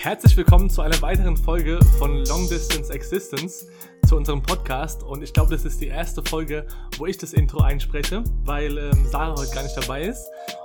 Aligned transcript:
Herzlich 0.00 0.36
willkommen 0.36 0.70
zu 0.70 0.80
einer 0.80 1.02
weiteren 1.02 1.36
Folge 1.36 1.80
von 1.98 2.24
Long 2.26 2.48
Distance 2.48 2.92
Existence, 2.92 3.66
zu 4.06 4.16
unserem 4.16 4.40
Podcast. 4.40 5.02
Und 5.02 5.24
ich 5.24 5.32
glaube, 5.32 5.50
das 5.50 5.64
ist 5.64 5.80
die 5.80 5.88
erste 5.88 6.22
Folge, 6.22 6.68
wo 6.98 7.06
ich 7.06 7.18
das 7.18 7.32
Intro 7.32 7.62
einspreche, 7.62 8.22
weil 8.44 8.78
ähm, 8.78 9.06
Sarah 9.06 9.34
heute 9.36 9.52
gar 9.52 9.64
nicht 9.64 9.76
dabei 9.76 10.02
ist. 10.02 10.24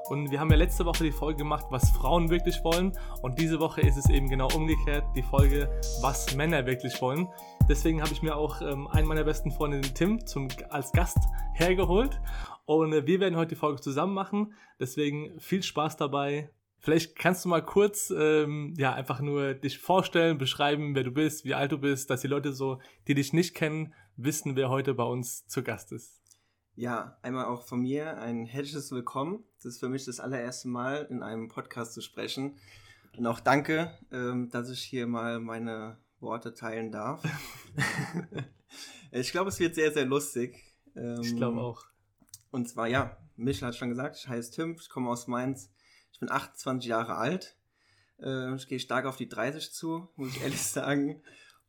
Und 0.10 0.30
wir 0.30 0.40
haben 0.40 0.52
ja 0.52 0.58
letzte 0.58 0.86
Woche 0.86 1.06
die 1.06 1.12
Folge 1.12 1.40
gemacht, 1.40 1.66
was 1.72 1.90
Frauen 1.90 2.30
wirklich 2.30 2.64
wollen. 2.64 2.96
Und 3.24 3.40
diese 3.40 3.60
Woche 3.60 3.82
ist 3.82 3.98
es 3.98 4.08
eben 4.08 4.30
genau 4.30 4.50
umgekehrt, 4.54 5.04
die 5.16 5.24
Folge, 5.24 5.68
was 6.02 6.36
Männer 6.36 6.68
wirklich 6.68 7.02
wollen. 7.02 7.28
Deswegen 7.68 8.04
habe 8.04 8.14
ich 8.14 8.22
mir 8.22 8.36
auch 8.36 8.62
ähm, 8.62 8.88
einen 8.88 9.08
meiner 9.08 9.24
besten 9.24 9.50
Freunde, 9.50 9.82
Tim, 9.82 10.24
zum, 10.28 10.48
als 10.70 10.92
Gast 10.92 11.18
hergeholt. 11.56 12.22
Und 12.66 12.94
äh, 12.94 13.08
wir 13.08 13.20
werden 13.20 13.36
heute 13.36 13.56
die 13.56 13.60
Folge 13.60 13.82
zusammen 13.82 14.14
machen. 14.14 14.54
Deswegen 14.80 15.40
viel 15.40 15.64
Spaß 15.64 15.98
dabei. 15.98 16.52
Vielleicht 16.84 17.16
kannst 17.16 17.46
du 17.46 17.50
mal 17.50 17.62
kurz 17.62 18.14
ähm, 18.16 18.74
ja 18.78 18.92
einfach 18.94 19.22
nur 19.22 19.54
dich 19.54 19.80
vorstellen, 19.80 20.38
beschreiben, 20.38 20.96
wer 20.96 21.06
du 21.06 21.12
bist, 21.12 21.46
wie 21.46 21.54
alt 21.54 21.72
du 21.72 21.78
bist, 21.78 22.10
dass 22.10 22.20
die 22.20 22.28
Leute 22.28 22.52
so, 22.52 22.82
die 23.08 23.14
dich 23.14 23.32
nicht 23.32 23.56
kennen, 23.56 23.94
wissen, 24.18 24.58
wer 24.58 24.68
heute 24.68 24.94
bei 24.94 25.06
uns 25.06 25.48
zu 25.48 25.64
Gast 25.64 25.94
ist. 25.94 26.20
Ja, 26.76 27.18
einmal 27.22 27.46
auch 27.46 27.66
von 27.66 27.80
mir 27.80 28.18
ein 28.18 28.46
herzliches 28.46 28.92
Willkommen. 28.92 29.46
Das 29.60 29.76
ist 29.76 29.80
für 29.80 29.88
mich 29.88 30.04
das 30.04 30.20
allererste 30.20 30.68
Mal 30.68 31.08
in 31.10 31.24
einem 31.24 31.48
Podcast 31.48 31.94
zu 31.94 32.02
sprechen. 32.02 32.58
Und 33.18 33.28
auch 33.28 33.40
danke, 33.40 33.98
ähm, 34.12 34.50
dass 34.50 34.70
ich 34.70 34.82
hier 34.82 35.08
mal 35.08 35.40
meine 35.40 36.00
Worte 36.20 36.54
teilen 36.54 36.92
darf. 36.92 37.24
ich 39.12 39.32
glaube, 39.32 39.52
es 39.52 39.60
wird 39.62 39.76
sehr, 39.76 39.94
sehr 39.94 40.06
lustig. 40.06 40.76
Ähm, 40.98 41.22
ich 41.22 41.34
glaube 41.38 41.62
auch. 41.62 41.86
Und 42.52 42.68
zwar, 42.68 42.88
ja, 42.90 43.16
Michel 43.38 43.70
hat 43.70 43.76
schon 43.78 43.88
gesagt, 43.88 44.18
ich 44.18 44.28
heiße 44.28 44.52
Tim, 44.52 44.76
ich 44.78 44.90
komme 44.90 45.10
aus 45.10 45.28
Mainz 45.28 45.73
ich 46.14 46.20
bin 46.20 46.32
28 46.32 46.88
Jahre 46.90 47.16
alt. 47.16 47.58
Äh, 48.22 48.56
ich 48.56 48.68
gehe 48.68 48.80
stark 48.80 49.06
auf 49.06 49.18
die 49.18 49.28
30 49.28 49.74
zu, 49.74 50.10
muss 50.16 50.30
ich 50.30 50.42
ehrlich 50.42 50.62
sagen. 50.64 51.22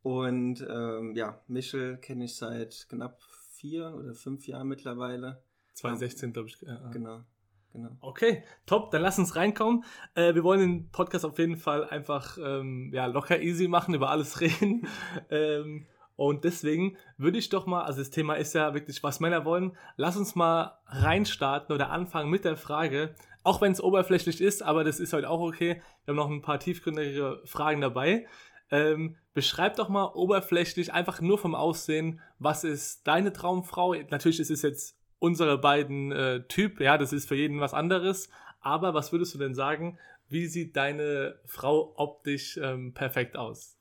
Und 0.02 0.64
ähm, 0.68 1.14
ja, 1.16 1.40
Michel 1.48 1.96
kenne 1.96 2.26
ich 2.26 2.36
seit 2.36 2.86
knapp 2.88 3.20
vier 3.54 3.94
oder 3.94 4.14
fünf 4.14 4.46
Jahren 4.46 4.68
mittlerweile. 4.68 5.42
2016, 5.72 6.32
glaube 6.32 6.48
ich. 6.48 6.60
Ja. 6.60 6.90
Genau. 6.90 7.24
Genau. 7.72 7.90
Okay, 8.02 8.44
top, 8.66 8.92
dann 8.92 9.02
lass 9.02 9.18
uns 9.18 9.34
reinkommen. 9.34 9.82
Äh, 10.14 10.36
wir 10.36 10.44
wollen 10.44 10.60
den 10.60 10.90
Podcast 10.90 11.24
auf 11.24 11.36
jeden 11.40 11.56
Fall 11.56 11.88
einfach 11.88 12.38
ähm, 12.38 12.92
ja, 12.94 13.06
locker 13.06 13.40
easy 13.40 13.66
machen, 13.66 13.94
über 13.94 14.10
alles 14.10 14.40
reden. 14.40 14.86
ähm, 15.28 15.86
und 16.14 16.44
deswegen 16.44 16.96
würde 17.16 17.38
ich 17.38 17.48
doch 17.48 17.66
mal, 17.66 17.82
also 17.82 17.98
das 17.98 18.10
Thema 18.10 18.34
ist 18.34 18.54
ja 18.54 18.74
wirklich, 18.74 19.02
was 19.02 19.18
Männer 19.18 19.44
wollen. 19.44 19.76
Lass 19.96 20.16
uns 20.16 20.36
mal 20.36 20.78
reinstarten 20.86 21.74
oder 21.74 21.90
anfangen 21.90 22.30
mit 22.30 22.44
der 22.44 22.56
Frage, 22.56 23.16
auch 23.44 23.60
wenn 23.60 23.72
es 23.72 23.82
oberflächlich 23.82 24.40
ist, 24.40 24.62
aber 24.62 24.82
das 24.82 24.98
ist 24.98 25.12
heute 25.12 25.30
auch 25.30 25.40
okay. 25.40 25.80
Wir 26.04 26.12
haben 26.12 26.16
noch 26.16 26.30
ein 26.30 26.42
paar 26.42 26.58
tiefgründige 26.58 27.40
Fragen 27.44 27.80
dabei. 27.80 28.26
Ähm, 28.70 29.16
beschreib 29.34 29.76
doch 29.76 29.88
mal 29.88 30.06
oberflächlich, 30.14 30.92
einfach 30.92 31.20
nur 31.20 31.38
vom 31.38 31.54
Aussehen, 31.54 32.20
was 32.38 32.64
ist 32.64 33.06
deine 33.06 33.32
Traumfrau? 33.32 33.94
Natürlich 34.10 34.40
ist 34.40 34.50
es 34.50 34.62
jetzt 34.62 34.98
unsere 35.18 35.58
beiden 35.58 36.10
äh, 36.10 36.42
Typ, 36.48 36.80
ja, 36.80 36.98
das 36.98 37.12
ist 37.12 37.28
für 37.28 37.36
jeden 37.36 37.60
was 37.60 37.74
anderes. 37.74 38.28
Aber 38.60 38.94
was 38.94 39.12
würdest 39.12 39.34
du 39.34 39.38
denn 39.38 39.54
sagen, 39.54 39.98
wie 40.28 40.46
sieht 40.46 40.74
deine 40.74 41.38
Frau 41.44 41.92
optisch 41.96 42.58
ähm, 42.60 42.94
perfekt 42.94 43.36
aus? 43.36 43.76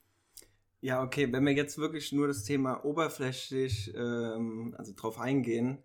Ja, 0.82 1.02
okay, 1.02 1.32
wenn 1.32 1.46
wir 1.46 1.54
jetzt 1.54 1.78
wirklich 1.78 2.12
nur 2.12 2.28
das 2.28 2.44
Thema 2.44 2.84
oberflächlich, 2.84 3.94
ähm, 3.96 4.76
also 4.78 4.92
drauf 4.94 5.18
eingehen, 5.18 5.78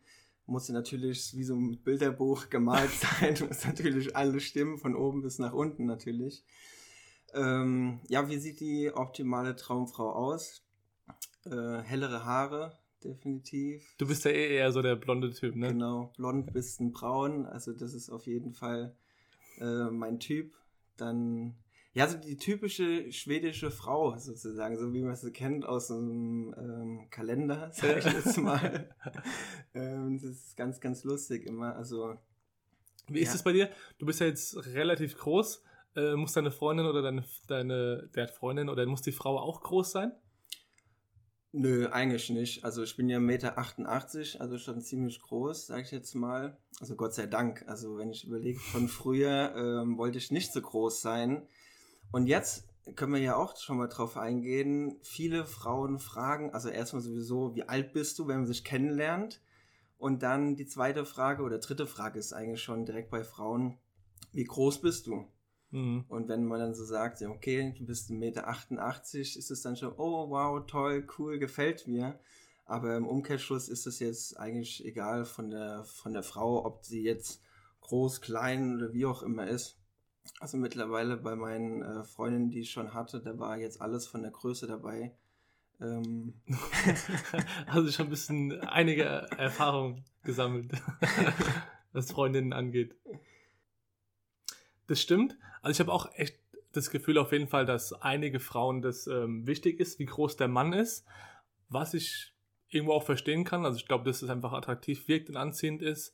muss 0.48 0.66
sie 0.66 0.72
natürlich 0.72 1.36
wie 1.36 1.44
so 1.44 1.54
ein 1.54 1.78
Bilderbuch 1.82 2.48
gemalt 2.48 2.90
sein, 3.20 3.36
muss 3.46 3.66
natürlich 3.66 4.16
alles 4.16 4.42
stimmen, 4.44 4.78
von 4.78 4.96
oben 4.96 5.22
bis 5.22 5.38
nach 5.38 5.52
unten 5.52 5.86
natürlich. 5.86 6.44
Ähm, 7.34 8.00
ja, 8.08 8.28
wie 8.28 8.38
sieht 8.38 8.60
die 8.60 8.90
optimale 8.92 9.54
Traumfrau 9.54 10.10
aus? 10.12 10.62
Äh, 11.44 11.82
hellere 11.82 12.24
Haare, 12.24 12.78
definitiv. 13.04 13.94
Du 13.98 14.08
bist 14.08 14.24
ja 14.24 14.30
eh 14.30 14.56
eher 14.56 14.72
so 14.72 14.80
der 14.80 14.96
blonde 14.96 15.32
Typ, 15.32 15.54
ne? 15.54 15.68
Genau, 15.68 16.12
blond 16.16 16.52
bis 16.52 16.78
braun, 16.78 17.44
also 17.46 17.72
das 17.72 17.92
ist 17.92 18.08
auf 18.10 18.26
jeden 18.26 18.52
Fall 18.54 18.96
äh, 19.58 19.90
mein 19.90 20.18
Typ. 20.18 20.54
Dann 20.96 21.54
ja, 21.98 22.06
so 22.06 22.16
die 22.16 22.36
typische 22.36 23.10
schwedische 23.10 23.72
Frau 23.72 24.16
sozusagen, 24.16 24.78
so 24.78 24.92
wie 24.92 25.02
man 25.02 25.16
sie 25.16 25.32
kennt 25.32 25.66
aus 25.66 25.90
einem 25.90 26.54
ähm, 26.56 27.10
Kalender, 27.10 27.70
sag 27.74 27.98
ich 27.98 28.04
jetzt 28.04 28.38
mal. 28.38 28.88
ähm, 29.74 30.16
das 30.22 30.30
ist 30.30 30.56
ganz, 30.56 30.80
ganz 30.80 31.02
lustig 31.02 31.44
immer. 31.44 31.74
Also, 31.74 32.16
wie 33.08 33.18
ist 33.18 33.34
es 33.34 33.42
bei 33.42 33.52
dir? 33.52 33.68
Du 33.98 34.06
bist 34.06 34.20
ja 34.20 34.28
jetzt 34.28 34.64
relativ 34.74 35.18
groß. 35.18 35.64
Äh, 35.96 36.14
muss 36.14 36.34
deine 36.34 36.52
Freundin 36.52 36.86
oder 36.86 37.02
deine, 37.02 37.24
deine 37.48 38.08
der 38.14 38.28
Freundin 38.28 38.68
oder 38.68 38.86
muss 38.86 39.02
die 39.02 39.10
Frau 39.10 39.36
auch 39.36 39.60
groß 39.60 39.90
sein? 39.90 40.12
Nö, 41.50 41.88
eigentlich 41.88 42.30
nicht. 42.30 42.64
Also 42.64 42.84
ich 42.84 42.96
bin 42.96 43.08
ja 43.08 43.18
1,88 43.18 43.22
Meter, 43.22 44.40
also 44.40 44.58
schon 44.58 44.82
ziemlich 44.82 45.20
groß, 45.20 45.66
sag 45.66 45.82
ich 45.82 45.90
jetzt 45.90 46.14
mal. 46.14 46.58
Also 46.78 46.94
Gott 46.94 47.14
sei 47.14 47.26
Dank. 47.26 47.64
Also 47.66 47.98
wenn 47.98 48.10
ich 48.10 48.24
überlege, 48.24 48.60
von 48.60 48.86
früher 48.86 49.52
ähm, 49.56 49.98
wollte 49.98 50.18
ich 50.18 50.30
nicht 50.30 50.52
so 50.52 50.60
groß 50.60 51.00
sein. 51.00 51.48
Und 52.10 52.26
jetzt 52.26 52.68
können 52.96 53.12
wir 53.12 53.20
ja 53.20 53.36
auch 53.36 53.56
schon 53.56 53.76
mal 53.76 53.88
drauf 53.88 54.16
eingehen. 54.16 54.96
Viele 55.02 55.44
Frauen 55.44 55.98
fragen, 55.98 56.52
also 56.52 56.68
erstmal 56.68 57.02
sowieso, 57.02 57.54
wie 57.54 57.68
alt 57.68 57.92
bist 57.92 58.18
du, 58.18 58.26
wenn 58.26 58.38
man 58.38 58.46
sich 58.46 58.64
kennenlernt? 58.64 59.40
Und 59.98 60.22
dann 60.22 60.56
die 60.56 60.66
zweite 60.66 61.04
Frage 61.04 61.42
oder 61.42 61.58
dritte 61.58 61.86
Frage 61.86 62.18
ist 62.18 62.32
eigentlich 62.32 62.62
schon 62.62 62.86
direkt 62.86 63.10
bei 63.10 63.24
Frauen, 63.24 63.78
wie 64.32 64.44
groß 64.44 64.80
bist 64.80 65.06
du? 65.06 65.26
Mhm. 65.70 66.04
Und 66.08 66.28
wenn 66.28 66.44
man 66.44 66.60
dann 66.60 66.74
so 66.74 66.84
sagt, 66.84 67.20
ja, 67.20 67.28
okay, 67.28 67.74
du 67.76 67.84
bist 67.84 68.10
1,88 68.10 68.14
Meter, 68.16 68.48
ist 69.38 69.50
es 69.50 69.62
dann 69.62 69.76
schon, 69.76 69.92
oh 69.96 70.30
wow, 70.30 70.64
toll, 70.66 71.06
cool, 71.18 71.38
gefällt 71.38 71.86
mir. 71.86 72.18
Aber 72.64 72.96
im 72.96 73.06
Umkehrschluss 73.06 73.68
ist 73.68 73.86
es 73.86 73.98
jetzt 73.98 74.38
eigentlich 74.38 74.84
egal 74.84 75.24
von 75.24 75.50
der, 75.50 75.84
von 75.84 76.12
der 76.12 76.22
Frau, 76.22 76.64
ob 76.64 76.84
sie 76.84 77.02
jetzt 77.02 77.42
groß, 77.80 78.20
klein 78.20 78.76
oder 78.76 78.92
wie 78.92 79.06
auch 79.06 79.22
immer 79.22 79.46
ist. 79.46 79.77
Also 80.40 80.56
mittlerweile 80.56 81.16
bei 81.16 81.36
meinen 81.36 81.82
äh, 81.82 82.04
Freundinnen, 82.04 82.50
die 82.50 82.60
ich 82.60 82.70
schon 82.70 82.94
hatte, 82.94 83.20
da 83.20 83.38
war 83.38 83.58
jetzt 83.58 83.80
alles 83.80 84.06
von 84.06 84.22
der 84.22 84.30
Größe 84.30 84.66
dabei. 84.66 85.14
Ähm. 85.80 86.34
also 87.66 87.90
schon 87.90 88.06
ein 88.06 88.10
bisschen 88.10 88.60
einige 88.60 89.04
Erfahrung 89.04 90.04
gesammelt, 90.22 90.72
was 91.92 92.10
Freundinnen 92.10 92.52
angeht. 92.52 92.94
Das 94.86 95.00
stimmt. 95.00 95.36
Also 95.62 95.76
ich 95.76 95.80
habe 95.80 95.92
auch 95.92 96.12
echt 96.14 96.38
das 96.72 96.90
Gefühl 96.90 97.18
auf 97.18 97.32
jeden 97.32 97.48
Fall, 97.48 97.66
dass 97.66 97.92
einige 97.92 98.40
Frauen 98.40 98.82
das 98.82 99.06
ähm, 99.06 99.46
wichtig 99.46 99.80
ist, 99.80 99.98
wie 99.98 100.06
groß 100.06 100.36
der 100.36 100.48
Mann 100.48 100.72
ist, 100.72 101.04
was 101.68 101.94
ich 101.94 102.34
irgendwo 102.68 102.92
auch 102.92 103.04
verstehen 103.04 103.44
kann. 103.44 103.64
Also 103.64 103.78
ich 103.78 103.86
glaube, 103.86 104.04
dass 104.04 104.22
es 104.22 104.30
einfach 104.30 104.52
attraktiv 104.52 105.08
wirkt 105.08 105.28
und 105.28 105.36
anziehend 105.36 105.82
ist. 105.82 106.12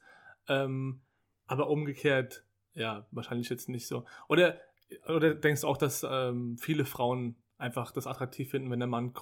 Ähm, 0.49 1.03
aber 1.47 1.69
umgekehrt 1.69 2.45
ja, 2.75 3.07
wahrscheinlich 3.11 3.49
jetzt 3.49 3.69
nicht 3.69 3.87
so. 3.87 4.05
Oder, 4.29 4.61
oder 5.09 5.35
denkst 5.35 5.63
du 5.63 5.69
auch, 5.69 5.77
dass 5.77 6.07
ähm, 6.09 6.59
viele 6.59 6.85
Frauen 6.85 7.37
einfach 7.59 7.93
das 7.93 8.07
attraktiv 8.07 8.51
finden, 8.51 8.71
wenn 8.71 8.81
der 8.81 8.89
Mann 8.89 9.13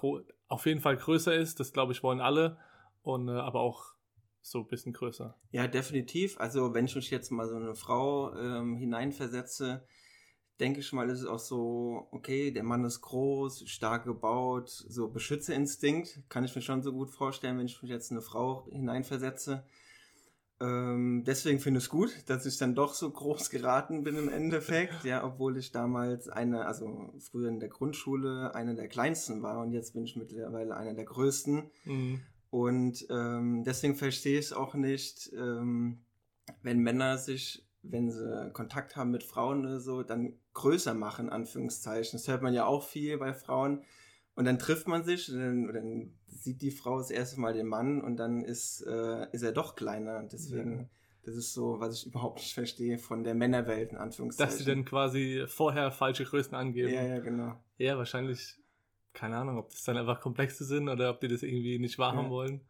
auf 0.48 0.66
jeden 0.66 0.80
Fall 0.80 0.96
größer 0.96 1.34
ist? 1.34 1.60
Das 1.60 1.72
glaube 1.72 1.92
ich 1.92 2.02
wollen 2.02 2.20
alle. 2.20 2.58
Und 3.02 3.28
äh, 3.28 3.32
aber 3.32 3.60
auch 3.60 3.94
so 4.40 4.60
ein 4.60 4.68
bisschen 4.68 4.92
größer. 4.92 5.36
Ja, 5.50 5.68
definitiv. 5.68 6.38
Also 6.40 6.74
wenn 6.74 6.86
ich 6.86 6.96
mich 6.96 7.10
jetzt 7.10 7.30
mal 7.30 7.48
so 7.48 7.56
eine 7.56 7.74
Frau 7.74 8.34
ähm, 8.34 8.76
hineinversetze, 8.76 9.86
denke 10.60 10.80
ich 10.80 10.92
mal, 10.92 11.08
ist 11.08 11.20
es 11.20 11.26
auch 11.26 11.38
so, 11.38 12.08
okay, 12.10 12.50
der 12.50 12.62
Mann 12.62 12.84
ist 12.84 13.00
groß, 13.00 13.68
stark 13.68 14.04
gebaut, 14.04 14.68
so 14.68 15.08
Beschützerinstinkt, 15.08 16.22
kann 16.28 16.44
ich 16.44 16.54
mir 16.54 16.62
schon 16.62 16.82
so 16.82 16.92
gut 16.92 17.10
vorstellen, 17.10 17.58
wenn 17.58 17.66
ich 17.66 17.80
mich 17.82 17.90
jetzt 17.90 18.10
eine 18.10 18.20
Frau 18.20 18.66
hineinversetze. 18.70 19.64
Ähm, 20.62 21.24
deswegen 21.26 21.58
finde 21.58 21.78
ich 21.78 21.84
es 21.84 21.90
gut, 21.90 22.10
dass 22.26 22.46
ich 22.46 22.56
dann 22.56 22.76
doch 22.76 22.94
so 22.94 23.10
groß 23.10 23.50
geraten 23.50 24.04
bin 24.04 24.16
im 24.16 24.28
Endeffekt, 24.28 25.02
ja, 25.04 25.24
obwohl 25.24 25.56
ich 25.56 25.72
damals 25.72 26.28
eine, 26.28 26.66
also 26.66 27.12
früher 27.18 27.48
in 27.48 27.58
der 27.58 27.68
Grundschule 27.68 28.54
einer 28.54 28.74
der 28.74 28.86
kleinsten 28.86 29.42
war 29.42 29.60
und 29.60 29.72
jetzt 29.72 29.94
bin 29.94 30.04
ich 30.04 30.14
mittlerweile 30.14 30.76
einer 30.76 30.94
der 30.94 31.04
größten. 31.04 31.70
Mhm. 31.84 32.20
Und 32.50 33.06
ähm, 33.10 33.64
deswegen 33.64 33.96
verstehe 33.96 34.38
ich 34.38 34.46
es 34.46 34.52
auch 34.52 34.74
nicht, 34.74 35.32
ähm, 35.36 36.04
wenn 36.62 36.78
Männer 36.78 37.18
sich, 37.18 37.66
wenn 37.82 38.10
sie 38.10 38.50
Kontakt 38.52 38.94
haben 38.94 39.10
mit 39.10 39.24
Frauen 39.24 39.66
oder 39.66 39.80
so, 39.80 40.04
dann 40.04 40.38
größer 40.52 40.94
machen, 40.94 41.28
Anführungszeichen. 41.28 42.12
Das 42.12 42.28
hört 42.28 42.42
man 42.42 42.54
ja 42.54 42.66
auch 42.66 42.84
viel 42.86 43.18
bei 43.18 43.32
Frauen 43.32 43.82
und 44.34 44.44
dann 44.44 44.58
trifft 44.58 44.86
man 44.86 45.02
sich 45.02 45.26
dann, 45.26 45.72
dann, 45.72 46.14
sieht 46.40 46.62
die 46.62 46.70
Frau 46.70 46.98
das 46.98 47.10
erste 47.10 47.40
Mal 47.40 47.52
den 47.52 47.66
Mann 47.66 48.00
und 48.00 48.16
dann 48.16 48.42
ist, 48.42 48.82
äh, 48.86 49.26
ist 49.32 49.42
er 49.42 49.52
doch 49.52 49.76
kleiner. 49.76 50.22
Deswegen, 50.24 50.80
ja. 50.80 50.86
das 51.24 51.36
ist 51.36 51.52
so, 51.52 51.80
was 51.80 51.96
ich 51.96 52.06
überhaupt 52.06 52.38
nicht 52.38 52.54
verstehe 52.54 52.98
von 52.98 53.24
der 53.24 53.34
Männerwelt, 53.34 53.92
in 53.92 53.98
Anführungszeichen. 53.98 54.50
Dass 54.50 54.58
sie 54.58 54.64
dann 54.64 54.84
quasi 54.84 55.44
vorher 55.46 55.90
falsche 55.90 56.24
Größen 56.24 56.54
angeben. 56.54 56.92
Ja, 56.92 57.02
ja, 57.02 57.18
genau. 57.18 57.54
Ja, 57.78 57.98
wahrscheinlich, 57.98 58.58
keine 59.12 59.36
Ahnung, 59.36 59.58
ob 59.58 59.70
das 59.70 59.84
dann 59.84 59.96
einfach 59.96 60.20
Komplexe 60.20 60.64
sind 60.64 60.88
oder 60.88 61.10
ob 61.10 61.20
die 61.20 61.28
das 61.28 61.42
irgendwie 61.42 61.78
nicht 61.78 61.98
wahrhaben 61.98 62.26
ja. 62.26 62.30
wollen. 62.30 62.60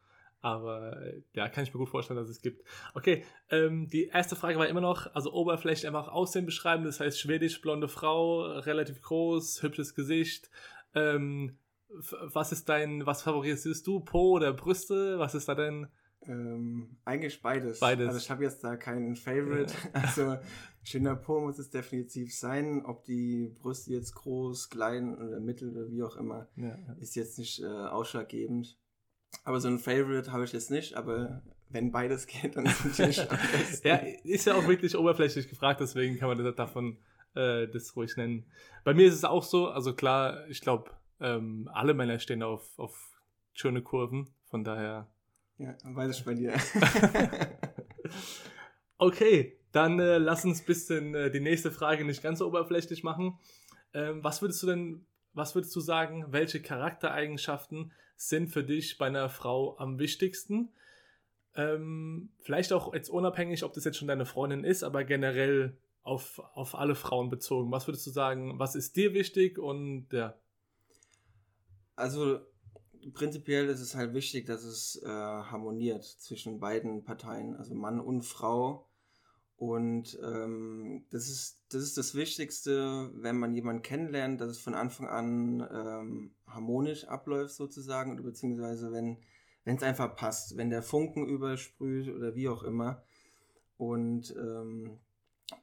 Aber 0.43 1.01
äh, 1.01 1.23
ja, 1.35 1.49
kann 1.49 1.63
ich 1.63 1.73
mir 1.73 1.79
gut 1.79 1.89
vorstellen, 1.89 2.19
dass 2.19 2.29
es 2.29 2.43
gibt. 2.43 2.65
Okay, 2.95 3.25
ähm, 3.51 3.89
die 3.89 4.09
erste 4.09 4.35
Frage 4.35 4.59
war 4.59 4.67
immer 4.67 4.81
noch, 4.81 5.15
also 5.15 5.33
Oberfläche 5.33 5.87
einfach 5.87 6.09
Aussehen 6.09 6.47
beschreiben, 6.47 6.83
das 6.83 6.99
heißt 6.99 7.21
schwedisch, 7.21 7.61
blonde 7.61 7.87
Frau, 7.87 8.43
relativ 8.59 9.01
groß, 9.03 9.63
hübsches 9.63 9.95
Gesicht. 9.95 10.51
Ähm, 10.97 11.57
was 12.33 12.53
ist 12.53 12.69
dein, 12.69 13.05
was 13.07 13.23
favorisierst 13.23 13.87
du, 13.87 14.01
Po 14.01 14.33
oder 14.33 14.53
Brüste? 14.53 15.19
Was 15.19 15.35
ist 15.35 15.49
da 15.49 15.55
dein... 15.55 15.89
Ähm, 16.25 16.97
eigentlich 17.05 17.43
beides. 17.43 17.81
Beides. 17.81 18.07
Also 18.07 18.19
ich 18.19 18.31
habe 18.31 18.45
jetzt 18.45 18.63
da 18.63 18.77
keinen 18.77 19.17
Favorite. 19.17 19.75
Ja. 19.93 20.01
Also 20.03 20.37
schöner 20.85 21.17
Po 21.17 21.41
muss 21.41 21.59
es 21.59 21.71
definitiv 21.71 22.35
sein. 22.35 22.85
Ob 22.85 23.05
die 23.05 23.55
Brüste 23.61 23.93
jetzt 23.93 24.15
groß, 24.15 24.71
klein 24.71 25.17
oder 25.17 25.41
mittel 25.41 25.71
oder 25.71 25.91
wie 25.91 26.03
auch 26.03 26.17
immer, 26.17 26.49
ja, 26.57 26.77
ist 27.01 27.17
jetzt 27.17 27.39
nicht 27.39 27.61
äh, 27.61 27.67
ausschlaggebend. 27.67 28.79
Aber 29.45 29.61
so 29.61 29.69
ein 29.69 29.79
Favorite 29.79 30.31
habe 30.31 30.45
ich 30.45 30.53
jetzt 30.53 30.71
nicht, 30.71 30.95
aber 30.95 31.43
wenn 31.71 31.91
beides 31.91 32.27
geht, 32.27 32.57
dann 32.57 32.67
ist 32.67 32.85
natürlich 32.85 33.27
besten. 33.29 33.89
ja, 33.89 33.97
ist 34.25 34.47
ja 34.47 34.55
auch 34.55 34.69
wirklich 34.69 34.97
oberflächlich 34.97 35.49
gefragt, 35.49 35.81
deswegen 35.81 36.19
kann 36.19 36.29
man 36.29 36.39
das 36.39 36.55
davon 36.55 36.99
äh, 37.35 37.67
das 37.67 37.97
ruhig 37.97 38.17
nennen. 38.17 38.45
Bei 38.85 38.95
mir 38.95 39.07
ist 39.07 39.15
es 39.15 39.25
auch 39.25 39.43
so, 39.43 39.69
also 39.69 39.95
klar, 39.95 40.47
ich 40.49 40.61
glaube, 40.61 40.91
ähm, 41.23 41.71
alle 41.73 41.95
Männer 41.95 42.19
stehen 42.19 42.43
auf, 42.43 42.79
auf 42.79 42.95
schöne 43.53 43.81
Kurven, 43.81 44.29
von 44.51 44.65
daher. 44.65 45.09
Ja, 45.59 45.75
weiß 45.85 46.19
ich 46.19 46.25
bei 46.25 46.35
dir. 46.35 46.55
okay, 48.99 49.57
dann 49.71 50.01
äh, 50.01 50.19
lass 50.19 50.45
uns 50.45 50.61
ein 50.61 50.67
bisschen 50.67 51.15
äh, 51.15 51.31
die 51.31 51.41
nächste 51.41 51.71
Frage 51.71 52.05
nicht 52.05 52.23
ganz 52.23 52.41
so 52.41 52.47
oberflächlich 52.47 53.05
machen. 53.05 53.39
Ähm, 53.95 54.25
was 54.25 54.43
würdest 54.43 54.63
du 54.63 54.67
denn, 54.67 55.07
was 55.33 55.55
würdest 55.55 55.75
du 55.77 55.81
sagen, 55.81 56.27
welche 56.31 56.61
Charaktereigenschaften 56.61 57.93
sind 58.17 58.49
für 58.49 58.65
dich 58.65 58.99
bei 58.99 59.07
einer 59.07 59.29
Frau 59.29 59.79
am 59.79 59.99
wichtigsten? 59.99 60.71
Ähm, 61.55 62.31
vielleicht 62.41 62.73
auch 62.73 62.95
jetzt 62.95 63.11
unabhängig, 63.11 63.63
ob 63.63 63.75
das 63.75 63.85
jetzt 63.85 63.99
schon 63.99 64.09
deine 64.09 64.27
Freundin 64.27 64.65
ist, 64.65 64.83
aber 64.83 65.05
generell 65.05 65.77
auf, 66.03 66.41
auf 66.55 66.75
alle 66.75 66.95
Frauen 66.95 67.31
bezogen. 67.31 67.71
Was 67.71 67.87
würdest 67.87 68.07
du 68.07 68.11
sagen, 68.11 68.59
was 68.59 68.75
ist 68.75 68.97
dir 68.97 69.15
wichtig 69.15 69.59
und 69.59 70.09
ja? 70.13 70.35
Also 72.03 72.41
prinzipiell 73.15 73.69
ist 73.69 73.81
es 73.81 73.95
halt 73.95 74.13
wichtig, 74.13 74.47
dass 74.47 74.65
es 74.65 75.01
äh, 75.05 75.09
harmoniert 75.09 76.05
zwischen 76.05 76.59
beiden 76.59 77.05
Parteien, 77.05 77.55
also 77.55 77.75
Mann 77.77 78.01
und 78.01 78.23
Frau. 78.23 78.89
Und 79.57 80.19
ähm, 80.21 81.07
das, 81.11 81.29
ist, 81.29 81.63
das 81.69 81.85
ist 81.85 81.97
das 81.97 82.17
Wichtigste, 82.17 83.13
wenn 83.15 83.39
man 83.39 83.55
jemanden 83.55 83.83
kennenlernt, 83.83 84.41
dass 84.41 84.51
es 84.51 84.59
von 84.61 84.75
Anfang 84.75 85.07
an 85.07 85.61
ähm, 85.73 86.35
harmonisch 86.45 87.05
abläuft 87.05 87.55
sozusagen, 87.55 88.15
oder 88.15 88.25
beziehungsweise 88.25 88.91
wenn 88.91 89.19
es 89.65 89.85
einfach 89.85 90.17
passt, 90.17 90.57
wenn 90.57 90.71
der 90.71 90.83
Funken 90.83 91.29
übersprüht 91.29 92.09
oder 92.09 92.35
wie 92.35 92.49
auch 92.49 92.65
immer. 92.65 93.05
Und 93.77 94.35
ähm, 94.37 94.99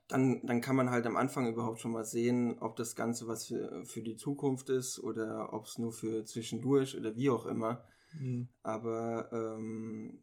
dann, 0.07 0.45
dann 0.45 0.61
kann 0.61 0.75
man 0.75 0.89
halt 0.89 1.05
am 1.05 1.17
Anfang 1.17 1.47
überhaupt 1.47 1.79
schon 1.79 1.91
mal 1.91 2.05
sehen, 2.05 2.57
ob 2.59 2.75
das 2.75 2.95
Ganze 2.95 3.27
was 3.27 3.47
für, 3.47 3.85
für 3.85 4.01
die 4.01 4.15
Zukunft 4.15 4.69
ist 4.69 4.99
oder 4.99 5.53
ob 5.53 5.65
es 5.65 5.77
nur 5.77 5.91
für 5.91 6.25
zwischendurch 6.25 6.97
oder 6.97 7.15
wie 7.15 7.29
auch 7.29 7.45
immer. 7.45 7.85
Mhm. 8.13 8.49
Aber 8.63 9.29
ähm, 9.31 10.21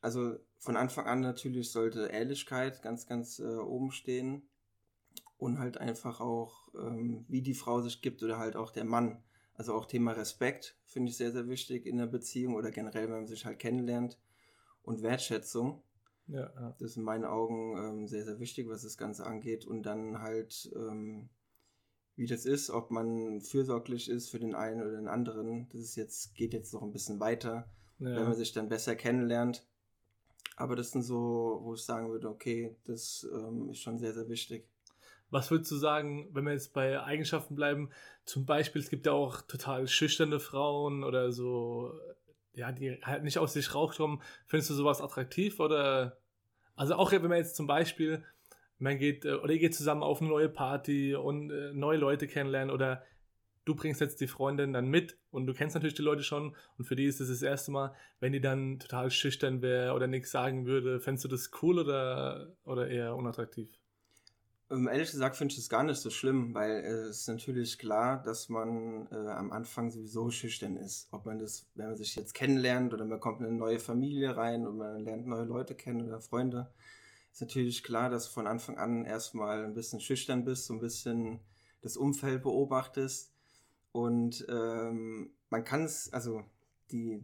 also 0.00 0.36
von 0.58 0.76
Anfang 0.76 1.06
an 1.06 1.20
natürlich 1.20 1.70
sollte 1.70 2.06
Ehrlichkeit 2.06 2.82
ganz, 2.82 3.06
ganz 3.06 3.38
äh, 3.38 3.56
oben 3.56 3.92
stehen 3.92 4.48
und 5.38 5.58
halt 5.58 5.78
einfach 5.78 6.20
auch, 6.20 6.68
ähm, 6.74 7.24
wie 7.28 7.42
die 7.42 7.54
Frau 7.54 7.80
sich 7.80 8.02
gibt 8.02 8.22
oder 8.22 8.38
halt 8.38 8.56
auch 8.56 8.70
der 8.70 8.84
Mann. 8.84 9.22
Also 9.54 9.74
auch 9.74 9.86
Thema 9.86 10.12
Respekt 10.12 10.76
finde 10.86 11.10
ich 11.10 11.16
sehr, 11.16 11.32
sehr 11.32 11.48
wichtig 11.48 11.86
in 11.86 11.98
der 11.98 12.06
Beziehung 12.06 12.54
oder 12.54 12.70
generell, 12.70 13.04
wenn 13.04 13.16
man 13.16 13.26
sich 13.26 13.44
halt 13.44 13.58
kennenlernt 13.58 14.18
und 14.82 15.02
Wertschätzung. 15.02 15.82
Ja, 16.30 16.50
ja. 16.54 16.74
Das 16.78 16.92
ist 16.92 16.96
in 16.96 17.02
meinen 17.02 17.24
Augen 17.24 17.76
ähm, 17.76 18.08
sehr, 18.08 18.24
sehr 18.24 18.38
wichtig, 18.38 18.68
was 18.68 18.82
das 18.82 18.96
Ganze 18.96 19.26
angeht. 19.26 19.66
Und 19.66 19.82
dann 19.82 20.20
halt, 20.20 20.70
ähm, 20.74 21.28
wie 22.16 22.26
das 22.26 22.46
ist, 22.46 22.70
ob 22.70 22.90
man 22.90 23.40
fürsorglich 23.40 24.08
ist 24.08 24.30
für 24.30 24.38
den 24.38 24.54
einen 24.54 24.80
oder 24.80 24.92
den 24.92 25.08
anderen. 25.08 25.68
Das 25.70 25.80
ist 25.80 25.96
jetzt, 25.96 26.34
geht 26.34 26.52
jetzt 26.52 26.72
noch 26.72 26.82
ein 26.82 26.92
bisschen 26.92 27.20
weiter, 27.20 27.68
ja. 27.98 28.16
wenn 28.16 28.24
man 28.24 28.34
sich 28.34 28.52
dann 28.52 28.68
besser 28.68 28.94
kennenlernt. 28.94 29.66
Aber 30.56 30.76
das 30.76 30.92
sind 30.92 31.02
so, 31.02 31.60
wo 31.62 31.74
ich 31.74 31.82
sagen 31.82 32.10
würde, 32.10 32.28
okay, 32.28 32.76
das 32.84 33.26
ähm, 33.32 33.70
ist 33.70 33.80
schon 33.80 33.98
sehr, 33.98 34.12
sehr 34.12 34.28
wichtig. 34.28 34.68
Was 35.30 35.50
würdest 35.50 35.70
du 35.70 35.76
sagen, 35.76 36.28
wenn 36.32 36.44
wir 36.44 36.52
jetzt 36.52 36.72
bei 36.72 37.02
Eigenschaften 37.02 37.54
bleiben? 37.54 37.90
Zum 38.24 38.46
Beispiel, 38.46 38.82
es 38.82 38.90
gibt 38.90 39.06
ja 39.06 39.12
auch 39.12 39.40
total 39.42 39.86
schüchterne 39.86 40.40
Frauen 40.40 41.04
oder 41.04 41.32
so, 41.32 41.92
ja, 42.54 42.72
die 42.72 43.00
halt 43.02 43.24
nicht 43.24 43.38
aus 43.38 43.52
sich 43.52 43.74
rauskommen. 43.74 44.22
Findest 44.46 44.70
du 44.70 44.74
sowas 44.74 45.00
attraktiv 45.00 45.60
oder 45.60 46.20
also 46.76 46.94
auch 46.94 47.12
wenn 47.12 47.22
man 47.22 47.36
jetzt 47.36 47.56
zum 47.56 47.66
Beispiel, 47.66 48.24
man 48.78 48.98
geht 48.98 49.24
äh, 49.24 49.34
oder 49.34 49.52
ihr 49.52 49.58
geht 49.58 49.74
zusammen 49.74 50.02
auf 50.02 50.20
eine 50.20 50.30
neue 50.30 50.48
Party 50.48 51.14
und 51.14 51.50
äh, 51.50 51.72
neue 51.74 51.98
Leute 51.98 52.26
kennenlernen 52.26 52.74
oder 52.74 53.04
du 53.66 53.74
bringst 53.74 54.00
jetzt 54.00 54.20
die 54.20 54.26
Freundin 54.26 54.72
dann 54.72 54.88
mit 54.88 55.18
und 55.30 55.46
du 55.46 55.52
kennst 55.52 55.74
natürlich 55.74 55.94
die 55.94 56.02
Leute 56.02 56.22
schon 56.22 56.56
und 56.78 56.86
für 56.86 56.96
die 56.96 57.04
ist 57.04 57.20
das, 57.20 57.28
das 57.28 57.42
erste 57.42 57.70
Mal, 57.70 57.94
wenn 58.18 58.32
die 58.32 58.40
dann 58.40 58.78
total 58.78 59.10
schüchtern 59.10 59.60
wäre 59.60 59.92
oder 59.92 60.06
nichts 60.06 60.30
sagen 60.30 60.66
würde, 60.66 61.00
fändest 61.00 61.24
du 61.24 61.28
das 61.28 61.50
cool 61.60 61.78
oder, 61.78 62.56
oder 62.64 62.88
eher 62.88 63.14
unattraktiv? 63.14 63.70
Ähm, 64.70 64.86
ehrlich 64.86 65.10
gesagt 65.10 65.36
finde 65.36 65.52
ich 65.52 65.58
das 65.58 65.68
gar 65.68 65.82
nicht 65.82 66.00
so 66.00 66.10
schlimm, 66.10 66.54
weil 66.54 66.84
es 66.84 67.22
ist 67.22 67.28
natürlich 67.28 67.76
klar, 67.78 68.22
dass 68.22 68.48
man 68.48 69.08
äh, 69.10 69.16
am 69.16 69.50
Anfang 69.50 69.90
sowieso 69.90 70.30
schüchtern 70.30 70.76
ist. 70.76 71.08
Ob 71.10 71.26
man 71.26 71.40
das, 71.40 71.66
wenn 71.74 71.86
man 71.86 71.96
sich 71.96 72.14
jetzt 72.14 72.34
kennenlernt 72.34 72.94
oder 72.94 73.04
man 73.04 73.18
kommt 73.18 73.40
in 73.40 73.46
eine 73.46 73.56
neue 73.56 73.80
Familie 73.80 74.36
rein 74.36 74.66
und 74.66 74.76
man 74.76 75.04
lernt 75.04 75.26
neue 75.26 75.44
Leute 75.44 75.74
kennen 75.74 76.06
oder 76.06 76.20
Freunde, 76.20 76.72
ist 77.32 77.40
natürlich 77.40 77.82
klar, 77.82 78.10
dass 78.10 78.26
du 78.26 78.30
von 78.32 78.46
Anfang 78.46 78.78
an 78.78 79.04
erstmal 79.04 79.64
ein 79.64 79.74
bisschen 79.74 80.00
schüchtern 80.00 80.44
bist, 80.44 80.66
so 80.66 80.74
ein 80.74 80.80
bisschen 80.80 81.40
das 81.82 81.96
Umfeld 81.96 82.42
beobachtest. 82.42 83.32
Und 83.90 84.46
ähm, 84.48 85.32
man 85.48 85.64
kann 85.64 85.82
es, 85.82 86.12
also 86.12 86.44
die, 86.92 87.20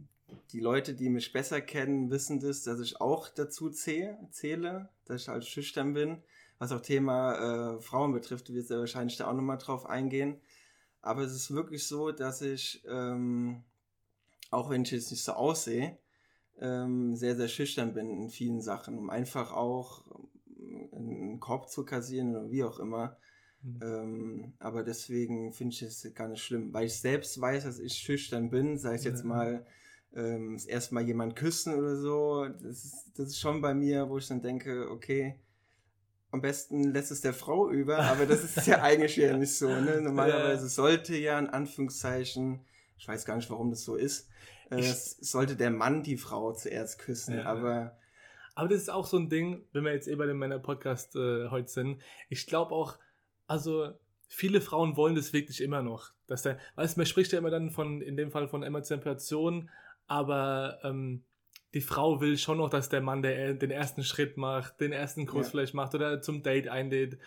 die 0.51 0.59
Leute, 0.59 0.93
die 0.95 1.09
mich 1.09 1.31
besser 1.31 1.61
kennen, 1.61 2.09
wissen 2.09 2.41
das, 2.41 2.63
dass 2.63 2.81
ich 2.81 2.99
auch 2.99 3.29
dazu 3.29 3.69
zähle, 3.69 4.17
zähle 4.31 4.89
dass 5.05 5.21
ich 5.21 5.27
halt 5.29 5.45
schüchtern 5.45 5.93
bin 5.93 6.21
was 6.59 6.71
auch 6.71 6.81
Thema 6.81 7.75
äh, 7.77 7.81
Frauen 7.81 8.13
betrifft, 8.13 8.53
wird 8.53 8.69
er 8.71 8.79
wahrscheinlich 8.79 9.17
da 9.17 9.27
auch 9.27 9.33
nochmal 9.33 9.57
drauf 9.57 9.85
eingehen. 9.85 10.37
Aber 11.01 11.21
es 11.21 11.33
ist 11.33 11.51
wirklich 11.51 11.87
so, 11.87 12.11
dass 12.11 12.41
ich, 12.41 12.83
ähm, 12.89 13.63
auch 14.49 14.69
wenn 14.69 14.83
ich 14.83 14.91
jetzt 14.91 15.11
nicht 15.11 15.23
so 15.23 15.33
aussehe, 15.33 15.97
ähm, 16.59 17.15
sehr, 17.15 17.35
sehr 17.35 17.47
schüchtern 17.47 17.93
bin 17.93 18.09
in 18.09 18.29
vielen 18.29 18.61
Sachen, 18.61 18.97
um 18.97 19.09
einfach 19.09 19.53
auch 19.53 20.05
ähm, 20.59 20.89
einen 20.91 21.39
Korb 21.39 21.69
zu 21.69 21.85
kassieren 21.85 22.35
oder 22.35 22.49
wie 22.49 22.63
auch 22.63 22.79
immer. 22.79 23.17
Mhm. 23.61 23.79
Ähm, 23.81 24.53
aber 24.59 24.83
deswegen 24.83 25.53
finde 25.53 25.73
ich 25.73 25.81
es 25.83 26.13
gar 26.15 26.27
nicht 26.27 26.43
schlimm, 26.43 26.73
weil 26.73 26.87
ich 26.87 26.99
selbst 26.99 27.39
weiß, 27.39 27.63
dass 27.63 27.79
ich 27.79 27.93
schüchtern 27.93 28.49
bin, 28.49 28.77
sei 28.77 28.95
es 28.95 29.03
jetzt 29.03 29.21
ja. 29.21 29.27
mal 29.27 29.65
ähm, 30.13 30.53
das 30.53 30.65
erste 30.65 30.95
Mal 30.95 31.05
jemand 31.05 31.35
küssen 31.35 31.75
oder 31.75 31.95
so. 31.95 32.47
Das 32.47 32.85
ist, 32.85 33.11
das 33.15 33.27
ist 33.27 33.39
schon 33.39 33.61
bei 33.61 33.73
mir, 33.73 34.09
wo 34.09 34.17
ich 34.17 34.27
dann 34.27 34.41
denke, 34.41 34.89
okay, 34.89 35.39
am 36.31 36.41
besten 36.41 36.91
lässt 36.91 37.11
es 37.11 37.21
der 37.21 37.33
Frau 37.33 37.69
über, 37.69 37.99
aber 37.99 38.25
das 38.25 38.43
ist 38.43 38.67
ja 38.67 38.81
eigentlich 38.81 39.15
ja 39.15 39.35
nicht 39.35 39.55
so. 39.55 39.67
Ne? 39.67 40.01
Normalerweise 40.01 40.67
sollte 40.67 41.15
ja 41.15 41.39
in 41.39 41.47
Anführungszeichen, 41.47 42.65
ich 42.97 43.07
weiß 43.07 43.25
gar 43.25 43.35
nicht, 43.35 43.49
warum 43.49 43.69
das 43.69 43.83
so 43.83 43.95
ist, 43.95 44.29
äh, 44.69 44.81
sollte 44.83 45.55
der 45.55 45.71
Mann 45.71 46.03
die 46.03 46.17
Frau 46.17 46.51
zuerst 46.53 46.99
küssen, 46.99 47.37
ja. 47.37 47.45
aber. 47.45 47.97
Aber 48.55 48.69
das 48.69 48.79
ist 48.79 48.89
auch 48.89 49.05
so 49.05 49.17
ein 49.17 49.29
Ding, 49.29 49.67
wenn 49.71 49.83
wir 49.83 49.93
jetzt 49.93 50.07
eh 50.07 50.15
bei 50.15 50.25
dem 50.25 50.39
Männer-Podcast 50.39 51.15
äh, 51.15 51.49
heute 51.49 51.69
sind. 51.69 52.01
Ich 52.27 52.47
glaube 52.47 52.73
auch, 52.73 52.97
also 53.45 53.93
viele 54.27 54.61
Frauen 54.61 54.97
wollen 54.97 55.13
das 55.13 55.31
wirklich 55.31 55.61
immer 55.61 55.83
noch. 55.83 56.11
Dass 56.25 56.41
der, 56.41 56.57
weißt, 56.73 56.97
man 56.97 57.05
spricht 57.05 57.31
ja 57.31 57.37
immer 57.37 57.51
dann 57.51 57.69
von, 57.69 58.01
in 58.01 58.17
dem 58.17 58.31
Fall 58.31 58.47
von 58.47 58.63
Emanzipation, 58.63 59.69
aber 60.07 60.79
ähm, 60.83 61.23
die 61.73 61.81
Frau 61.81 62.21
will 62.21 62.37
schon 62.37 62.57
noch, 62.57 62.69
dass 62.69 62.89
der 62.89 63.01
Mann 63.01 63.21
der, 63.21 63.53
den 63.53 63.71
ersten 63.71 64.03
Schritt 64.03 64.37
macht, 64.37 64.79
den 64.79 64.91
ersten 64.91 65.25
Kuss 65.25 65.47
ja. 65.47 65.51
vielleicht 65.51 65.73
macht 65.73 65.95
oder 65.95 66.21
zum 66.21 66.43
Date 66.43 66.67
einlädt. 66.67 67.17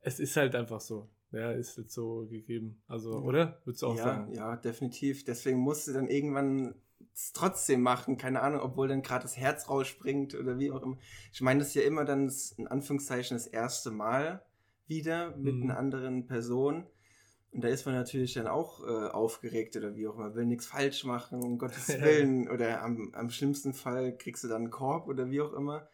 Es 0.00 0.18
ist 0.18 0.36
halt 0.36 0.54
einfach 0.54 0.80
so. 0.80 1.08
Ja, 1.32 1.52
ist 1.52 1.78
jetzt 1.78 1.94
so 1.94 2.26
gegeben. 2.28 2.82
Also, 2.88 3.12
ja. 3.12 3.18
oder? 3.20 3.60
Würdest 3.64 3.82
du 3.82 3.86
auch 3.88 3.96
ja, 3.96 4.02
sagen? 4.02 4.34
Ja, 4.34 4.56
definitiv. 4.56 5.24
Deswegen 5.24 5.58
musst 5.58 5.86
du 5.86 5.92
dann 5.92 6.08
irgendwann 6.08 6.74
es 7.14 7.32
trotzdem 7.32 7.82
machen. 7.82 8.16
Keine 8.16 8.42
Ahnung, 8.42 8.60
obwohl 8.60 8.88
dann 8.88 9.02
gerade 9.02 9.22
das 9.22 9.36
Herz 9.36 9.68
rausspringt 9.68 10.34
oder 10.34 10.58
wie 10.58 10.72
auch 10.72 10.82
immer. 10.82 10.98
Ich 11.32 11.40
meine, 11.40 11.60
das 11.60 11.68
ist 11.68 11.74
ja 11.74 11.82
immer 11.82 12.04
dann 12.04 12.32
in 12.56 12.66
Anführungszeichen 12.66 13.36
das 13.36 13.46
erste 13.46 13.90
Mal 13.90 14.42
wieder 14.86 15.36
mit 15.36 15.54
mhm. 15.54 15.64
einer 15.64 15.78
anderen 15.78 16.26
Person. 16.26 16.86
Und 17.52 17.64
da 17.64 17.68
ist 17.68 17.84
man 17.84 17.96
natürlich 17.96 18.34
dann 18.34 18.46
auch 18.46 18.80
äh, 18.86 19.08
aufgeregt 19.08 19.76
oder 19.76 19.96
wie 19.96 20.06
auch 20.06 20.16
immer, 20.16 20.34
will 20.36 20.46
nichts 20.46 20.66
falsch 20.66 21.04
machen, 21.04 21.42
um 21.42 21.58
Gottes 21.58 21.88
Willen. 22.00 22.48
oder 22.48 22.82
am, 22.82 23.12
am 23.12 23.30
schlimmsten 23.30 23.72
Fall 23.74 24.16
kriegst 24.16 24.44
du 24.44 24.48
dann 24.48 24.62
einen 24.62 24.70
Korb 24.70 25.08
oder 25.08 25.30
wie 25.30 25.40
auch 25.40 25.52
immer. 25.52 25.88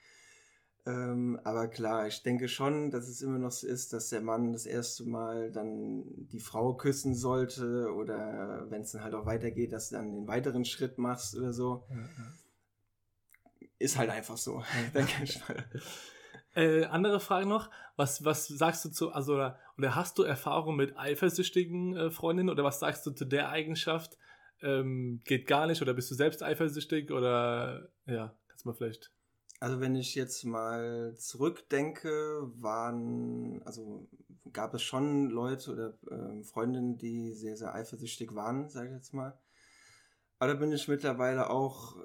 Ähm, 0.87 1.41
aber 1.43 1.67
klar, 1.67 2.07
ich 2.07 2.23
denke 2.23 2.47
schon, 2.49 2.91
dass 2.91 3.09
es 3.09 3.21
immer 3.21 3.39
noch 3.39 3.51
so 3.51 3.67
ist, 3.67 3.93
dass 3.93 4.11
der 4.11 4.21
Mann 4.21 4.53
das 4.53 4.67
erste 4.67 5.05
Mal 5.05 5.51
dann 5.51 6.05
die 6.31 6.39
Frau 6.39 6.75
küssen 6.75 7.15
sollte 7.15 7.93
oder 7.93 8.67
wenn 8.69 8.83
es 8.83 8.93
dann 8.93 9.03
halt 9.03 9.15
auch 9.15 9.27
weitergeht, 9.27 9.73
dass 9.73 9.89
du 9.89 9.97
dann 9.97 10.13
den 10.13 10.29
weiteren 10.29 10.65
Schritt 10.65 10.99
machst 10.99 11.37
oder 11.37 11.53
so. 11.53 11.87
Ja, 11.91 11.97
ja. 11.97 13.69
ist 13.79 13.99
halt 13.99 14.11
einfach 14.11 14.37
so, 14.37 14.63
ich 15.25 15.41
mal. 15.49 15.65
Äh, 16.55 16.85
andere 16.85 17.19
Frage 17.19 17.47
noch, 17.47 17.69
was, 17.97 18.25
was 18.25 18.47
sagst 18.47 18.85
du 18.85 18.91
zu, 18.91 19.11
also 19.11 19.51
oder, 19.77 19.95
hast 19.95 20.19
du 20.19 20.23
Erfahrung 20.23 20.77
mit 20.77 20.97
eifersüchtigen 20.97 21.97
äh, 21.97 22.11
Freundinnen 22.11 22.51
oder 22.51 22.65
was 22.65 22.81
sagst 22.81 23.07
du 23.07 23.11
zu 23.11 23.25
der 23.25 23.51
Eigenschaft? 23.51 24.17
Ähm, 24.63 25.21
geht 25.25 25.47
gar 25.47 25.67
nicht 25.67 25.83
oder 25.83 25.93
bist 25.93 26.11
du 26.11 26.15
selbst 26.15 26.43
eifersüchtig 26.43 27.11
oder 27.11 27.91
ja, 28.07 28.35
kannst 28.49 28.65
du 28.65 28.69
mal 28.71 28.75
vielleicht. 28.75 29.13
Also 29.61 29.81
wenn 29.81 29.95
ich 29.97 30.15
jetzt 30.15 30.45
mal 30.45 31.15
zurückdenke, 31.17 32.51
waren, 32.57 33.63
also 33.65 34.09
gab 34.53 34.75
es 34.75 34.83
schon 34.83 35.31
Leute 35.31 35.73
oder 35.73 35.99
äh, 36.11 36.43
Freundinnen, 36.43 36.97
die 36.99 37.33
sehr, 37.33 37.57
sehr 37.57 37.75
eifersüchtig 37.75 38.35
waren, 38.35 38.69
sage 38.69 38.89
ich 38.89 38.95
jetzt 38.95 39.15
mal. 39.15 39.39
Aber 40.39 40.53
da 40.53 40.59
bin 40.59 40.73
ich 40.73 40.89
mittlerweile 40.89 41.51
auch 41.51 41.97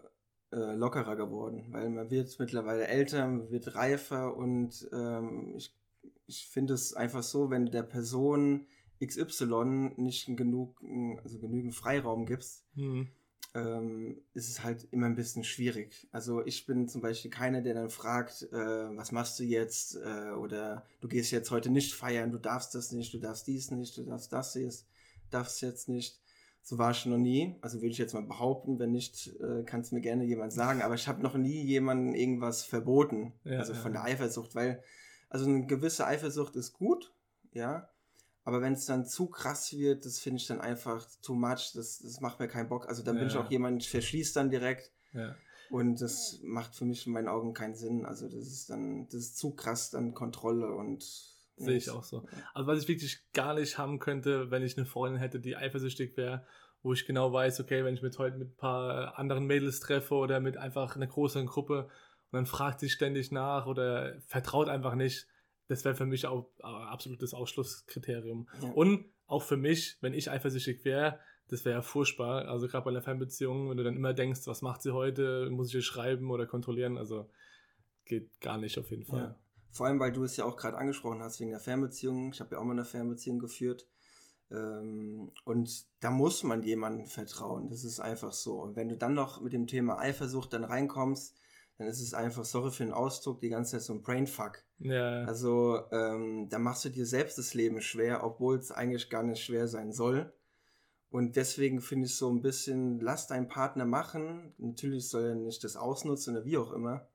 äh, 0.51 0.75
lockerer 0.75 1.16
geworden, 1.16 1.68
weil 1.72 1.90
man 1.90 2.10
wird 2.10 2.38
mittlerweile 2.40 2.88
älter, 2.88 3.28
man 3.28 3.51
wird 3.51 3.75
reifer 3.75 4.36
und 4.36 4.90
ähm, 4.94 5.54
ich, 5.58 5.78
ich 6.32 6.48
finde 6.48 6.74
es 6.74 6.94
einfach 6.94 7.24
so, 7.24 7.50
wenn 7.50 7.66
der 7.66 7.84
Person 7.84 8.66
XY 9.06 9.92
nicht 9.98 10.26
genug, 10.38 10.82
also 11.24 11.40
genügend 11.40 11.76
Freiraum 11.76 12.26
gibst, 12.26 12.64
mhm. 12.76 13.10
ähm, 13.54 14.22
ist 14.34 14.50
es 14.50 14.64
halt 14.64 14.88
immer 14.92 15.08
ein 15.08 15.16
bisschen 15.16 15.44
schwierig. 15.44 16.08
Also 16.14 16.46
ich 16.46 16.66
bin 16.66 16.88
zum 16.88 17.02
Beispiel 17.02 17.30
keiner, 17.30 17.62
der 17.62 17.74
dann 17.74 17.90
fragt, 17.90 18.44
äh, 18.44 18.56
was 18.96 19.12
machst 19.12 19.40
du 19.40 19.44
jetzt? 19.44 19.98
Äh, 19.98 20.32
oder 20.32 20.86
du 21.02 21.10
gehst 21.10 21.32
jetzt 21.32 21.52
heute 21.52 21.70
nicht 21.70 21.94
feiern, 21.94 22.32
du 22.32 22.38
darfst 22.38 22.76
das 22.76 22.94
nicht, 22.94 23.14
du 23.14 23.18
darfst 23.18 23.46
dies 23.48 23.72
nicht, 23.72 23.98
du 23.98 24.04
darfst 24.04 24.32
das 24.32 24.54
jetzt, 24.56 24.88
darfst 25.32 25.62
jetzt 25.62 25.90
nicht. 25.90 26.22
So 26.64 26.78
war 26.78 26.92
es 26.92 27.06
noch 27.06 27.18
nie. 27.18 27.58
Also 27.60 27.80
würde 27.82 27.92
ich 27.92 27.98
jetzt 27.98 28.14
mal 28.14 28.24
behaupten, 28.24 28.80
wenn 28.80 28.92
nicht, 28.92 29.36
äh, 29.42 29.64
kann 29.64 29.82
es 29.82 29.92
mir 29.92 30.00
gerne 30.00 30.24
jemand 30.24 30.54
sagen. 30.54 30.82
Aber 30.82 30.94
ich 30.94 31.10
habe 31.10 31.22
noch 31.22 31.36
nie 31.36 31.62
jemandem 31.64 32.16
irgendwas 32.16 32.64
verboten. 32.64 33.34
Ja, 33.44 33.58
also 33.58 33.74
von 33.74 33.94
ja. 33.94 34.04
der 34.04 34.14
Eifersucht, 34.14 34.56
weil 34.56 34.82
also 35.32 35.46
eine 35.46 35.66
gewisse 35.66 36.06
Eifersucht 36.06 36.56
ist 36.58 36.74
gut, 36.74 37.14
ja. 37.54 37.90
Aber 38.44 38.62
wenn 38.62 38.74
es 38.74 38.86
dann 38.86 39.06
zu 39.06 39.28
krass 39.28 39.72
wird, 39.72 40.06
das 40.06 40.20
finde 40.20 40.42
ich 40.42 40.48
dann 40.48 40.60
einfach 40.60 41.08
too 41.22 41.36
much. 41.36 41.72
Das, 41.74 42.00
das 42.00 42.20
macht 42.20 42.40
mir 42.40 42.48
keinen 42.48 42.68
Bock. 42.70 42.90
Also 42.90 43.02
dann 43.02 43.16
ja, 43.16 43.22
bin 43.22 43.30
ich 43.30 43.38
auch 43.38 43.50
jemand, 43.50 43.82
ich 43.82 43.90
verschließe 43.90 44.34
dann 44.34 44.50
direkt. 44.50 44.92
Ja. 45.14 45.36
Und 45.70 46.02
das 46.02 46.40
macht 46.44 46.76
für 46.76 46.86
mich 46.86 47.08
in 47.08 47.14
meinen 47.14 47.30
Augen 47.30 47.54
keinen 47.54 47.76
Sinn. 47.76 48.06
Also 48.06 48.28
das 48.28 48.48
ist 48.48 48.70
dann, 48.70 49.06
das 49.06 49.22
ist 49.22 49.38
zu 49.38 49.56
krass 49.56 49.92
dann 49.92 50.14
Kontrolle 50.14 50.74
und 50.74 51.04
Sehe 51.56 51.78
ich 51.78 51.90
auch 51.90 52.04
so. 52.04 52.26
Also 52.54 52.68
was 52.68 52.82
ich 52.82 52.88
wirklich 52.88 53.32
gar 53.34 53.54
nicht 53.54 53.78
haben 53.78 54.00
könnte, 54.00 54.52
wenn 54.52 54.64
ich 54.64 54.78
eine 54.78 54.86
Freundin 54.86 55.20
hätte, 55.20 55.40
die 55.40 55.56
eifersüchtig 55.56 56.18
wäre, 56.18 56.46
wo 56.82 56.94
ich 56.94 57.06
genau 57.06 57.32
weiß, 57.32 57.60
okay, 57.60 57.86
wenn 57.86 57.94
ich 57.94 58.02
mich 58.02 58.18
heute 58.18 58.38
mit 58.38 58.50
ein 58.50 58.58
paar 58.58 59.18
anderen 59.20 59.46
Mädels 59.46 59.80
treffe 59.80 60.16
oder 60.16 60.40
mit 60.40 60.58
einfach 60.58 60.96
einer 60.96 61.08
größeren 61.08 61.46
Gruppe 61.46 61.90
und 62.32 62.38
dann 62.38 62.46
fragt 62.46 62.80
sie 62.80 62.90
ständig 62.90 63.32
nach 63.32 63.66
oder 63.66 64.20
vertraut 64.28 64.70
einfach 64.70 64.96
nicht, 64.96 65.28
das 65.68 65.84
wäre 65.86 65.96
für 65.96 66.06
mich 66.06 66.28
auch 66.28 66.50
äh, 66.60 66.64
absolutes 66.64 67.34
Ausschlusskriterium. 67.34 68.48
Ja. 68.62 68.70
Und 68.72 69.06
auch 69.28 69.44
für 69.44 69.58
mich, 69.58 69.98
wenn 70.02 70.14
ich 70.14 70.32
eifersüchtig 70.32 70.86
wäre, 70.86 71.20
das 71.48 71.66
wäre 71.66 71.76
ja 71.76 71.82
furchtbar. 71.82 72.48
Also 72.48 72.68
gerade 72.68 72.86
bei 72.86 72.92
einer 72.92 73.02
Fernbeziehung, 73.02 73.70
wenn 73.70 73.78
du 73.78 73.84
dann 73.84 73.96
immer 73.96 74.14
denkst, 74.14 74.42
was 74.46 74.62
macht 74.62 74.82
sie 74.82 74.94
heute, 74.94 75.50
muss 75.50 75.70
ich 75.70 75.76
ihr 75.76 75.82
schreiben 75.82 76.32
oder 76.32 76.46
kontrollieren, 76.46 76.98
also 76.98 77.30
geht 78.06 78.40
gar 78.40 78.58
nicht 78.58 78.78
auf 78.78 78.90
jeden 78.92 79.06
Fall. 79.06 79.20
Ja. 79.20 79.36
Vor 79.72 79.88
allem, 79.88 80.00
weil 80.00 80.12
du 80.12 80.24
es 80.24 80.38
ja 80.38 80.46
auch 80.46 80.58
gerade 80.58 80.78
angesprochen 80.78 81.22
hast, 81.22 81.40
wegen 81.40 81.52
der 81.52 81.60
Fernbeziehung. 81.60 82.32
Ich 82.34 82.40
habe 82.40 82.56
ja 82.56 82.62
auch 82.62 82.66
mal 82.66 82.74
eine 82.74 82.86
Fernbeziehung 82.86 83.40
geführt. 83.40 83.88
Ähm, 84.50 85.32
und 85.46 85.86
da 86.02 86.12
muss 86.12 86.44
man 86.44 86.64
jemandem 86.64 87.08
vertrauen. 87.08 87.70
Das 87.70 87.84
ist 87.84 88.00
einfach 88.00 88.34
so. 88.34 88.62
Und 88.62 88.76
wenn 88.76 88.90
du 88.90 88.98
dann 88.98 89.14
noch 89.14 89.42
mit 89.42 89.54
dem 89.54 89.68
Thema 89.68 90.00
Eifersucht 90.00 90.54
dann 90.54 90.64
reinkommst, 90.64 91.38
dann 91.82 91.90
ist 91.90 92.02
es 92.02 92.14
einfach, 92.14 92.46
sorry 92.46 92.72
für 92.72 92.84
den 92.84 92.94
Ausdruck, 92.94 93.42
die 93.42 93.50
ganze 93.50 93.72
Zeit 93.72 93.82
so 93.82 93.94
ein 93.94 94.02
Brainfuck. 94.02 94.64
Ja. 94.80 95.24
Also, 95.26 95.82
ähm, 95.92 96.48
da 96.50 96.60
machst 96.60 96.86
du 96.86 96.90
dir 96.90 97.06
selbst 97.06 97.38
das 97.38 97.54
Leben 97.54 97.82
schwer, 97.82 98.24
obwohl 98.24 98.58
es 98.58 98.72
eigentlich 98.72 99.10
gar 99.10 99.24
nicht 99.24 99.44
schwer 99.44 99.68
sein 99.68 99.92
soll. 99.92 100.34
Und 101.10 101.36
deswegen 101.36 101.82
finde 101.82 102.06
ich 102.06 102.16
so 102.16 102.30
ein 102.30 102.42
bisschen, 102.42 103.00
lass 103.00 103.28
deinen 103.28 103.48
Partner 103.48 103.86
machen. 103.86 104.54
Natürlich 104.58 105.10
soll 105.10 105.26
er 105.26 105.36
nicht 105.36 105.64
das 105.64 105.76
ausnutzen 105.76 106.36
oder 106.36 106.46
wie 106.46 106.58
auch 106.58 106.72
immer 106.72 107.08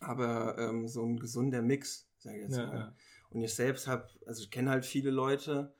aber 0.00 0.58
ähm, 0.58 0.88
so 0.88 1.04
ein 1.04 1.18
gesunder 1.18 1.62
Mix, 1.62 2.08
sage 2.18 2.36
ich 2.36 2.42
jetzt 2.44 2.56
ja, 2.56 2.66
mal. 2.66 2.76
Ja. 2.76 2.94
Und 3.30 3.42
ich 3.42 3.54
selbst 3.54 3.86
habe, 3.86 4.08
also 4.26 4.42
ich 4.42 4.50
kenne 4.50 4.70
halt 4.70 4.84
viele 4.84 5.10
Leute 5.10 5.74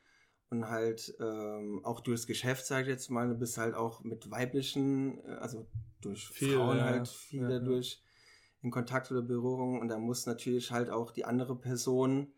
und 0.50 0.68
halt 0.68 1.14
ähm, 1.20 1.80
auch 1.84 2.00
durchs 2.00 2.26
Geschäft, 2.26 2.66
sage 2.66 2.82
ich 2.82 2.88
jetzt 2.88 3.10
mal, 3.10 3.28
du 3.28 3.34
bist 3.34 3.58
halt 3.58 3.74
auch 3.74 4.02
mit 4.04 4.30
weiblichen, 4.30 5.18
äh, 5.24 5.32
also 5.40 5.66
durch 6.00 6.28
Viel, 6.28 6.56
Frauen 6.56 6.78
ja, 6.78 6.84
halt 6.84 7.08
viele 7.08 7.62
durch 7.62 8.02
in 8.62 8.70
Kontakt 8.70 9.10
oder 9.10 9.22
Berührung 9.22 9.80
und 9.80 9.88
da 9.88 9.98
muss 9.98 10.26
natürlich 10.26 10.70
halt 10.70 10.90
auch 10.90 11.10
die 11.10 11.24
andere 11.24 11.56
Person, 11.56 12.32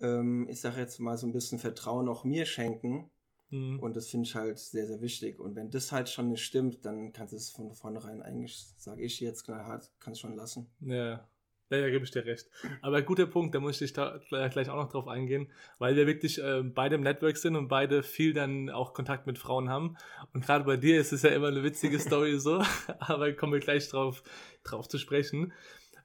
ähm, 0.00 0.46
ich 0.48 0.60
sage 0.60 0.80
jetzt 0.80 0.98
mal 1.00 1.16
so 1.16 1.26
ein 1.26 1.32
bisschen 1.32 1.58
Vertrauen 1.58 2.08
auch 2.08 2.24
mir 2.24 2.46
schenken 2.46 3.10
Mhm. 3.52 3.78
Und 3.80 3.96
das 3.96 4.08
finde 4.08 4.26
ich 4.26 4.34
halt 4.34 4.58
sehr, 4.58 4.86
sehr 4.86 5.00
wichtig. 5.02 5.38
Und 5.38 5.54
wenn 5.54 5.70
das 5.70 5.92
halt 5.92 6.08
schon 6.08 6.30
nicht 6.30 6.42
stimmt, 6.42 6.84
dann 6.84 7.12
kannst 7.12 7.32
du 7.32 7.36
es 7.36 7.50
von 7.50 7.72
vornherein 7.72 8.22
eigentlich, 8.22 8.66
sage 8.78 9.02
ich 9.02 9.20
jetzt 9.20 9.44
knallhart, 9.44 9.92
kannst 10.00 10.20
schon 10.20 10.34
lassen. 10.34 10.70
Ja. 10.80 11.28
Ja, 11.72 11.80
da 11.80 11.88
gebe 11.88 12.04
ich 12.04 12.10
dir 12.10 12.26
recht. 12.26 12.50
Aber 12.82 13.00
guter 13.00 13.24
Punkt, 13.24 13.54
da 13.54 13.60
muss 13.60 13.80
ich 13.80 13.94
da 13.94 14.20
gleich 14.28 14.68
auch 14.68 14.76
noch 14.76 14.90
drauf 14.90 15.08
eingehen, 15.08 15.50
weil 15.78 15.96
wir 15.96 16.06
wirklich 16.06 16.38
äh, 16.38 16.62
beide 16.62 16.96
im 16.96 17.00
Network 17.00 17.38
sind 17.38 17.56
und 17.56 17.68
beide 17.68 18.02
viel 18.02 18.34
dann 18.34 18.68
auch 18.68 18.92
Kontakt 18.92 19.26
mit 19.26 19.38
Frauen 19.38 19.70
haben. 19.70 19.96
Und 20.34 20.44
gerade 20.44 20.64
bei 20.64 20.76
dir 20.76 21.00
ist 21.00 21.12
es 21.12 21.22
ja 21.22 21.30
immer 21.30 21.48
eine 21.48 21.62
witzige 21.62 21.98
Story 21.98 22.38
so, 22.38 22.62
aber 22.98 23.32
kommen 23.32 23.54
wir 23.54 23.60
gleich 23.60 23.88
drauf, 23.88 24.22
drauf 24.64 24.86
zu 24.86 24.98
sprechen. 24.98 25.54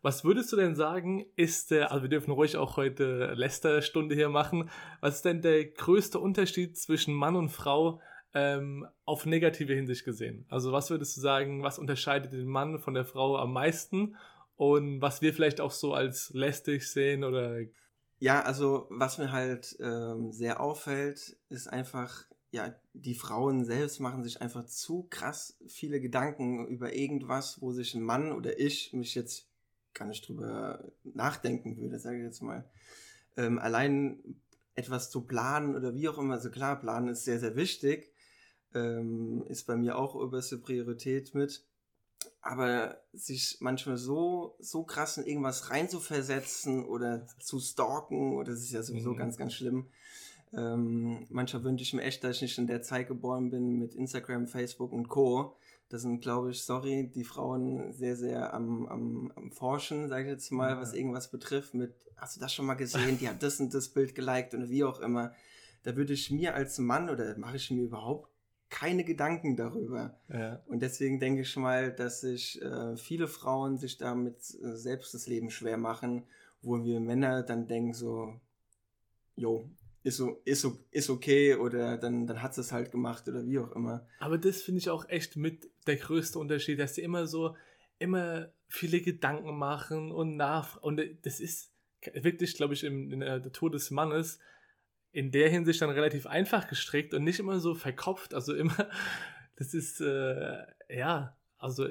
Was 0.01 0.23
würdest 0.23 0.53
du 0.53 0.55
denn 0.55 0.73
sagen, 0.73 1.25
ist 1.35 1.71
der, 1.71 1.91
also 1.91 2.03
wir 2.03 2.09
dürfen 2.09 2.31
ruhig 2.31 2.55
auch 2.55 2.77
heute 2.77 3.33
Lester-Stunde 3.33 4.15
hier 4.15 4.29
machen, 4.29 4.69
was 5.01 5.15
ist 5.15 5.25
denn 5.25 5.41
der 5.41 5.65
größte 5.65 6.17
Unterschied 6.17 6.77
zwischen 6.77 7.13
Mann 7.13 7.35
und 7.35 7.49
Frau 7.49 7.99
ähm, 8.33 8.87
auf 9.03 9.25
negative 9.25 9.73
Hinsicht 9.73 10.05
gesehen? 10.05 10.45
Also 10.47 10.71
was 10.71 10.89
würdest 10.91 11.17
du 11.17 11.21
sagen, 11.21 11.61
was 11.61 11.77
unterscheidet 11.77 12.31
den 12.31 12.47
Mann 12.47 12.79
von 12.79 12.93
der 12.93 13.03
Frau 13.03 13.37
am 13.37 13.51
meisten 13.51 14.15
und 14.57 15.01
was 15.01 15.21
wir 15.21 15.33
vielleicht 15.33 15.61
auch 15.61 15.71
so 15.71 15.93
als 15.93 16.31
lästig 16.33 16.89
sehen 16.89 17.23
oder... 17.23 17.61
Ja, 18.19 18.41
also 18.41 18.87
was 18.89 19.19
mir 19.19 19.31
halt 19.31 19.77
ähm, 19.79 20.31
sehr 20.31 20.59
auffällt, 20.59 21.37
ist 21.49 21.67
einfach, 21.67 22.25
ja, 22.49 22.75
die 22.93 23.13
Frauen 23.13 23.63
selbst 23.63 23.99
machen 23.99 24.23
sich 24.23 24.41
einfach 24.41 24.65
zu 24.65 25.03
krass 25.11 25.59
viele 25.67 26.01
Gedanken 26.01 26.67
über 26.67 26.93
irgendwas, 26.95 27.61
wo 27.61 27.71
sich 27.71 27.93
ein 27.93 28.01
Mann 28.01 28.31
oder 28.31 28.59
ich 28.59 28.91
mich 28.93 29.13
jetzt 29.13 29.47
gar 29.93 30.07
nicht 30.07 30.27
drüber 30.27 30.91
nachdenken 31.03 31.77
würde, 31.77 31.99
sage 31.99 32.17
ich 32.17 32.23
jetzt 32.23 32.41
mal. 32.41 32.67
Ähm, 33.35 33.59
allein 33.59 34.41
etwas 34.73 35.11
zu 35.11 35.21
planen 35.21 35.75
oder 35.75 35.93
wie 35.93 36.09
auch 36.09 36.17
immer, 36.17 36.35
also 36.35 36.49
klar, 36.49 36.79
planen 36.79 37.09
ist 37.09 37.25
sehr, 37.25 37.39
sehr 37.39 37.55
wichtig, 37.55 38.11
ähm, 38.73 39.43
ist 39.47 39.67
bei 39.67 39.75
mir 39.75 39.97
auch 39.97 40.15
oberste 40.15 40.57
Priorität 40.57 41.35
mit. 41.35 41.63
Aber 42.41 42.97
sich 43.13 43.57
manchmal 43.59 43.97
so, 43.97 44.55
so 44.59 44.83
krass 44.83 45.17
in 45.17 45.25
irgendwas 45.25 45.69
reinzuversetzen 45.69 46.85
oder 46.85 47.27
zu 47.39 47.59
stalken, 47.59 48.35
oder 48.35 48.51
das 48.51 48.61
ist 48.61 48.71
ja 48.71 48.83
sowieso 48.83 49.13
mhm. 49.13 49.17
ganz, 49.17 49.37
ganz 49.37 49.53
schlimm. 49.53 49.87
Ähm, 50.53 51.25
manchmal 51.29 51.63
wünsche 51.63 51.83
ich 51.83 51.93
mir 51.93 52.03
echt, 52.03 52.23
dass 52.23 52.37
ich 52.37 52.41
nicht 52.43 52.57
in 52.57 52.67
der 52.67 52.81
Zeit 52.81 53.07
geboren 53.07 53.49
bin 53.49 53.79
mit 53.79 53.95
Instagram, 53.95 54.47
Facebook 54.47 54.93
und 54.93 55.09
Co., 55.09 55.57
das 55.89 56.01
sind, 56.01 56.19
glaube 56.19 56.51
ich, 56.51 56.63
sorry, 56.63 57.09
die 57.13 57.23
Frauen 57.23 57.93
sehr, 57.93 58.17
sehr 58.17 58.53
am, 58.53 58.87
am, 58.87 59.31
am 59.35 59.51
Forschen, 59.51 60.09
sage 60.09 60.23
ich 60.25 60.29
jetzt 60.31 60.51
mal, 60.51 60.71
ja. 60.71 60.81
was 60.81 60.93
irgendwas 60.93 61.31
betrifft, 61.31 61.73
mit, 61.73 61.93
hast 62.17 62.35
du 62.35 62.41
das 62.41 62.53
schon 62.53 62.65
mal 62.65 62.73
gesehen, 62.73 63.17
die 63.19 63.29
hat 63.29 63.41
das 63.41 63.59
und 63.59 63.73
das 63.73 63.89
Bild 63.89 64.13
geliked 64.13 64.53
und 64.53 64.69
wie 64.69 64.83
auch 64.83 64.99
immer. 64.99 65.33
Da 65.83 65.95
würde 65.95 66.11
ich 66.11 66.29
mir 66.29 66.55
als 66.55 66.77
Mann 66.79 67.09
oder 67.09 67.37
mache 67.37 67.55
ich 67.55 67.71
mir 67.71 67.83
überhaupt 67.83 68.29
keine 68.69 69.03
Gedanken 69.03 69.55
darüber. 69.55 70.19
Ja. 70.29 70.61
Und 70.67 70.81
deswegen 70.81 71.19
denke 71.19 71.41
ich 71.41 71.55
mal, 71.55 71.91
dass 71.93 72.21
sich 72.21 72.61
äh, 72.61 72.97
viele 72.97 73.27
Frauen 73.27 73.77
sich 73.77 73.97
damit 73.97 74.37
äh, 74.61 74.75
selbst 74.75 75.13
das 75.13 75.27
Leben 75.27 75.49
schwer 75.49 75.77
machen, 75.77 76.23
wo 76.61 76.83
wir 76.83 76.99
Männer 76.99 77.43
dann 77.43 77.67
denken 77.67 77.93
so, 77.93 78.39
jo, 79.35 79.69
ist, 80.03 80.17
so, 80.17 80.41
ist, 80.45 80.61
so, 80.61 80.77
ist 80.91 81.09
okay 81.09 81.55
oder 81.55 81.97
dann, 81.97 82.27
dann 82.27 82.41
hat 82.41 82.55
sie 82.55 82.61
es 82.61 82.71
halt 82.71 82.91
gemacht 82.91 83.27
oder 83.27 83.45
wie 83.45 83.59
auch 83.59 83.71
immer. 83.73 84.05
Aber 84.19 84.37
das 84.37 84.61
finde 84.61 84.79
ich 84.79 84.89
auch 84.89 85.07
echt 85.09 85.35
mit 85.35 85.69
der 85.85 85.97
größte 85.97 86.39
Unterschied, 86.39 86.79
dass 86.79 86.95
sie 86.95 87.01
immer 87.01 87.27
so, 87.27 87.55
immer 87.99 88.49
viele 88.67 89.01
Gedanken 89.01 89.57
machen 89.57 90.11
und 90.11 90.35
nach. 90.35 90.81
Und 90.81 91.01
das 91.23 91.39
ist 91.39 91.71
wirklich, 92.13 92.55
glaube 92.55 92.73
ich, 92.73 92.83
im, 92.83 93.11
in 93.11 93.19
der 93.21 93.39
Natur 93.39 93.71
des 93.71 93.91
Mannes 93.91 94.39
in 95.11 95.31
der 95.31 95.49
Hinsicht 95.49 95.81
dann 95.81 95.89
relativ 95.89 96.27
einfach 96.27 96.67
gestrickt 96.67 97.13
und 97.13 97.23
nicht 97.23 97.39
immer 97.39 97.59
so 97.59 97.75
verkopft. 97.75 98.33
Also 98.33 98.53
immer, 98.53 98.89
das 99.55 99.73
ist, 99.73 100.01
äh, 100.01 100.57
ja, 100.89 101.35
also 101.57 101.87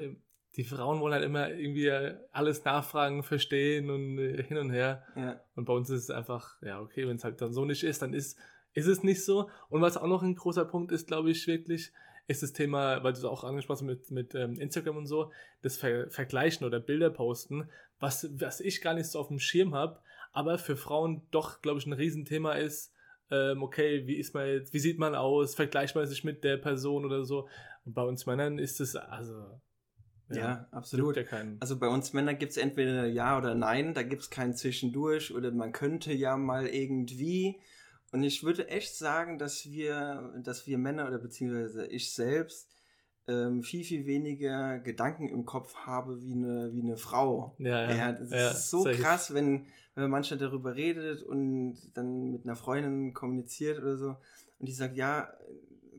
die 0.55 0.63
Frauen 0.63 0.99
wollen 0.99 1.13
halt 1.13 1.23
immer 1.23 1.51
irgendwie 1.51 1.91
alles 2.31 2.65
nachfragen, 2.65 3.23
verstehen 3.23 3.89
und 3.89 4.17
äh, 4.17 4.43
hin 4.43 4.57
und 4.57 4.71
her. 4.71 5.03
Ja. 5.15 5.39
Und 5.55 5.65
bei 5.65 5.73
uns 5.73 5.89
ist 5.89 6.03
es 6.03 6.09
einfach, 6.09 6.61
ja, 6.61 6.81
okay, 6.81 7.07
wenn 7.07 7.17
es 7.17 7.23
halt 7.23 7.41
dann 7.41 7.53
so 7.53 7.63
nicht 7.63 7.83
ist, 7.83 8.01
dann 8.01 8.13
ist, 8.13 8.39
ist 8.73 8.87
es 8.87 9.03
nicht 9.03 9.23
so. 9.23 9.49
Und 9.69 9.81
was 9.81 9.97
auch 9.97 10.07
noch 10.07 10.23
ein 10.23 10.35
großer 10.35 10.65
Punkt 10.65 10.91
ist, 10.91 11.07
glaube 11.07 11.29
ich, 11.29 11.45
wirklich, 11.47 11.91
ist 12.27 12.43
das 12.43 12.53
Thema, 12.53 13.03
weil 13.03 13.13
du 13.13 13.19
es 13.19 13.25
auch 13.25 13.43
angesprochen 13.43 13.89
hast 13.89 14.09
mit, 14.09 14.11
mit 14.11 14.35
ähm, 14.35 14.59
Instagram 14.59 14.97
und 14.97 15.05
so, 15.05 15.31
das 15.61 15.77
Ver 15.77 16.09
Vergleichen 16.09 16.65
oder 16.65 16.79
Bilder 16.79 17.09
posten, 17.09 17.69
was, 17.99 18.29
was 18.39 18.59
ich 18.59 18.81
gar 18.81 18.95
nicht 18.95 19.07
so 19.07 19.19
auf 19.19 19.29
dem 19.29 19.39
Schirm 19.39 19.73
habe, 19.73 19.99
aber 20.33 20.57
für 20.57 20.75
Frauen 20.75 21.21
doch, 21.31 21.61
glaube 21.61 21.79
ich, 21.79 21.85
ein 21.85 21.93
Riesenthema 21.93 22.53
ist, 22.53 22.93
ähm, 23.31 23.63
okay, 23.63 24.07
wie 24.07 24.15
ist 24.15 24.33
man 24.33 24.47
jetzt, 24.47 24.73
wie 24.73 24.79
sieht 24.79 24.99
man 24.99 25.15
aus, 25.15 25.55
vergleicht 25.55 25.95
man 25.95 26.07
sich 26.07 26.23
mit 26.23 26.43
der 26.43 26.57
Person 26.57 27.05
oder 27.05 27.25
so. 27.25 27.47
Und 27.85 27.93
bei 27.93 28.03
uns 28.03 28.25
Männern 28.25 28.59
ist 28.59 28.79
es, 28.79 28.95
also. 28.95 29.61
Ja, 30.29 30.37
ja 30.37 30.67
absolut. 30.71 31.15
Ja 31.15 31.23
also 31.59 31.79
bei 31.79 31.87
uns 31.87 32.13
Männern 32.13 32.37
gibt 32.37 32.51
es 32.51 32.57
entweder 32.57 33.05
Ja 33.05 33.37
oder 33.37 33.55
Nein, 33.55 33.93
da 33.93 34.03
gibt 34.03 34.23
es 34.23 34.29
kein 34.29 34.55
Zwischendurch 34.55 35.33
oder 35.33 35.51
man 35.51 35.71
könnte 35.71 36.13
ja 36.13 36.35
mal 36.35 36.67
irgendwie. 36.67 37.61
Und 38.11 38.23
ich 38.23 38.43
würde 38.43 38.67
echt 38.67 38.95
sagen, 38.95 39.37
dass 39.37 39.65
wir, 39.65 40.33
dass 40.43 40.67
wir 40.67 40.77
Männer 40.77 41.07
oder 41.07 41.19
beziehungsweise 41.19 41.87
ich 41.87 42.13
selbst 42.13 42.76
ähm, 43.27 43.63
viel, 43.63 43.83
viel 43.83 44.05
weniger 44.05 44.79
Gedanken 44.79 45.29
im 45.29 45.45
Kopf 45.45 45.75
habe 45.75 46.21
wie 46.21 46.33
eine, 46.33 46.71
wie 46.73 46.81
eine 46.81 46.97
Frau. 46.97 47.55
Ja, 47.59 47.83
ja. 47.83 47.95
ja 47.95 48.11
das 48.13 48.31
ja, 48.31 48.51
ist 48.51 48.69
so 48.69 48.83
krass, 48.83 49.33
wenn, 49.33 49.65
wenn 49.95 50.03
man 50.03 50.11
manchmal 50.11 50.39
darüber 50.39 50.75
redet 50.75 51.23
und 51.23 51.77
dann 51.93 52.31
mit 52.31 52.45
einer 52.45 52.55
Freundin 52.55 53.13
kommuniziert 53.13 53.79
oder 53.79 53.97
so 53.97 54.15
und 54.59 54.67
die 54.67 54.73
sagt, 54.73 54.95
ja, 54.95 55.29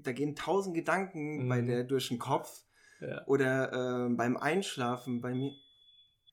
da 0.03 0.13
gehen 0.13 0.35
tausend 0.35 0.75
Gedanken 0.75 1.45
mhm. 1.45 1.49
bei 1.49 1.61
der 1.61 1.85
durch 1.85 2.09
den 2.09 2.19
Kopf. 2.19 2.65
Ja. 3.01 3.25
Oder 3.27 4.07
äh, 4.07 4.15
beim 4.15 4.37
Einschlafen 4.37 5.21
bei 5.21 5.33
mir. 5.33 5.53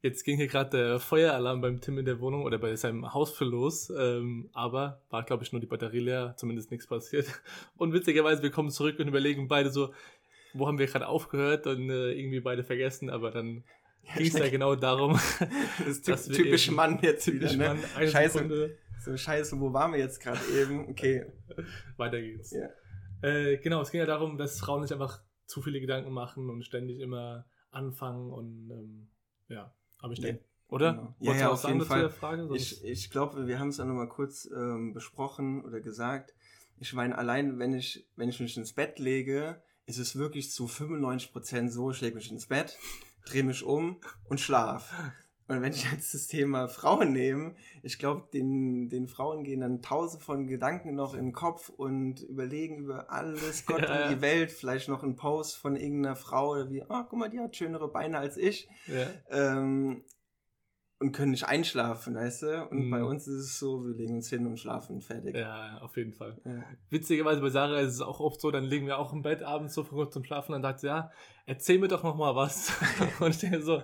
Jetzt 0.02 0.24
ging 0.24 0.38
hier 0.38 0.48
gerade 0.48 0.70
der 0.70 1.00
Feueralarm 1.00 1.62
beim 1.62 1.82
Tim 1.82 1.98
in 1.98 2.06
der 2.06 2.20
Wohnung 2.20 2.44
oder 2.44 2.60
bei 2.60 2.75
seinem 2.75 3.14
Haus 3.14 3.32
für 3.32 3.46
los, 3.46 3.90
ähm, 3.90 4.50
aber 4.54 5.02
war, 5.10 5.24
glaube 5.24 5.44
ich, 5.44 5.52
nur 5.52 5.62
die 5.62 5.68
Batterie 5.68 6.00
leer, 6.00 6.36
zumindest 6.38 6.70
nichts 6.70 6.86
passiert. 6.86 7.25
Und 7.78 7.92
witzigerweise, 7.92 8.44
wir 8.44 8.52
kommen 8.52 8.70
zurück 8.70 9.00
und 9.00 9.08
überlegen 9.08 9.48
beide 9.48 9.72
so, 9.72 9.94
wo 10.56 10.68
haben 10.68 10.80
wir 10.80 10.88
gerade 10.88 11.08
aufgehört 11.08 11.68
und 11.68 11.90
äh, 11.90 12.12
irgendwie 12.14 12.40
beide 12.40 12.64
vergessen, 12.64 13.10
aber 13.10 13.32
dann 13.32 13.64
ging 14.16 14.28
es 14.28 14.34
ja 14.34 14.50
genau 14.50 14.76
darum. 14.76 15.20
Das 15.86 16.28
ist 16.28 16.34
typisch 16.34 16.72
Mann 16.72 17.00
jetzt 17.02 17.32
wieder, 17.32 17.54
ne? 17.54 17.76
Mann, 17.76 18.08
scheiße, 18.08 18.40
Sekunde. 18.40 18.78
so 19.04 19.16
scheiße, 19.16 19.60
wo 19.60 19.74
waren 19.74 19.92
wir 19.92 20.00
jetzt 20.00 20.22
gerade 20.22 20.40
eben? 20.60 20.90
Okay. 20.90 21.26
Weiter 21.98 22.22
geht's. 22.22 22.52
Ja. 22.52 22.70
Äh, 23.22 23.58
genau, 23.58 23.82
es 23.82 23.92
ging 23.92 24.00
ja 24.00 24.06
darum, 24.06 24.38
dass 24.38 24.60
Frauen 24.60 24.84
sich 24.84 24.94
einfach 24.94 25.22
zu 25.46 25.62
viele 25.62 25.80
Gedanken 25.80 26.12
machen 26.12 26.50
und 26.50 26.64
ständig 26.64 27.00
immer 27.00 27.46
anfangen 27.72 28.32
und 28.32 28.70
ähm, 28.72 29.10
ja, 29.48 29.74
aber 30.00 30.14
ich 30.14 30.22
denke, 30.22 30.42
ja, 30.42 30.74
oder? 30.74 30.94
Genau. 30.94 31.16
Ja, 31.20 31.36
ja, 31.36 31.50
auf 31.52 31.64
jeden 31.68 31.82
Fall. 31.82 32.10
Frage, 32.10 32.50
ich 32.56 32.84
ich 32.84 33.10
glaube, 33.10 33.48
wir 33.48 33.60
haben 33.60 33.70
es 33.70 33.78
ja 33.78 33.86
nochmal 33.86 34.10
kurz 34.10 34.50
ähm, 34.56 34.94
besprochen 34.94 35.64
oder 35.64 35.82
gesagt. 35.82 36.34
Ich 36.78 36.94
meine, 36.94 37.18
allein 37.18 37.60
wenn 37.60 37.74
ich, 37.74 38.08
wenn 38.16 38.30
ich 38.30 38.40
mich 38.40 38.58
ins 38.58 38.74
Bett 38.74 39.00
lege, 39.00 39.62
ist 39.86 39.98
es 39.98 40.15
wirklich 40.15 40.51
zu 40.51 40.65
95% 40.65 41.70
so, 41.70 41.92
ich 41.92 42.01
lege 42.01 42.15
mich 42.15 42.32
ins 42.32 42.48
Bett, 42.48 42.77
drehe 43.25 43.44
mich 43.44 43.63
um 43.63 43.98
und 44.30 44.39
schlaf. 44.39 44.94
Und 45.48 45.62
wenn 45.62 45.74
ich 45.74 45.92
jetzt 45.92 46.15
das 46.15 46.25
Thema 46.25 46.68
Frauen 46.68 47.13
nehme, 47.13 47.54
ich 47.84 48.00
glaube, 48.00 48.27
den, 48.34 48.89
den 48.89 49.08
Frauen 49.08 49.44
gehen 49.44 49.60
dann 49.60 49.84
tausend 49.84 50.24
von 50.24 50.48
Gedanken 50.48 50.96
noch 50.96 51.13
in 51.13 51.25
den 51.25 51.34
Kopf 51.34 51.70
und 51.70 52.24
überlegen 52.24 52.80
über 52.80 53.12
alles, 53.12 53.65
Gott 53.68 53.84
ja, 53.84 54.06
und 54.06 54.15
die 54.15 54.22
Welt, 54.22 54.51
vielleicht 54.51 54.89
noch 54.89 55.04
ein 55.04 55.15
Post 55.15 55.58
von 55.58 55.75
irgendeiner 55.75 56.15
Frau 56.15 56.51
oder 56.51 56.72
wie, 56.72 56.82
oh, 56.82 57.04
guck 57.08 57.20
mal, 57.20 57.30
die 57.30 57.39
hat 57.39 57.56
schönere 57.56 57.88
Beine 57.88 58.18
als 58.18 58.38
ich. 58.38 58.68
Ja. 58.88 59.08
Ähm, 59.30 60.04
und 61.06 61.12
können 61.12 61.32
nicht 61.32 61.46
einschlafen, 61.46 62.16
weißt 62.16 62.42
du? 62.42 62.68
Und 62.72 62.88
mhm. 62.88 62.90
bei 62.90 63.04
uns 63.04 63.28
ist 63.28 63.36
es 63.36 63.60
so, 63.60 63.86
wir 63.86 63.94
legen 63.94 64.16
uns 64.16 64.28
hin 64.28 64.48
und 64.48 64.60
schlafen 64.60 65.02
fertig. 65.02 65.38
Ja, 65.38 65.78
auf 65.82 65.96
jeden 65.98 66.14
Fall. 66.14 66.36
Ja. 66.44 66.64
Witzigerweise 66.90 67.42
bei 67.42 67.50
Sarah 67.50 67.80
ist 67.80 67.94
es 67.94 68.02
auch 68.02 68.20
oft 68.20 68.42
so, 68.42 68.50
dann 68.50 68.64
liegen 68.64 68.88
wir 68.88 68.98
auch 68.98 69.14
im 69.14 69.22
Bett 69.22 69.44
abends 69.44 69.76
so 69.76 69.84
vor 69.84 70.10
zum 70.10 70.24
Schlafen 70.24 70.54
und 70.54 70.64
dann 70.64 70.72
sagt 70.72 70.80
sie, 70.80 70.88
ja, 70.88 71.12
erzähl 71.46 71.78
mir 71.78 71.88
doch 71.88 72.02
noch 72.02 72.16
mal 72.16 72.36
was. 72.36 72.74
und 73.20 73.30
ich 73.30 73.38
denke 73.38 73.62
so, 73.62 73.84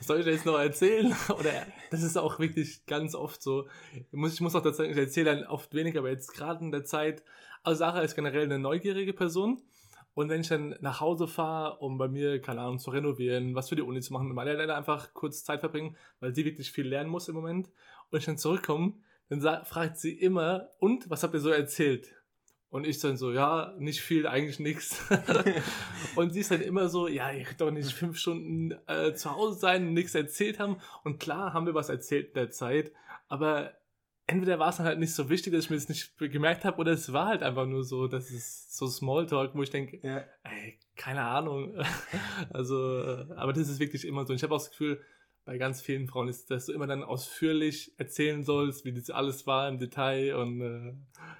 soll 0.00 0.20
ich 0.20 0.26
jetzt 0.26 0.46
noch 0.46 0.58
erzählen? 0.58 1.14
Oder 1.38 1.52
das 1.90 2.02
ist 2.02 2.16
auch 2.16 2.40
wirklich 2.40 2.84
ganz 2.86 3.14
oft 3.14 3.40
so. 3.40 3.68
Ich 3.94 4.12
muss, 4.12 4.34
ich 4.34 4.40
muss 4.40 4.56
auch 4.56 4.62
dazu 4.62 4.78
sagen, 4.78 4.90
ich 4.90 4.98
erzähle 4.98 5.36
dann 5.36 5.46
oft 5.46 5.72
weniger, 5.74 6.00
aber 6.00 6.10
jetzt 6.10 6.34
gerade 6.34 6.64
in 6.64 6.72
der 6.72 6.84
Zeit, 6.84 7.22
also 7.62 7.78
Sarah 7.78 8.00
ist 8.00 8.16
generell 8.16 8.44
eine 8.44 8.58
neugierige 8.58 9.12
Person 9.12 9.62
und 10.18 10.30
wenn 10.30 10.40
ich 10.40 10.48
dann 10.48 10.74
nach 10.80 11.00
Hause 11.00 11.28
fahre, 11.28 11.78
um 11.78 11.96
bei 11.96 12.08
mir, 12.08 12.40
keine 12.40 12.60
Ahnung, 12.62 12.80
zu 12.80 12.90
renovieren, 12.90 13.54
was 13.54 13.68
für 13.68 13.76
die 13.76 13.82
Uni 13.82 14.00
zu 14.00 14.12
machen, 14.12 14.26
mit 14.26 14.34
meiner 14.34 14.50
Eltern 14.50 14.70
einfach 14.70 15.14
kurz 15.14 15.44
Zeit 15.44 15.60
verbringen, 15.60 15.96
weil 16.18 16.34
sie 16.34 16.44
wirklich 16.44 16.72
viel 16.72 16.88
lernen 16.88 17.08
muss 17.08 17.28
im 17.28 17.36
Moment, 17.36 17.70
und 18.10 18.18
ich 18.18 18.24
dann 18.24 18.36
zurückkomme, 18.36 18.94
dann 19.28 19.64
fragt 19.64 19.96
sie 19.96 20.10
immer, 20.10 20.70
und, 20.80 21.08
was 21.08 21.22
habt 21.22 21.34
ihr 21.34 21.40
so 21.40 21.50
erzählt? 21.50 22.16
Und 22.68 22.84
ich 22.84 22.98
dann 22.98 23.16
so, 23.16 23.30
ja, 23.30 23.76
nicht 23.78 24.00
viel, 24.00 24.26
eigentlich 24.26 24.58
nichts. 24.58 25.00
und 26.16 26.32
sie 26.32 26.40
ist 26.40 26.50
dann 26.50 26.62
immer 26.62 26.88
so, 26.88 27.06
ja, 27.06 27.30
ihr 27.30 27.44
könnt 27.44 27.60
doch 27.60 27.70
nicht 27.70 27.92
fünf 27.92 28.18
Stunden 28.18 28.72
äh, 28.88 29.14
zu 29.14 29.30
Hause 29.30 29.60
sein 29.60 29.86
und 29.86 29.94
nichts 29.94 30.16
erzählt 30.16 30.58
haben. 30.58 30.78
Und 31.04 31.20
klar 31.20 31.52
haben 31.52 31.66
wir 31.66 31.74
was 31.74 31.90
erzählt 31.90 32.30
in 32.30 32.34
der 32.34 32.50
Zeit, 32.50 32.90
aber 33.28 33.77
entweder 34.28 34.58
war 34.58 34.68
es 34.68 34.76
dann 34.76 34.86
halt 34.86 35.00
nicht 35.00 35.14
so 35.14 35.28
wichtig, 35.28 35.52
dass 35.52 35.64
ich 35.64 35.70
mir 35.70 35.76
das 35.76 35.88
nicht 35.88 36.16
gemerkt 36.18 36.64
habe, 36.64 36.78
oder 36.78 36.92
es 36.92 37.12
war 37.12 37.26
halt 37.26 37.42
einfach 37.42 37.66
nur 37.66 37.82
so, 37.82 38.06
das 38.06 38.30
ist 38.30 38.76
so 38.76 38.86
Smalltalk, 38.86 39.54
wo 39.54 39.62
ich 39.62 39.70
denke, 39.70 39.98
ja. 40.06 40.24
ey, 40.44 40.78
keine 40.96 41.22
Ahnung. 41.22 41.74
also, 42.50 43.00
äh, 43.00 43.26
aber 43.34 43.52
das 43.52 43.68
ist 43.68 43.80
wirklich 43.80 44.06
immer 44.06 44.24
so. 44.26 44.34
Ich 44.34 44.42
habe 44.42 44.54
auch 44.54 44.58
das 44.58 44.70
Gefühl, 44.70 45.00
bei 45.46 45.56
ganz 45.56 45.80
vielen 45.80 46.06
Frauen 46.06 46.28
ist, 46.28 46.50
dass 46.50 46.66
du 46.66 46.72
immer 46.72 46.86
dann 46.86 47.02
ausführlich 47.02 47.94
erzählen 47.96 48.44
sollst, 48.44 48.84
wie 48.84 48.92
das 48.92 49.08
alles 49.08 49.46
war 49.46 49.66
im 49.66 49.78
Detail 49.78 50.34
und 50.34 50.60
äh 50.60 50.92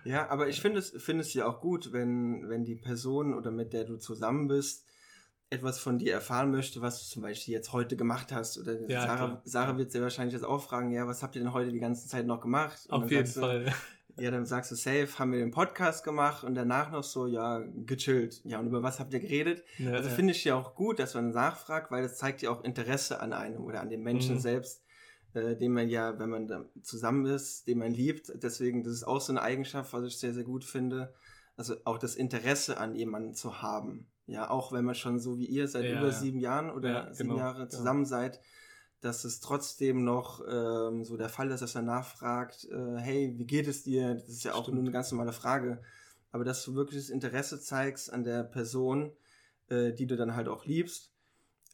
ja, 0.09 0.31
aber 0.31 0.49
ich 0.49 0.63
finde 0.63 0.79
es 0.79 0.95
finde 0.97 1.21
es 1.21 1.35
ja 1.35 1.47
auch 1.47 1.61
gut, 1.61 1.93
wenn 1.93 2.49
wenn 2.49 2.65
die 2.65 2.77
Person 2.77 3.35
oder 3.35 3.51
mit 3.51 3.75
der 3.75 3.85
du 3.85 3.99
zusammen 3.99 4.49
bist 4.49 4.87
etwas 5.51 5.79
von 5.79 5.99
dir 5.99 6.13
erfahren 6.13 6.51
möchte, 6.51 6.83
was 6.83 7.03
du 7.03 7.09
zum 7.09 7.23
Beispiel 7.23 7.55
jetzt 7.55 7.73
heute 7.73 7.97
gemacht 7.97 8.33
hast. 8.33 8.59
Oder 8.59 8.81
ja, 8.89 9.07
Sarah, 9.07 9.43
Sarah 9.45 9.79
wird 9.79 9.91
sehr 9.91 10.03
wahrscheinlich 10.03 10.35
jetzt 10.35 10.45
auch 10.45 10.63
fragen, 10.63 10.93
ja, 10.93 11.07
was 11.07 11.23
habt 11.23 11.37
ihr 11.37 11.43
denn 11.43 11.53
heute 11.53 11.73
die 11.73 11.81
ganze 11.81 12.07
Zeit 12.07 12.27
noch 12.27 12.41
gemacht? 12.41 12.87
Und 12.89 13.05
Auf 13.05 13.11
jeden 13.11 13.27
Fall. 13.27 13.65
Du, 13.65 14.23
ja, 14.23 14.31
dann 14.31 14.45
sagst 14.45 14.71
du, 14.73 14.75
safe, 14.75 15.09
haben 15.19 15.33
wir 15.33 15.39
den 15.39 15.53
Podcast 15.53 16.05
gemacht 16.05 16.45
und 16.45 16.55
danach 16.55 16.91
noch 16.91 17.05
so, 17.05 17.27
ja, 17.27 17.63
gechillt. 17.87 18.43
Ja, 18.45 18.59
und 18.59 18.67
über 18.67 18.83
was 18.83 18.99
habt 18.99 19.15
ihr 19.15 19.21
geredet? 19.21 19.65
Ja, 19.79 19.93
also 19.93 20.09
ja. 20.09 20.15
finde 20.15 20.33
ich 20.33 20.45
ja 20.45 20.57
auch 20.57 20.75
gut, 20.75 20.99
dass 20.99 21.15
man 21.15 21.31
nachfragt, 21.31 21.91
weil 21.91 22.03
das 22.03 22.19
zeigt 22.19 22.43
ja 22.43 22.51
auch 22.51 22.65
Interesse 22.65 23.21
an 23.21 23.33
einem 23.33 23.65
oder 23.65 23.81
an 23.81 23.91
dem 23.91 24.03
Menschen 24.03 24.35
mhm. 24.35 24.41
selbst, 24.41 24.83
äh, 25.35 25.57
den 25.57 25.73
man 25.73 25.89
ja, 25.89 26.19
wenn 26.19 26.31
man 26.31 26.67
zusammen 26.83 27.27
ist, 27.27 27.69
den 27.69 27.79
man 27.79 27.93
liebt. 27.93 28.33
Deswegen, 28.43 28.83
das 28.83 28.93
ist 28.93 29.05
auch 29.05 29.21
so 29.21 29.33
eine 29.33 29.41
Eigenschaft, 29.41 29.93
was 29.93 30.05
ich 30.05 30.19
sehr, 30.19 30.35
sehr 30.35 30.45
gut 30.45 30.65
finde. 30.65 31.15
Also 31.57 31.77
auch 31.85 31.99
das 31.99 32.17
Interesse 32.17 32.79
an 32.79 32.97
jemanden 32.97 33.35
zu 33.35 33.63
haben. 33.63 34.09
Ja, 34.29 34.51
auch 34.51 34.73
wenn 34.73 34.85
man 34.85 34.95
schon 34.95 35.19
so 35.19 35.39
wie 35.39 35.47
ihr 35.47 35.67
seit 35.69 35.85
ja, 35.85 35.99
über 35.99 36.13
sieben 36.13 36.39
Jahren 36.39 36.71
oder 36.71 36.91
ja, 36.91 37.15
sieben 37.15 37.31
genau, 37.31 37.41
Jahre 37.41 37.69
zusammen 37.69 38.03
ja. 38.03 38.09
seid, 38.09 38.41
dass 39.01 39.25
es 39.25 39.41
trotzdem 39.41 40.05
noch 40.05 40.43
ähm, 40.47 41.03
so 41.03 41.17
der 41.17 41.31
Fall 41.31 41.51
ist, 41.51 41.63
dass 41.63 41.75
er 41.75 41.83
nachfragt, 41.83 42.69
äh, 42.71 42.97
hey, 42.99 43.35
wie 43.39 43.47
geht 43.47 43.67
es 43.67 43.85
dir? 43.85 44.15
Das 44.15 44.29
ist 44.29 44.45
ja 44.45 44.53
auch 44.53 44.65
Stimmt. 44.65 44.77
nur 44.77 44.85
eine 44.85 44.93
ganz 44.93 45.11
normale 45.11 45.33
Frage. 45.33 45.81
Aber 46.31 46.45
dass 46.45 46.63
du 46.63 46.75
wirklich 46.75 47.01
das 47.01 47.11
Interesse 47.11 47.59
zeigst 47.59 48.13
an 48.13 48.23
der 48.23 48.43
Person, 48.45 49.13
äh, 49.69 49.95
die 49.95 50.07
du 50.07 50.17
dann 50.17 50.37
halt 50.37 50.49
auch 50.49 50.67
liebst. 50.67 51.15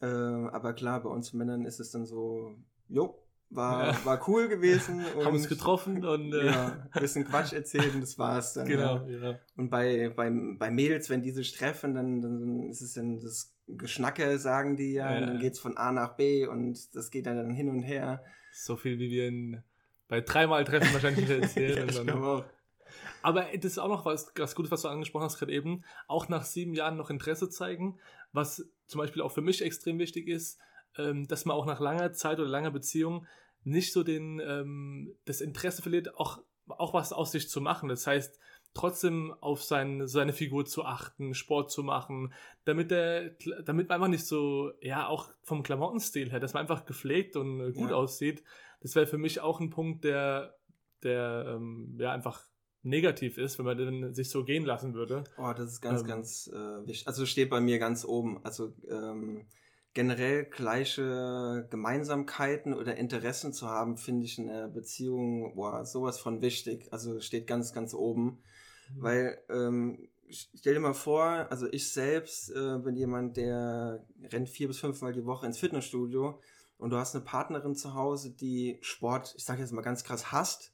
Äh, 0.01 0.05
aber 0.05 0.73
klar, 0.73 1.03
bei 1.03 1.09
uns 1.09 1.33
Männern 1.33 1.65
ist 1.65 1.81
es 1.81 1.91
dann 1.91 2.05
so, 2.05 2.55
jo, 2.87 3.21
war, 3.55 3.87
Ja. 3.87 4.05
war 4.05 4.27
cool 4.29 4.47
gewesen. 4.47 5.03
haben 5.23 5.35
uns 5.35 5.47
getroffen 5.49 6.03
und 6.05 6.33
äh, 6.33 6.45
Ja, 6.47 6.87
ein 6.91 7.01
bisschen 7.01 7.25
Quatsch 7.25 7.53
erzählt 7.53 7.93
und 7.95 8.01
das 8.01 8.17
war's 8.19 8.53
dann. 8.53 8.67
genau, 8.67 9.05
Ja. 9.07 9.31
ja. 9.31 9.39
Und 9.57 9.69
bei, 9.69 10.09
bei, 10.15 10.29
bei 10.57 10.71
Mädels, 10.71 11.09
wenn 11.09 11.21
die 11.21 11.31
sich 11.31 11.53
treffen, 11.53 11.93
dann, 11.95 12.21
dann 12.21 12.69
ist 12.69 12.81
es 12.81 12.93
dann 12.93 13.19
das 13.19 13.53
Geschnacke, 13.67 14.37
sagen 14.37 14.77
die 14.77 14.93
ja, 14.93 15.15
und 15.15 15.21
dann 15.21 15.39
geht's 15.39 15.59
von 15.59 15.75
A 15.77 15.91
nach 15.91 16.15
B 16.15 16.45
und 16.47 16.95
das 16.95 17.09
geht 17.11 17.25
dann 17.25 17.49
hin 17.49 17.69
und 17.69 17.81
her. 17.81 18.23
So 18.53 18.75
viel 18.75 18.99
wie 18.99 19.09
wir 19.09 19.27
in, 19.27 19.63
bei 20.07 20.21
dreimal 20.21 20.63
Treffen 20.65 20.93
wahrscheinlich 20.93 21.29
erzählen. 21.29 21.75
Ja, 21.77 21.83
und 21.83 21.95
dann- 21.95 22.05
glaube 22.07 22.27
auch. 22.27 22.45
Aber 23.23 23.47
das 23.55 23.65
ist 23.65 23.79
auch 23.79 23.87
noch 23.89 24.05
was, 24.05 24.31
was 24.37 24.53
Gutes, 24.55 24.71
was 24.71 24.83
du 24.83 24.87
angesprochen 24.87 25.23
hast 25.23 25.39
gerade 25.39 25.51
eben. 25.51 25.83
Auch 26.07 26.29
nach 26.29 26.43
sieben 26.45 26.75
Jahren 26.75 26.95
noch 26.95 27.09
Interesse 27.09 27.49
zeigen, 27.49 27.97
was 28.31 28.69
zum 28.85 28.99
Beispiel 28.99 29.23
auch 29.23 29.31
für 29.31 29.41
mich 29.41 29.63
extrem 29.63 29.97
wichtig 29.97 30.27
ist, 30.27 30.59
ähm, 30.97 31.27
dass 31.27 31.45
man 31.45 31.57
auch 31.57 31.65
nach 31.65 31.79
langer 31.79 32.13
Zeit 32.13 32.39
oder 32.39 32.47
langer 32.47 32.69
Beziehung 32.69 33.25
nicht 33.65 33.91
so 33.91 34.03
den, 34.03 34.39
ähm, 34.39 35.15
das 35.25 35.41
Interesse 35.41 35.81
verliert, 35.81 36.15
auch, 36.17 36.41
auch 36.67 36.93
was 36.93 37.11
aus 37.11 37.31
sich 37.33 37.49
zu 37.49 37.59
machen. 37.59 37.89
Das 37.89 38.07
heißt, 38.07 38.39
trotzdem 38.73 39.33
auf 39.41 39.63
sein, 39.63 40.07
seine 40.07 40.33
Figur 40.33 40.65
zu 40.65 40.85
achten, 40.85 41.33
Sport 41.33 41.71
zu 41.71 41.81
machen, 41.83 42.33
damit 42.65 42.91
der, 42.91 43.31
damit 43.63 43.89
man 43.89 43.95
einfach 43.95 44.07
nicht 44.07 44.25
so, 44.25 44.71
ja, 44.81 45.07
auch 45.07 45.29
vom 45.43 45.63
Klamottenstil 45.63 46.29
her, 46.31 46.39
dass 46.39 46.53
man 46.53 46.61
einfach 46.61 46.85
gepflegt 46.85 47.35
und 47.35 47.59
äh, 47.59 47.71
gut 47.71 47.89
Ja. 47.89 47.95
aussieht. 47.95 48.43
Das 48.81 48.95
wäre 48.95 49.07
für 49.07 49.17
mich 49.17 49.41
auch 49.41 49.59
ein 49.59 49.69
Punkt, 49.69 50.03
der, 50.03 50.55
der, 51.03 51.55
ähm, 51.55 51.97
ja, 51.99 52.11
einfach 52.11 52.43
negativ 52.83 53.39
ist, 53.39 53.57
wenn 53.57 53.65
man 53.65 53.77
den 53.77 54.13
sich 54.13 54.29
so 54.29 54.43
gehen 54.43 54.63
lassen 54.65 54.93
würde. 54.93 55.23
Oh, 55.37 55.53
das 55.57 55.71
ist 55.71 55.81
ganz, 55.81 56.01
Ähm. 56.01 56.07
ganz 56.07 56.47
äh, 56.53 56.87
wichtig. 56.87 57.07
Also 57.07 57.25
steht 57.25 57.49
bei 57.49 57.59
mir 57.61 57.79
ganz 57.79 58.05
oben. 58.05 58.43
Also 58.45 58.73
ähm, 58.87 59.47
generell 59.95 60.43
gleiche 60.43 61.67
Gemeinsamkeiten 61.71 62.73
oder 62.73 62.97
Interessen 62.97 63.53
zu 63.53 63.67
haben, 63.67 63.97
finde 63.97 64.25
ich 64.25 64.37
in 64.37 64.49
einer 64.49 64.67
Beziehung 64.67 65.55
boah, 65.55 65.85
sowas 65.85 66.19
von 66.19 66.41
wichtig. 66.41 66.91
Also 66.91 67.21
steht 67.21 67.47
ganz, 67.47 67.73
ganz 67.73 67.93
oben. 67.93 68.43
Weil 68.93 69.39
ähm, 69.49 70.09
stell 70.29 70.75
dir 70.75 70.81
mal 70.81 70.93
vor, 70.93 71.47
also 71.49 71.67
ich 71.71 71.91
selbst 71.91 72.51
äh, 72.51 72.77
bin 72.77 72.97
jemand, 72.97 73.37
der 73.37 74.05
rennt 74.31 74.49
vier 74.49 74.67
bis 74.67 74.79
fünfmal 74.79 75.13
die 75.13 75.25
Woche 75.25 75.45
ins 75.45 75.57
Fitnessstudio 75.57 76.39
und 76.77 76.89
du 76.89 76.97
hast 76.97 77.15
eine 77.15 77.23
Partnerin 77.23 77.73
zu 77.73 77.95
Hause, 77.95 78.31
die 78.31 78.77
Sport, 78.81 79.33
ich 79.37 79.45
sage 79.45 79.61
jetzt 79.61 79.71
mal 79.71 79.81
ganz 79.81 80.03
krass, 80.03 80.31
hasst. 80.31 80.73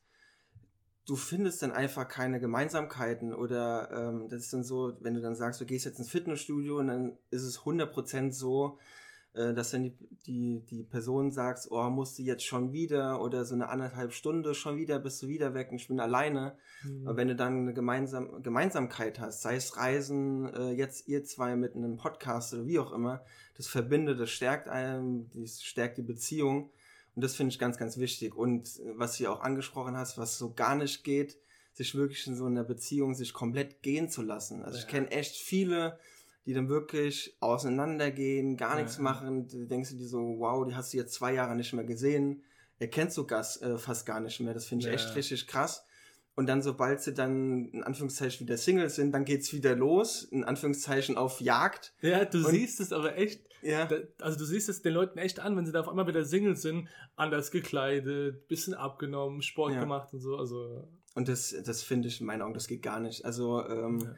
Du 1.05 1.15
findest 1.15 1.62
dann 1.62 1.71
einfach 1.71 2.07
keine 2.07 2.39
Gemeinsamkeiten 2.39 3.34
oder 3.34 3.91
ähm, 3.91 4.29
das 4.29 4.41
ist 4.41 4.53
dann 4.53 4.63
so, 4.63 4.93
wenn 4.99 5.13
du 5.13 5.21
dann 5.21 5.36
sagst, 5.36 5.62
du 5.62 5.65
gehst 5.65 5.86
jetzt 5.86 5.99
ins 5.99 6.10
Fitnessstudio 6.10 6.79
und 6.79 6.88
dann 6.88 7.17
ist 7.29 7.43
es 7.43 7.60
100% 7.60 8.31
so, 8.31 8.79
äh, 9.34 9.54
dass 9.54 9.72
dann 9.72 9.84
die, 9.84 9.94
die, 10.26 10.60
die 10.70 10.84
Person 10.84 11.32
sagt, 11.32 11.67
oh, 11.70 11.89
musst 11.89 12.20
du 12.20 12.24
jetzt 12.24 12.46
schon 12.46 12.74
wieder 12.74 13.22
oder 13.22 13.46
so 13.46 13.56
eine 13.56 13.70
anderthalb 13.70 14.12
Stunde 14.12 14.54
schon 14.54 14.76
wieder, 14.78 15.00
bist 15.00 15.24
du 15.24 15.28
wieder 15.28 15.54
weg 15.54 15.70
und 15.72 15.78
ich 15.78 15.88
bin 15.88 16.00
alleine. 16.00 16.58
Mhm. 16.84 17.08
Aber 17.08 17.17
wenn 17.17 17.30
du 17.30 17.36
dann 17.36 17.60
eine 17.60 17.74
Gemeinsam 17.74 18.44
Gemeinsamkeit 18.44 19.20
hast, 19.20 19.41
sei 19.41 19.56
es 19.56 19.78
Reisen, 19.78 20.54
äh, 20.54 20.72
jetzt 20.72 21.08
ihr 21.08 21.24
zwei 21.24 21.56
mit 21.56 21.76
einem 21.76 21.96
Podcast 21.96 22.54
oder 22.54 22.65
wie 22.65 22.80
auch 22.80 22.91
immer, 22.91 23.24
das 23.56 23.67
verbindet, 23.67 24.20
das 24.20 24.30
stärkt 24.30 24.67
einem, 24.67 25.30
das 25.34 25.63
stärkt 25.63 25.98
die 25.98 26.04
Beziehung. 26.04 26.70
Und 27.15 27.24
das 27.24 27.36
finde 27.36 27.52
ich 27.52 27.60
ganz, 27.60 27.78
ganz 27.78 27.98
wichtig. 27.98 28.36
Und 28.36 28.67
äh, 28.80 28.94
was 28.96 29.17
du 29.17 29.30
auch 29.30 29.41
angesprochen 29.41 29.96
hast, 29.96 30.17
was 30.17 30.38
so 30.38 30.54
gar 30.54 30.76
nicht 30.76 31.04
geht, 31.04 31.38
sich 31.74 31.96
wirklich 31.96 32.28
in 32.28 32.36
so 32.36 32.46
einer 32.46 32.65
Beziehung 32.65 33.15
sich 33.15 33.34
komplett 33.34 33.82
gehen 33.82 34.10
zu 34.10 34.22
lassen. 34.22 34.62
Also 34.62 34.78
ja. 34.78 34.84
ich 34.84 34.89
kenne 34.89 35.10
echt 35.12 35.36
viele, 35.36 35.98
die 36.45 36.54
dann 36.54 36.69
wirklich 36.69 37.38
auseinandergehen, 37.39 38.58
gar 38.58 38.75
nichts 38.75 38.97
ja. 38.97 39.04
machen. 39.04 39.47
Du 39.47 39.65
denkst 39.65 39.91
dir 39.91 40.08
so, 40.08 40.39
wow, 40.39 40.65
die 40.65 40.75
hast 40.75 40.93
du 40.93 40.97
jetzt 40.97 41.13
zwei 41.13 41.34
Jahre 41.34 41.56
nicht 41.56 41.73
mehr 41.73 41.86
gesehen. 41.86 42.43
Er 42.80 42.88
kennt 42.88 43.13
so 43.13 43.25
Gas 43.25 43.62
äh, 43.62 43.77
fast 43.77 44.06
gar 44.06 44.19
nicht 44.19 44.39
mehr. 44.39 44.54
Das 44.54 44.65
finde 44.65 44.84
ich 44.84 44.88
ja. 44.88 44.93
echt 44.93 45.15
richtig 45.15 45.45
krass. 45.45 45.86
Und 46.34 46.47
dann, 46.47 46.62
sobald 46.63 47.01
sie 47.01 47.13
dann 47.13 47.69
in 47.69 47.84
Anführungszeichen 47.84 48.47
wieder 48.47 48.58
Single 48.58 48.89
sind, 48.89 49.12
dann 49.12 49.25
geht's 49.25 49.54
wieder 49.54 49.75
los, 49.75 50.23
in 50.23 50.43
Anführungszeichen 50.43 51.17
auf 51.17 51.41
Jagd. 51.41 51.93
Ja, 52.01 52.25
du 52.25 52.39
und, 52.39 52.51
siehst 52.51 52.80
es 52.80 52.91
aber 52.91 53.17
echt. 53.17 53.45
Ja. 53.62 53.86
Da, 53.86 53.97
also 54.21 54.39
du 54.39 54.45
siehst 54.45 54.67
es 54.69 54.82
den 54.82 54.93
Leuten 54.93 55.19
echt 55.19 55.39
an, 55.39 55.56
wenn 55.56 55.65
sie 55.67 55.71
da 55.71 55.82
auf 55.82 55.89
einmal 55.89 56.08
wieder 56.08 56.25
Single 56.25 56.56
sind, 56.56 56.88
anders 57.15 57.51
gekleidet, 57.51 58.47
bisschen 58.47 58.73
abgenommen, 58.73 59.43
Sport 59.43 59.73
ja. 59.73 59.82
gemacht 59.82 60.12
und 60.13 60.21
so. 60.21 60.38
Also. 60.38 60.88
Und 61.13 61.27
das, 61.27 61.54
das 61.63 61.84
finde 61.84 62.08
ich 62.08 62.21
in 62.21 62.25
meinen 62.25 62.41
Augen, 62.41 62.56
das 62.56 62.67
geht 62.67 62.82
gar 62.82 62.99
nicht. 63.01 63.25
Also 63.25 63.63
ähm, 63.67 63.99
ja 63.99 64.15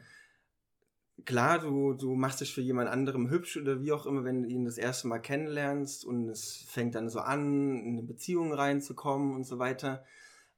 klar, 1.24 1.58
du, 1.58 1.94
du 1.94 2.14
machst 2.14 2.40
dich 2.40 2.54
für 2.54 2.60
jemand 2.60 2.88
anderem 2.88 3.30
hübsch 3.30 3.56
oder 3.56 3.80
wie 3.80 3.92
auch 3.92 4.06
immer, 4.06 4.24
wenn 4.24 4.42
du 4.42 4.48
ihn 4.48 4.64
das 4.64 4.78
erste 4.78 5.08
Mal 5.08 5.18
kennenlernst 5.18 6.04
und 6.04 6.28
es 6.28 6.64
fängt 6.68 6.94
dann 6.94 7.08
so 7.08 7.20
an, 7.20 7.78
in 7.80 7.92
eine 7.94 8.02
Beziehung 8.02 8.52
reinzukommen 8.52 9.34
und 9.34 9.44
so 9.44 9.58
weiter. 9.58 10.04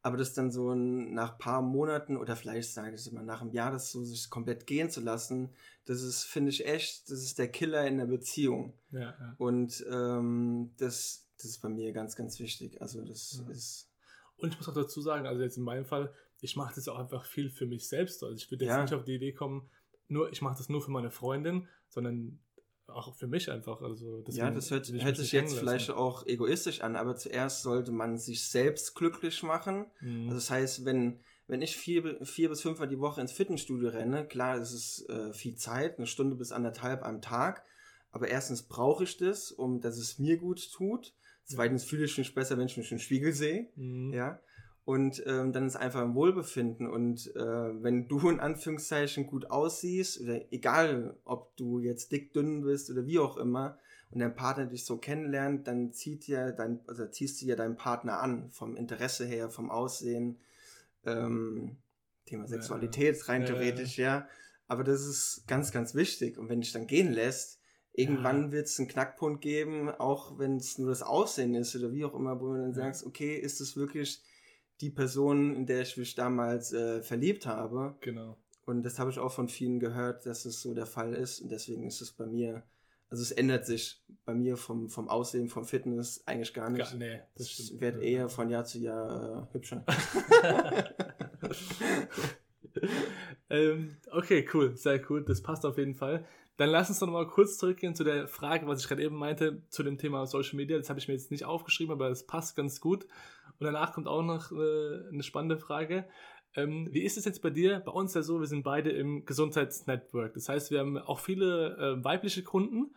Aber 0.03 0.17
das 0.17 0.35
dann 0.35 0.53
so 0.53 0.75
nach 0.75 1.37
paar 1.37 1.63
Monaten 1.63 2.17
oder 2.17 2.37
vielleicht 2.37 2.73
sage 2.73 2.95
ich 2.95 3.01
es 3.01 3.07
immer 3.09 3.23
nach 3.23 3.41
einem 3.41 3.51
Jahr, 3.51 3.73
das 3.73 3.91
so 3.91 4.05
sich 4.05 4.31
komplett 4.31 4.67
gehen 4.67 4.89
zu 4.89 5.01
lassen, 5.01 5.51
das 5.85 6.03
ist, 6.03 6.25
finde 6.25 6.51
ich 6.51 6.67
echt, 6.67 7.11
das 7.11 7.23
ist 7.23 7.39
der 7.39 7.49
Killer 7.49 7.87
in 7.87 7.99
der 7.99 8.07
Beziehung. 8.07 8.75
Ja, 8.93 9.01
ja. 9.01 9.35
Und 9.39 9.85
ähm, 9.91 10.73
das, 10.79 11.27
das 11.37 11.47
ist 11.47 11.59
bei 11.63 11.69
mir 11.69 11.93
ganz, 11.93 12.15
ganz 12.15 12.39
wichtig. 12.39 12.81
Also 12.81 13.05
das 13.05 13.43
ja. 13.45 13.53
ist. 13.53 13.91
Und 14.37 14.53
ich 14.53 14.59
muss 14.59 14.69
auch 14.69 14.75
dazu 14.75 15.01
sagen, 15.01 15.27
also 15.27 15.43
jetzt 15.43 15.57
in 15.57 15.65
meinem 15.65 15.87
Fall, 15.87 16.13
ich 16.41 16.57
mache 16.57 16.75
das 16.75 16.87
auch 16.89 16.99
einfach 16.99 17.25
viel 17.25 17.51
für 17.51 17.67
mich 17.67 17.89
selbst. 17.89 18.23
Also 18.23 18.37
ich 18.37 18.51
würde 18.51 18.67
jetzt 18.67 18.79
nicht 18.79 18.95
auf 18.95 19.05
die 19.05 19.15
Idee 19.15 19.33
kommen, 19.33 19.69
nur, 20.09 20.31
ich 20.33 20.43
mache 20.43 20.57
das 20.57 20.69
nur 20.69 20.83
für 20.83 20.91
meine 20.91 21.11
Freundin, 21.11 21.69
sondern 21.89 22.39
auch 22.89 23.15
für 23.15 23.27
mich 23.27 23.51
einfach. 23.51 23.83
Also 23.83 24.23
ja, 24.29 24.51
das 24.51 24.71
hört, 24.71 24.89
hört 24.89 25.17
sich 25.17 25.33
jetzt 25.33 25.59
vielleicht 25.59 25.91
auch 25.91 26.27
egoistisch 26.27 26.81
an, 26.81 26.97
aber 26.97 27.17
zuerst 27.17 27.63
sollte 27.63 27.93
man 27.93 28.17
sich 28.19 28.49
selbst 28.49 28.95
glücklich 28.95 29.43
machen. 29.43 29.87
Mhm. 30.01 30.25
Also 30.25 30.35
das 30.37 30.51
heißt, 30.51 30.85
wenn, 30.85 31.21
wenn 31.49 31.63
ich 31.63 31.77
vier, 31.77 32.25
vier 32.25 32.49
bis 32.49 32.63
fünfmal 32.63 32.89
die 32.89 33.01
Woche 33.01 33.21
ins 33.21 33.33
Fitnessstudio 33.33 33.89
renne, 33.89 34.27
klar, 34.27 34.57
es 34.57 34.73
ist 34.73 35.09
äh, 35.09 35.33
viel 35.33 35.57
Zeit, 35.57 35.99
eine 35.99 36.07
Stunde 36.07 36.37
bis 36.37 36.53
anderthalb 36.53 37.03
am 37.05 37.21
Tag, 37.21 37.65
aber 38.11 38.29
erstens 38.29 38.63
brauche 38.63 39.05
ich 39.05 39.17
das, 39.17 39.51
um 39.51 39.81
dass 39.81 39.99
es 39.99 40.19
mir 40.19 40.37
gut 40.39 40.73
tut. 40.73 41.13
Zweitens 41.45 41.85
fühle 41.85 42.05
ich 42.05 42.19
mich 42.19 42.35
besser, 42.35 42.59
wenn 42.59 42.67
ich 42.67 42.77
mich 42.77 42.91
im 42.91 42.99
Spiegel 42.99 43.33
sehe. 43.33 43.69
Mhm. 43.77 44.13
Ja. 44.13 44.41
Und 44.87 45.21
ähm, 45.27 45.53
dann 45.53 45.67
ist 45.67 45.75
einfach 45.75 46.01
ein 46.01 46.15
Wohlbefinden. 46.15 46.87
Und 46.87 47.35
äh, 47.35 47.83
wenn 47.83 48.07
du 48.07 48.31
in 48.31 48.39
Anführungszeichen 48.39 49.27
gut 49.27 49.51
aussiehst, 49.51 50.21
oder 50.21 50.41
egal, 50.53 51.17
ob 51.25 51.57
du 51.57 51.81
jetzt 51.81 52.13
dick, 52.13 52.33
dünn 52.33 52.63
bist 52.63 52.89
oder 52.89 53.05
wie 53.05 53.19
auch 53.19 53.37
immer, 53.37 53.79
und 54.13 54.21
dein 54.21 54.37
Partner 54.37 54.67
dich 54.67 54.85
so 54.85 54.99
kennenlernt, 54.99 55.67
dann 55.67 55.93
zieht 55.93 56.29
ja 56.29 56.53
dein, 56.53 56.79
also 56.87 57.05
ziehst 57.07 57.43
du 57.43 57.47
ja 57.47 57.57
deinen 57.57 57.77
Partner 57.77 58.21
an, 58.21 58.49
vom 58.53 58.77
Interesse 58.77 59.27
her, 59.27 59.51
vom 59.51 59.73
Aussehen, 59.73 60.39
ähm, 61.05 61.79
Thema 62.25 62.47
Sexualität, 62.47 63.17
ja. 63.17 63.25
rein 63.25 63.43
ja, 63.43 63.49
theoretisch, 63.49 63.99
ja. 63.99 64.05
ja. 64.05 64.29
Aber 64.69 64.85
das 64.85 65.05
ist 65.05 65.49
ganz, 65.49 65.73
ganz 65.73 65.97
wichtig. 65.97 66.39
Und 66.39 66.49
wenn 66.49 66.61
dich 66.61 66.73
dann 66.73 66.87
gehen 66.87 67.13
lässt, 67.13 67.59
irgendwann 67.93 68.45
ja. 68.45 68.53
wird 68.53 68.67
es 68.67 68.79
einen 68.79 68.87
Knackpunkt 68.87 69.41
geben, 69.41 69.89
auch 69.89 70.39
wenn 70.39 70.59
es 70.59 70.79
nur 70.79 70.91
das 70.91 71.03
Aussehen 71.03 71.57
ist 71.57 71.75
oder 71.75 71.93
wie 71.93 72.05
auch 72.05 72.15
immer, 72.15 72.41
wo 72.41 72.53
du 72.53 72.61
dann 72.61 72.75
sagst, 72.75 73.05
okay, 73.05 73.35
ist 73.35 73.61
es 73.61 73.77
wirklich 73.77 74.23
die 74.81 74.91
Person, 74.91 75.55
in 75.55 75.67
der 75.67 75.83
ich 75.83 75.97
mich 75.97 76.15
damals 76.15 76.73
äh, 76.73 77.03
verliebt 77.03 77.47
habe. 77.47 77.97
Genau. 78.01 78.37
Und 78.65 78.83
das 78.83 78.99
habe 78.99 79.11
ich 79.11 79.19
auch 79.19 79.33
von 79.33 79.49
vielen 79.49 79.79
gehört, 79.79 80.27
dass 80.27 80.45
es 80.45 80.61
so 80.61 80.75
der 80.75 80.87
Fall 80.87 81.15
ist. 81.15 81.41
Und 81.41 81.51
deswegen 81.51 81.87
ist 81.87 82.01
es 82.01 82.13
bei 82.13 82.27
mir, 82.27 82.65
also 83.09 83.23
es 83.23 83.31
ändert 83.31 83.65
sich 83.65 84.03
bei 84.25 84.35
mir 84.35 84.57
vom, 84.57 84.89
vom 84.89 85.09
Aussehen, 85.09 85.49
vom 85.49 85.65
Fitness 85.65 86.27
eigentlich 86.27 86.53
gar 86.53 86.69
nicht. 86.69 86.91
Gar, 86.91 86.99
nee, 86.99 87.21
das 87.37 87.49
stimmt. 87.51 87.81
Werde 87.81 88.03
eher 88.03 88.29
von 88.29 88.51
Jahr 88.51 88.65
zu 88.65 88.79
Jahr 88.79 89.49
äh, 89.49 89.55
hübscher. 89.55 89.85
ähm, 93.51 93.97
okay, 94.11 94.47
cool, 94.53 94.77
sehr 94.77 95.01
cool. 95.09 95.25
Das 95.25 95.43
passt 95.43 95.65
auf 95.65 95.79
jeden 95.79 95.95
Fall. 95.95 96.27
Dann 96.57 96.71
lass 96.71 96.89
uns 96.89 96.99
doch 96.99 97.07
mal 97.07 97.29
kurz 97.29 97.59
zurückgehen 97.59 97.95
zu 97.95 98.03
der 98.03 98.29
Frage, 98.29 98.67
was 98.67 98.81
ich 98.81 98.89
gerade 98.89 99.05
eben 99.05 99.17
meinte, 99.17 99.63
zu 99.69 99.83
dem 99.83 99.99
Thema 99.99 100.27
Social 100.27 100.57
Media. 100.57 100.77
Das 100.79 100.89
habe 100.89 100.99
ich 100.99 101.07
mir 101.07 101.15
jetzt 101.15 101.31
nicht 101.31 101.45
aufgeschrieben, 101.45 101.93
aber 101.93 102.09
es 102.11 102.27
passt 102.27 102.57
ganz 102.57 102.81
gut. 102.81 103.07
Und 103.59 103.67
danach 103.67 103.93
kommt 103.93 104.09
auch 104.09 104.23
noch 104.23 104.53
äh, 104.53 105.09
eine 105.13 105.23
spannende 105.23 105.59
Frage. 105.59 106.07
Ähm, 106.55 106.89
wie 106.91 107.03
ist 107.03 107.17
es 107.17 107.25
jetzt 107.25 107.43
bei 107.43 107.51
dir? 107.51 107.81
Bei 107.81 107.93
uns 107.93 108.15
ja 108.15 108.23
so, 108.23 108.41
wir 108.41 108.47
sind 108.47 108.63
beide 108.63 108.91
im 108.91 109.25
Gesundheitsnetwork. 109.25 110.35
Das 110.35 110.49
heißt, 110.49 110.71
wir 110.71 110.81
haben 110.81 110.99
auch 110.99 111.21
viele 111.21 111.77
äh, 111.77 112.05
weibliche 112.05 112.43
Kunden 112.43 112.95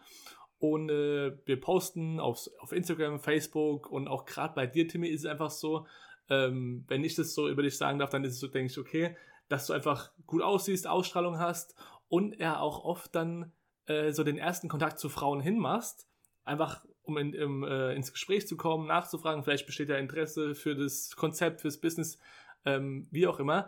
und 0.60 0.89
äh, 0.89 1.38
wir 1.45 1.60
posten 1.60 2.19
auf, 2.19 2.48
auf 2.60 2.72
Instagram, 2.72 3.19
Facebook 3.19 3.89
und 3.89 4.08
auch 4.08 4.26
gerade 4.26 4.54
bei 4.54 4.67
dir, 4.67 4.88
Timmy, 4.88 5.08
ist 5.08 5.22
es 5.22 5.26
einfach 5.26 5.52
so, 5.52 5.88
ähm, 6.30 6.86
wenn 6.88 7.04
ich 7.04 7.15
das 7.15 7.34
so 7.34 7.50
über 7.50 7.63
dich 7.63 7.78
sagen 7.78 8.00
darf, 8.00 8.10
dann 8.10 8.24
ist 8.24 8.34
es 8.34 8.39
so, 8.39 8.48
denke 8.48 8.72
ich, 8.72 8.78
okay, 8.78 9.15
dass 9.48 9.67
du 9.67 9.74
einfach 9.74 10.12
gut 10.26 10.41
aussiehst, 10.41 10.88
Ausstrahlung 10.88 11.39
hast 11.39 11.76
und 12.08 12.39
er 12.39 12.62
auch 12.62 12.84
oft 12.84 13.13
dann 13.15 13.52
äh, 13.88 14.12
so 14.12 14.24
den 14.24 14.38
ersten 14.38 14.69
Kontakt 14.69 15.00
zu 15.00 15.10
Frauen 15.10 15.41
hinmachst. 15.41 16.08
Einfach 16.43 16.86
um 17.10 17.17
in, 17.17 17.34
im, 17.34 17.63
äh, 17.63 17.93
ins 17.93 18.13
Gespräch 18.13 18.48
zu 18.48 18.56
kommen, 18.56 18.88
nachzufragen, 18.88 19.43
vielleicht 19.43 19.65
besteht 19.65 19.89
ja 19.89 19.98
Interesse 19.98 20.56
für 20.56 20.76
das 20.76 21.15
Konzept, 21.15 21.62
fürs 21.62 21.82
Business, 21.82 22.19
ähm, 22.65 23.08
wie 23.12 23.28
auch 23.28 23.39
immer. 23.39 23.67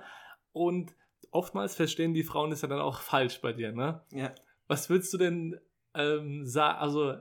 Und 0.54 0.96
oftmals 1.32 1.76
verstehen 1.76 2.14
die 2.14 2.24
Frauen 2.24 2.52
das 2.52 2.62
ja 2.62 2.68
dann 2.68 2.80
auch 2.80 3.02
falsch 3.02 3.42
bei 3.42 3.54
dir, 3.54 3.72
ne? 3.72 4.02
Ja. 4.12 4.34
Was 4.68 4.90
würdest 4.90 5.12
du 5.14 5.18
denn 5.18 5.60
ähm, 5.96 6.46
sagen, 6.46 6.80
also 6.80 7.16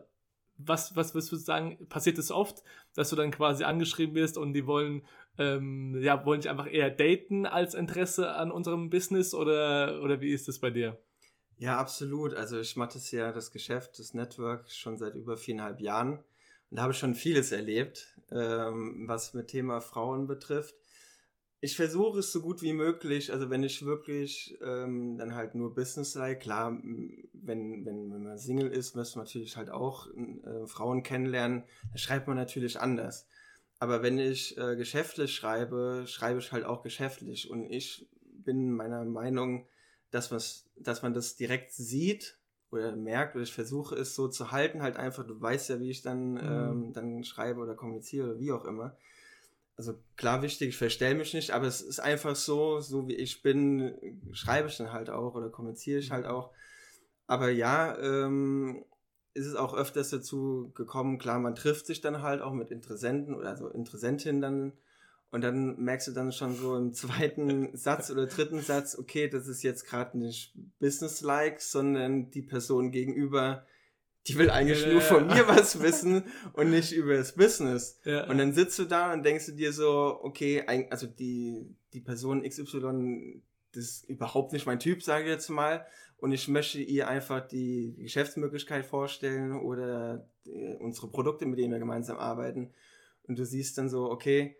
was, 0.58 0.94
was 0.94 1.14
würdest 1.14 1.32
du 1.32 1.36
sagen, 1.36 1.88
passiert 1.88 2.18
es 2.18 2.30
oft, 2.30 2.62
dass 2.94 3.10
du 3.10 3.16
dann 3.16 3.30
quasi 3.30 3.64
angeschrieben 3.64 4.14
wirst 4.14 4.36
und 4.36 4.52
die 4.52 4.66
wollen, 4.66 5.02
ähm, 5.38 5.98
ja, 6.02 6.24
wollen 6.26 6.42
dich 6.42 6.50
einfach 6.50 6.70
eher 6.70 6.90
daten 6.90 7.46
als 7.46 7.74
Interesse 7.74 8.34
an 8.34 8.50
unserem 8.50 8.90
Business 8.90 9.34
oder, 9.34 10.02
oder 10.02 10.20
wie 10.20 10.32
ist 10.32 10.48
das 10.48 10.58
bei 10.58 10.70
dir? 10.70 10.98
Ja, 11.60 11.76
absolut. 11.76 12.32
Also 12.32 12.58
ich 12.58 12.74
mache 12.76 12.94
das 12.94 13.10
ja, 13.10 13.32
das 13.32 13.50
Geschäft, 13.52 13.98
das 13.98 14.14
Network 14.14 14.70
schon 14.70 14.96
seit 14.96 15.14
über 15.14 15.36
viereinhalb 15.36 15.80
Jahren 15.82 16.24
und 16.70 16.80
habe 16.80 16.94
schon 16.94 17.14
vieles 17.14 17.52
erlebt, 17.52 18.16
ähm, 18.30 19.04
was 19.06 19.34
mit 19.34 19.48
Thema 19.48 19.82
Frauen 19.82 20.26
betrifft. 20.26 20.74
Ich 21.60 21.76
versuche 21.76 22.20
es 22.20 22.32
so 22.32 22.40
gut 22.40 22.62
wie 22.62 22.72
möglich, 22.72 23.30
also 23.30 23.50
wenn 23.50 23.62
ich 23.62 23.84
wirklich 23.84 24.56
ähm, 24.62 25.18
dann 25.18 25.34
halt 25.34 25.54
nur 25.54 25.74
Business 25.74 26.12
sei, 26.12 26.34
klar, 26.34 26.72
wenn, 27.34 27.84
wenn, 27.84 28.10
wenn 28.10 28.22
man 28.22 28.38
Single 28.38 28.68
ist, 28.70 28.96
müsste 28.96 29.18
man 29.18 29.26
natürlich 29.26 29.58
halt 29.58 29.68
auch 29.68 30.06
äh, 30.14 30.66
Frauen 30.66 31.02
kennenlernen, 31.02 31.64
da 31.92 31.98
schreibt 31.98 32.26
man 32.26 32.38
natürlich 32.38 32.80
anders. 32.80 33.28
Aber 33.78 34.02
wenn 34.02 34.18
ich 34.18 34.56
äh, 34.56 34.76
geschäftlich 34.76 35.34
schreibe, 35.34 36.04
schreibe 36.06 36.38
ich 36.38 36.52
halt 36.52 36.64
auch 36.64 36.80
geschäftlich 36.82 37.50
und 37.50 37.66
ich 37.70 38.08
bin 38.22 38.72
meiner 38.72 39.04
Meinung, 39.04 39.66
dass, 40.10 40.68
dass 40.76 41.02
man 41.02 41.14
das 41.14 41.36
direkt 41.36 41.72
sieht 41.72 42.38
oder 42.70 42.94
merkt, 42.94 43.34
oder 43.34 43.42
ich 43.42 43.52
versuche 43.52 43.96
es 43.96 44.14
so 44.14 44.28
zu 44.28 44.52
halten, 44.52 44.82
halt 44.82 44.96
einfach, 44.96 45.26
du 45.26 45.40
weißt 45.40 45.70
ja, 45.70 45.80
wie 45.80 45.90
ich 45.90 46.02
dann, 46.02 46.32
mhm. 46.32 46.38
ähm, 46.38 46.92
dann 46.92 47.24
schreibe 47.24 47.60
oder 47.60 47.74
kommuniziere 47.74 48.30
oder 48.30 48.38
wie 48.38 48.52
auch 48.52 48.64
immer. 48.64 48.96
Also 49.76 49.94
klar 50.16 50.42
wichtig, 50.42 50.68
ich 50.68 50.76
verstelle 50.76 51.14
mich 51.14 51.32
nicht, 51.32 51.52
aber 51.52 51.66
es 51.66 51.80
ist 51.80 52.00
einfach 52.00 52.36
so, 52.36 52.80
so 52.80 53.08
wie 53.08 53.14
ich 53.14 53.42
bin, 53.42 54.20
schreibe 54.32 54.68
ich 54.68 54.76
dann 54.76 54.92
halt 54.92 55.08
auch 55.10 55.34
oder 55.34 55.48
kommuniziere 55.48 55.98
ich 55.98 56.10
halt 56.10 56.26
mhm. 56.26 56.32
auch. 56.32 56.50
Aber 57.26 57.50
ja, 57.50 57.96
ähm, 57.98 58.84
ist 59.34 59.46
es 59.46 59.54
auch 59.54 59.74
öfters 59.74 60.10
dazu 60.10 60.72
gekommen, 60.74 61.18
klar, 61.18 61.38
man 61.38 61.54
trifft 61.54 61.86
sich 61.86 62.00
dann 62.00 62.22
halt 62.22 62.42
auch 62.42 62.52
mit 62.52 62.70
Interessenten 62.70 63.34
oder 63.34 63.50
also 63.50 63.68
Interessentinnen 63.68 64.40
dann 64.40 64.72
Und 65.30 65.42
dann 65.42 65.78
merkst 65.78 66.08
du 66.08 66.12
dann 66.12 66.32
schon 66.32 66.56
so 66.56 66.76
im 66.76 66.92
zweiten 66.92 67.76
Satz 67.76 68.10
oder 68.10 68.26
dritten 68.26 68.60
Satz, 68.60 68.98
okay, 68.98 69.28
das 69.28 69.46
ist 69.46 69.62
jetzt 69.62 69.86
gerade 69.86 70.18
nicht 70.18 70.54
businesslike, 70.80 71.60
sondern 71.60 72.30
die 72.30 72.42
Person 72.42 72.90
gegenüber, 72.90 73.64
die 74.26 74.36
will 74.36 74.50
eigentlich 74.50 74.82
ja, 74.82 74.92
nur 74.92 75.00
von 75.00 75.28
mir 75.28 75.46
was 75.48 75.80
wissen 75.80 76.24
und 76.52 76.70
nicht 76.70 76.92
über 76.92 77.16
das 77.16 77.34
Business. 77.34 78.00
Ja. 78.04 78.28
Und 78.28 78.38
dann 78.38 78.52
sitzt 78.52 78.78
du 78.78 78.84
da 78.84 79.12
und 79.12 79.24
denkst 79.24 79.46
du 79.46 79.52
dir 79.52 79.72
so, 79.72 80.18
okay, 80.22 80.64
also 80.90 81.06
die, 81.06 81.64
die 81.92 82.00
Person 82.00 82.42
XY, 82.42 83.42
das 83.72 83.84
ist 83.84 84.08
überhaupt 84.10 84.52
nicht 84.52 84.66
mein 84.66 84.80
Typ, 84.80 85.02
sage 85.02 85.24
ich 85.24 85.30
jetzt 85.30 85.48
mal. 85.48 85.86
Und 86.18 86.32
ich 86.32 86.48
möchte 86.48 86.80
ihr 86.80 87.08
einfach 87.08 87.46
die 87.46 87.94
Geschäftsmöglichkeit 87.98 88.84
vorstellen 88.84 89.52
oder 89.52 90.28
die, 90.44 90.76
unsere 90.80 91.08
Produkte, 91.08 91.46
mit 91.46 91.58
denen 91.58 91.72
wir 91.72 91.78
gemeinsam 91.78 92.18
arbeiten. 92.18 92.74
Und 93.26 93.38
du 93.38 93.46
siehst 93.46 93.78
dann 93.78 93.88
so, 93.88 94.10
okay, 94.10 94.56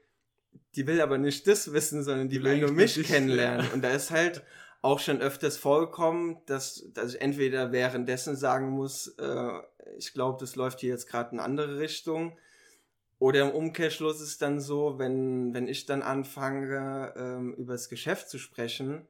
die 0.76 0.86
will 0.86 1.00
aber 1.00 1.18
nicht 1.18 1.46
das 1.46 1.72
wissen, 1.72 2.02
sondern 2.02 2.28
die, 2.28 2.38
die 2.38 2.44
will 2.44 2.58
nur 2.58 2.72
mich 2.72 3.02
kennenlernen. 3.02 3.70
Und 3.72 3.82
da 3.82 3.90
ist 3.90 4.10
halt 4.10 4.42
auch 4.82 5.00
schon 5.00 5.20
öfters 5.20 5.56
vorgekommen, 5.56 6.38
dass, 6.46 6.84
dass 6.94 7.14
ich 7.14 7.20
entweder 7.20 7.72
währenddessen 7.72 8.36
sagen 8.36 8.70
muss, 8.70 9.08
äh, 9.18 9.50
ich 9.98 10.14
glaube, 10.14 10.38
das 10.40 10.56
läuft 10.56 10.80
hier 10.80 10.90
jetzt 10.90 11.08
gerade 11.08 11.32
in 11.32 11.38
eine 11.38 11.44
andere 11.44 11.78
Richtung. 11.78 12.38
Oder 13.18 13.42
im 13.42 13.50
Umkehrschluss 13.50 14.16
ist 14.16 14.28
es 14.28 14.38
dann 14.38 14.60
so, 14.60 14.98
wenn, 14.98 15.52
wenn 15.52 15.68
ich 15.68 15.84
dann 15.84 16.02
anfange, 16.02 17.12
ähm, 17.16 17.54
über 17.54 17.74
das 17.74 17.90
Geschäft 17.90 18.30
zu 18.30 18.38
sprechen, 18.38 19.06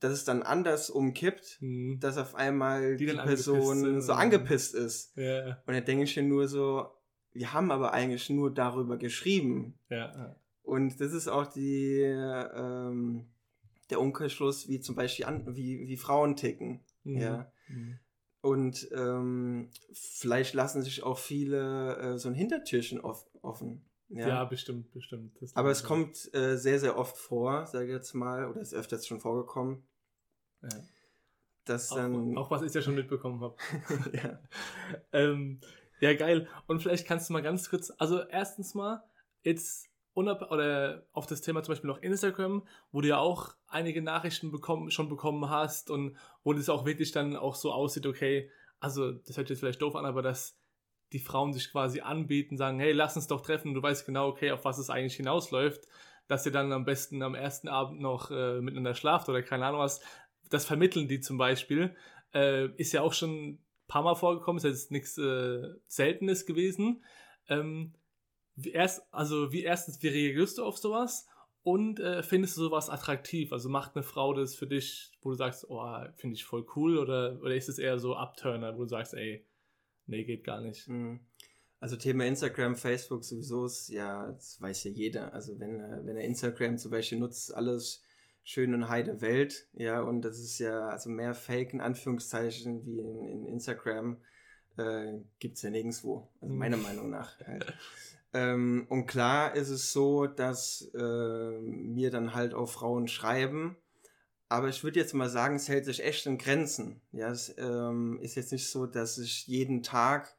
dass 0.00 0.12
es 0.12 0.24
dann 0.24 0.42
anders 0.42 0.88
umkippt, 0.88 1.58
mhm. 1.60 1.98
dass 2.00 2.16
auf 2.16 2.34
einmal 2.34 2.96
die, 2.96 3.06
die 3.06 3.12
Person 3.12 4.00
so 4.00 4.12
angepisst 4.12 4.74
ist. 4.74 5.14
Ja. 5.16 5.58
Und 5.66 5.74
dann 5.74 5.84
denke 5.84 6.04
ich 6.04 6.16
mir 6.16 6.22
nur 6.22 6.48
so, 6.48 6.88
wir 7.32 7.52
haben 7.52 7.70
aber 7.70 7.92
eigentlich 7.92 8.30
nur 8.30 8.54
darüber 8.54 8.96
geschrieben. 8.96 9.78
Ja. 9.90 10.36
Und 10.68 11.00
das 11.00 11.14
ist 11.14 11.28
auch 11.28 11.46
die, 11.46 12.02
ähm, 12.02 13.24
der 13.88 14.00
Umkehrschluss, 14.00 14.68
wie 14.68 14.80
zum 14.80 14.96
Beispiel 14.96 15.24
an, 15.24 15.56
wie, 15.56 15.88
wie 15.88 15.96
Frauen 15.96 16.36
ticken. 16.36 16.84
Mhm. 17.04 17.16
Ja. 17.16 17.52
Mhm. 17.68 17.98
Und 18.42 18.86
ähm, 18.92 19.70
vielleicht 19.92 20.52
lassen 20.52 20.82
sich 20.82 21.02
auch 21.02 21.16
viele 21.16 21.96
äh, 21.96 22.18
so 22.18 22.28
ein 22.28 22.34
Hintertürchen 22.34 23.00
off 23.00 23.26
offen. 23.40 23.82
Ja, 24.10 24.28
ja 24.28 24.44
bestimmt, 24.44 24.92
bestimmt. 24.92 25.38
Aber 25.54 25.70
es 25.70 25.84
kommt 25.84 26.32
äh, 26.34 26.56
sehr, 26.56 26.78
sehr 26.78 26.98
oft 26.98 27.16
vor, 27.16 27.66
sage 27.66 27.86
ich 27.86 27.92
jetzt 27.92 28.12
mal, 28.12 28.46
oder 28.46 28.60
ist 28.60 28.74
öfters 28.74 29.06
schon 29.06 29.20
vorgekommen. 29.20 29.86
Ja. 30.62 30.68
Dass 31.64 31.88
dann 31.88 32.36
auch, 32.36 32.46
auch 32.46 32.50
was 32.50 32.60
ich 32.60 32.74
ja 32.74 32.82
schon 32.82 32.94
mitbekommen 32.94 33.40
habe. 33.40 33.56
ja. 34.12 34.38
ähm, 35.12 35.60
ja, 36.00 36.12
geil. 36.12 36.46
Und 36.66 36.82
vielleicht 36.82 37.06
kannst 37.06 37.30
du 37.30 37.32
mal 37.32 37.42
ganz 37.42 37.70
kurz, 37.70 37.90
also 37.96 38.20
erstens 38.20 38.74
mal, 38.74 39.02
jetzt 39.42 39.88
oder 40.26 41.06
auf 41.12 41.26
das 41.26 41.40
Thema 41.40 41.62
zum 41.62 41.72
Beispiel 41.72 41.88
noch 41.88 42.02
Instagram, 42.02 42.66
wo 42.90 43.00
du 43.00 43.08
ja 43.08 43.18
auch 43.18 43.54
einige 43.68 44.02
Nachrichten 44.02 44.50
bekommen, 44.50 44.90
schon 44.90 45.08
bekommen 45.08 45.48
hast 45.48 45.90
und 45.90 46.16
wo 46.42 46.52
das 46.52 46.68
auch 46.68 46.84
wirklich 46.84 47.12
dann 47.12 47.36
auch 47.36 47.54
so 47.54 47.72
aussieht, 47.72 48.06
okay, 48.06 48.50
also 48.80 49.12
das 49.12 49.36
hört 49.36 49.50
jetzt 49.50 49.60
vielleicht 49.60 49.82
doof 49.82 49.96
an, 49.96 50.06
aber 50.06 50.22
dass 50.22 50.58
die 51.12 51.18
Frauen 51.18 51.52
sich 51.52 51.70
quasi 51.70 52.00
anbieten, 52.00 52.56
sagen, 52.56 52.80
hey, 52.80 52.92
lass 52.92 53.16
uns 53.16 53.26
doch 53.26 53.40
treffen, 53.40 53.74
du 53.74 53.82
weißt 53.82 54.04
genau, 54.04 54.28
okay, 54.28 54.50
auf 54.50 54.64
was 54.64 54.78
es 54.78 54.90
eigentlich 54.90 55.16
hinausläuft, 55.16 55.86
dass 56.26 56.44
ihr 56.44 56.52
dann 56.52 56.72
am 56.72 56.84
besten 56.84 57.22
am 57.22 57.34
ersten 57.34 57.68
Abend 57.68 58.00
noch 58.00 58.30
äh, 58.30 58.60
miteinander 58.60 58.94
schlaft 58.94 59.28
oder 59.28 59.42
keine 59.42 59.66
Ahnung 59.66 59.80
was, 59.80 60.00
das 60.50 60.64
vermitteln 60.64 61.08
die 61.08 61.20
zum 61.20 61.38
Beispiel, 61.38 61.94
äh, 62.34 62.66
ist 62.76 62.92
ja 62.92 63.02
auch 63.02 63.12
schon 63.12 63.30
ein 63.30 63.64
paar 63.86 64.02
Mal 64.02 64.14
vorgekommen, 64.14 64.58
ist 64.58 64.64
jetzt 64.64 64.90
nichts 64.90 65.16
äh, 65.18 65.62
Seltenes 65.86 66.46
gewesen. 66.46 67.02
Ähm, 67.48 67.94
wie 68.60 68.72
erst, 68.72 69.02
also 69.12 69.52
wie 69.52 69.62
erstens, 69.62 70.02
wie 70.02 70.08
reagierst 70.08 70.58
du 70.58 70.64
auf 70.64 70.78
sowas? 70.78 71.26
Und 71.62 72.00
äh, 72.00 72.22
findest 72.22 72.56
du 72.56 72.62
sowas 72.62 72.90
attraktiv? 72.90 73.52
Also 73.52 73.68
macht 73.68 73.94
eine 73.94 74.02
Frau 74.02 74.32
das 74.32 74.54
für 74.54 74.66
dich, 74.66 75.12
wo 75.22 75.30
du 75.30 75.36
sagst, 75.36 75.66
oh, 75.68 75.84
finde 76.16 76.34
ich 76.34 76.44
voll 76.44 76.66
cool? 76.74 76.98
Oder, 76.98 77.38
oder 77.40 77.54
ist 77.54 77.68
es 77.68 77.78
eher 77.78 77.98
so 77.98 78.16
Abturner, 78.16 78.76
wo 78.76 78.82
du 78.82 78.88
sagst, 78.88 79.14
ey, 79.14 79.46
nee, 80.06 80.24
geht 80.24 80.44
gar 80.44 80.60
nicht? 80.60 80.88
Mhm. 80.88 81.20
Also 81.78 81.96
Thema 81.96 82.26
Instagram, 82.26 82.74
Facebook 82.74 83.24
sowieso 83.24 83.66
ist, 83.66 83.88
ja, 83.88 84.32
das 84.32 84.60
weiß 84.60 84.84
ja 84.84 84.90
jeder. 84.90 85.32
Also 85.32 85.60
wenn, 85.60 85.78
wenn 86.04 86.16
er 86.16 86.24
Instagram 86.24 86.78
zum 86.78 86.90
Beispiel 86.90 87.18
nutzt, 87.18 87.54
alles 87.54 88.02
schön 88.42 88.74
und 88.74 88.88
heide 88.88 89.20
Welt, 89.20 89.68
ja, 89.74 90.00
und 90.00 90.22
das 90.22 90.40
ist 90.40 90.58
ja 90.58 90.88
also 90.88 91.10
mehr 91.10 91.34
Fake 91.34 91.74
in 91.74 91.80
Anführungszeichen 91.80 92.84
wie 92.84 92.98
in, 92.98 93.20
in 93.22 93.46
Instagram 93.46 94.16
äh, 94.78 95.18
gibt 95.38 95.56
es 95.56 95.62
ja 95.62 95.70
nirgendwo. 95.70 96.28
Also 96.40 96.54
meiner 96.54 96.76
mhm. 96.76 96.82
Meinung 96.82 97.10
nach. 97.10 97.38
Halt. 97.46 97.72
Ähm, 98.34 98.86
und 98.88 99.06
klar 99.06 99.54
ist 99.54 99.70
es 99.70 99.92
so, 99.92 100.26
dass 100.26 100.90
äh, 100.94 101.58
mir 101.60 102.10
dann 102.10 102.34
halt 102.34 102.54
auch 102.54 102.68
Frauen 102.68 103.08
schreiben. 103.08 103.76
Aber 104.50 104.68
ich 104.68 104.82
würde 104.82 104.98
jetzt 104.98 105.14
mal 105.14 105.28
sagen, 105.28 105.56
es 105.56 105.68
hält 105.68 105.84
sich 105.84 106.02
echt 106.02 106.26
in 106.26 106.38
Grenzen. 106.38 107.00
Ja, 107.12 107.30
es 107.30 107.54
ähm, 107.58 108.18
ist 108.20 108.34
jetzt 108.34 108.52
nicht 108.52 108.70
so, 108.70 108.86
dass 108.86 109.18
ich 109.18 109.46
jeden 109.46 109.82
Tag 109.82 110.34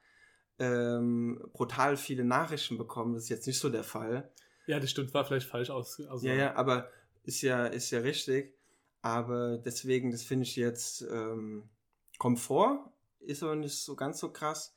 ähm, 0.58 1.42
brutal 1.54 1.96
viele 1.96 2.24
Nachrichten 2.24 2.78
bekomme. 2.78 3.16
Das 3.16 3.24
ist 3.24 3.30
jetzt 3.30 3.48
nicht 3.48 3.60
so 3.60 3.70
der 3.70 3.84
Fall. 3.84 4.32
Ja, 4.68 4.80
das 4.80 4.92
stimmt, 4.92 5.14
war 5.14 5.26
vielleicht 5.26 5.48
falsch 5.48 5.70
aus. 5.70 6.00
Also 6.10 6.28
ja, 6.28 6.34
ja, 6.34 6.56
aber 6.56 6.90
ist 7.24 7.42
ja, 7.42 7.68
ist 7.68 7.92
ja 7.92 8.00
richtig. 8.00 8.56
Aber 9.02 9.58
deswegen, 9.58 10.12
das 10.12 10.24
finde 10.24 10.44
ich 10.44 10.56
jetzt 10.56 11.02
ähm, 11.02 11.70
Komfort, 12.18 12.92
ist 13.20 13.44
aber 13.44 13.56
nicht 13.56 13.78
so 13.78 13.96
ganz 13.96 14.20
so 14.20 14.32
krass. 14.32 14.76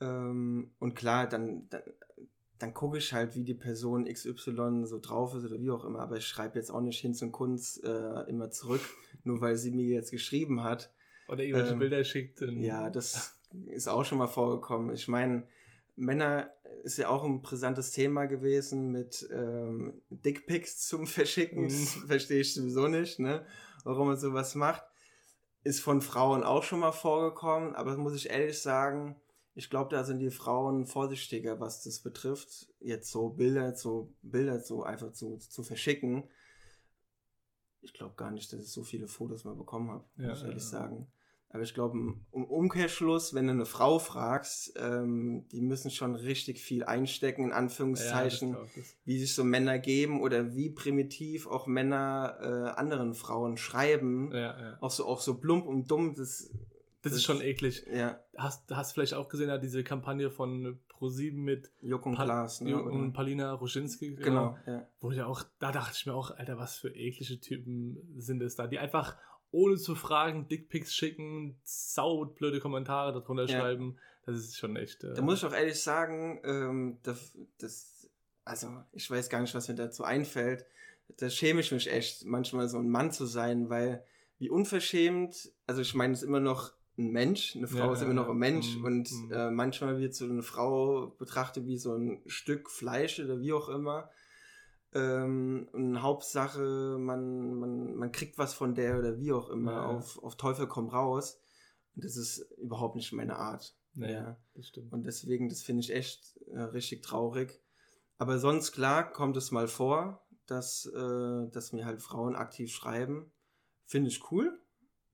Ähm, 0.00 0.72
und 0.78 0.94
klar, 0.94 1.28
dann, 1.28 1.68
dann 1.68 1.82
dann 2.58 2.74
gucke 2.74 2.98
ich 2.98 3.12
halt, 3.12 3.34
wie 3.36 3.44
die 3.44 3.54
Person 3.54 4.06
XY 4.06 4.84
so 4.84 4.98
drauf 5.00 5.34
ist 5.34 5.44
oder 5.44 5.60
wie 5.60 5.70
auch 5.70 5.84
immer. 5.84 6.00
Aber 6.00 6.16
ich 6.16 6.26
schreibe 6.26 6.58
jetzt 6.58 6.70
auch 6.70 6.80
nicht 6.80 7.00
hin 7.00 7.14
zum 7.14 7.32
Kunst 7.32 7.84
äh, 7.84 8.22
immer 8.28 8.50
zurück, 8.50 8.82
nur 9.24 9.40
weil 9.40 9.56
sie 9.56 9.70
mir 9.70 9.86
jetzt 9.86 10.10
geschrieben 10.10 10.64
hat. 10.64 10.92
Oder 11.28 11.44
irgendwelche 11.44 11.74
ähm, 11.74 11.78
Bilder 11.78 12.04
schickt. 12.04 12.40
Ja, 12.40 12.90
das 12.90 13.38
ist 13.66 13.88
auch 13.88 14.04
schon 14.04 14.18
mal 14.18 14.28
vorgekommen. 14.28 14.94
Ich 14.94 15.08
meine, 15.08 15.46
Männer 15.94 16.50
ist 16.84 16.96
ja 16.96 17.08
auch 17.08 17.24
ein 17.24 17.42
brisantes 17.42 17.90
Thema 17.90 18.26
gewesen 18.26 18.90
mit 18.90 19.28
ähm, 19.32 20.00
Dickpics 20.10 20.86
zum 20.86 21.06
Verschicken. 21.06 21.64
Mhm. 21.64 21.68
Das 21.68 21.94
verstehe 22.06 22.40
ich 22.40 22.54
sowieso 22.54 22.88
nicht, 22.88 23.18
ne? 23.18 23.44
warum 23.84 24.08
man 24.08 24.16
sowas 24.16 24.54
macht. 24.54 24.82
Ist 25.64 25.80
von 25.80 26.00
Frauen 26.00 26.44
auch 26.44 26.62
schon 26.62 26.80
mal 26.80 26.92
vorgekommen, 26.92 27.74
aber 27.74 27.90
das 27.90 27.98
muss 27.98 28.14
ich 28.14 28.30
ehrlich 28.30 28.60
sagen, 28.60 29.16
ich 29.54 29.70
glaube, 29.70 29.90
da 29.90 30.04
sind 30.04 30.20
die 30.20 30.30
Frauen 30.30 30.86
vorsichtiger, 30.86 31.60
was 31.60 31.82
das 31.82 32.00
betrifft, 32.00 32.68
jetzt 32.80 33.10
so 33.10 33.30
Bilder, 33.30 33.74
so 33.74 34.14
Bilder 34.22 34.60
so 34.60 34.82
einfach 34.82 35.12
zu, 35.12 35.38
zu 35.38 35.62
verschicken. 35.62 36.28
Ich 37.80 37.92
glaube 37.92 38.14
gar 38.16 38.30
nicht, 38.30 38.52
dass 38.52 38.62
ich 38.62 38.70
so 38.70 38.82
viele 38.82 39.08
Fotos 39.08 39.44
mal 39.44 39.56
bekommen 39.56 39.90
habe, 39.90 40.04
ja, 40.16 40.28
muss 40.28 40.38
ich 40.38 40.44
ehrlich 40.44 40.62
ja. 40.62 40.68
sagen. 40.68 41.12
Aber 41.50 41.62
ich 41.62 41.72
glaube, 41.72 41.96
im 41.98 42.44
Umkehrschluss, 42.44 43.32
wenn 43.32 43.46
du 43.46 43.52
eine 43.52 43.64
Frau 43.64 43.98
fragst, 43.98 44.74
ähm, 44.76 45.46
die 45.50 45.62
müssen 45.62 45.90
schon 45.90 46.14
richtig 46.14 46.60
viel 46.60 46.84
einstecken, 46.84 47.44
in 47.44 47.52
Anführungszeichen, 47.52 48.52
ja, 48.52 48.66
wie 49.04 49.18
sich 49.18 49.34
so 49.34 49.44
Männer 49.44 49.78
geben 49.78 50.20
oder 50.20 50.54
wie 50.54 50.68
primitiv 50.68 51.46
auch 51.46 51.66
Männer 51.66 52.36
äh, 52.42 52.78
anderen 52.78 53.14
Frauen 53.14 53.56
schreiben. 53.56 54.30
Ja, 54.32 54.60
ja. 54.60 54.78
Auch 54.82 54.90
so, 54.90 55.06
auch 55.06 55.20
so 55.22 55.40
plump 55.40 55.66
und 55.66 55.90
dumm, 55.90 56.14
das 56.14 56.50
das, 57.02 57.12
ist 57.12 57.24
schon 57.24 57.40
eklig. 57.40 57.84
Ja. 57.92 58.20
Hast, 58.36 58.70
hast 58.70 58.92
vielleicht 58.92 59.14
auch 59.14 59.28
gesehen, 59.28 59.48
ja, 59.48 59.58
diese 59.58 59.84
Kampagne 59.84 60.30
von 60.30 60.80
ProSieben 60.88 61.42
mit 61.42 61.70
Jok 61.80 62.06
und 62.06 62.16
Klaas, 62.16 62.60
ne? 62.60 62.80
und 62.80 63.12
Palina 63.12 63.52
Roschinski. 63.52 64.16
Genau, 64.16 64.58
ja. 64.66 64.86
Wo 65.00 65.12
ja 65.12 65.26
auch, 65.26 65.44
da 65.60 65.70
dachte 65.70 65.94
ich 65.94 66.06
mir 66.06 66.14
auch, 66.14 66.32
Alter, 66.32 66.58
was 66.58 66.78
für 66.78 66.88
eklige 66.88 67.40
Typen 67.40 67.98
sind 68.16 68.42
es 68.42 68.56
da, 68.56 68.66
die 68.66 68.78
einfach 68.78 69.16
ohne 69.50 69.76
zu 69.76 69.94
fragen 69.94 70.48
Dickpics 70.48 70.94
schicken, 70.94 71.58
saublöde 71.62 72.60
Kommentare 72.60 73.12
darunter 73.12 73.46
ja. 73.46 73.58
schreiben. 73.60 73.96
Das 74.26 74.36
ist 74.36 74.58
schon 74.58 74.76
echt. 74.76 75.04
Äh, 75.04 75.14
da 75.14 75.22
muss 75.22 75.38
ich 75.38 75.44
auch 75.46 75.54
ehrlich 75.54 75.80
sagen, 75.80 76.40
ähm, 76.44 76.98
das, 77.02 77.38
das, 77.58 78.10
also 78.44 78.68
ich 78.92 79.10
weiß 79.10 79.30
gar 79.30 79.40
nicht, 79.40 79.54
was 79.54 79.68
mir 79.68 79.74
dazu 79.74 80.04
einfällt. 80.04 80.66
Da 81.16 81.30
schäme 81.30 81.60
ich 81.60 81.72
mich 81.72 81.90
echt, 81.90 82.26
manchmal 82.26 82.68
so 82.68 82.78
ein 82.78 82.90
Mann 82.90 83.10
zu 83.10 83.24
sein, 83.24 83.70
weil 83.70 84.04
wie 84.38 84.50
unverschämt, 84.50 85.50
also 85.66 85.80
ich 85.80 85.94
meine 85.94 86.12
es 86.12 86.22
immer 86.22 86.40
noch 86.40 86.72
ein 86.98 87.10
Mensch, 87.10 87.56
eine 87.56 87.68
Frau 87.68 87.86
ja, 87.86 87.92
ist 87.92 88.02
immer 88.02 88.14
noch 88.14 88.28
ein 88.28 88.36
Mensch 88.36 88.76
ja, 88.76 88.84
und 88.84 89.10
mhm. 89.10 89.32
äh, 89.32 89.50
manchmal 89.50 89.98
wird 89.98 90.14
so 90.14 90.24
eine 90.24 90.42
Frau 90.42 91.14
betrachtet 91.18 91.66
wie 91.66 91.78
so 91.78 91.94
ein 91.94 92.22
Stück 92.26 92.70
Fleisch 92.70 93.20
oder 93.20 93.40
wie 93.40 93.52
auch 93.52 93.68
immer. 93.68 94.10
Ähm, 94.92 95.68
und 95.72 96.02
Hauptsache, 96.02 96.96
man, 96.98 97.54
man, 97.54 97.94
man 97.94 98.12
kriegt 98.12 98.38
was 98.38 98.54
von 98.54 98.74
der 98.74 98.98
oder 98.98 99.18
wie 99.18 99.32
auch 99.32 99.48
immer, 99.50 99.72
ja, 99.72 99.86
auf, 99.86 100.22
auf 100.22 100.36
Teufel 100.36 100.66
komm 100.66 100.88
raus. 100.88 101.40
Und 101.94 102.04
das 102.04 102.16
ist 102.16 102.38
überhaupt 102.58 102.96
nicht 102.96 103.12
meine 103.12 103.36
Art. 103.36 103.76
Ja, 103.94 104.36
das 104.54 104.68
stimmt. 104.68 104.92
Und 104.92 105.04
deswegen, 105.04 105.48
das 105.48 105.62
finde 105.62 105.80
ich 105.80 105.92
echt 105.92 106.36
äh, 106.48 106.60
richtig 106.60 107.02
traurig. 107.02 107.60
Aber 108.18 108.38
sonst, 108.38 108.72
klar, 108.72 109.10
kommt 109.12 109.36
es 109.36 109.50
mal 109.50 109.68
vor, 109.68 110.26
dass, 110.46 110.86
äh, 110.86 111.50
dass 111.50 111.72
mir 111.72 111.84
halt 111.84 112.02
Frauen 112.02 112.34
aktiv 112.34 112.72
schreiben. 112.72 113.30
Finde 113.84 114.08
ich 114.10 114.30
cool 114.30 114.58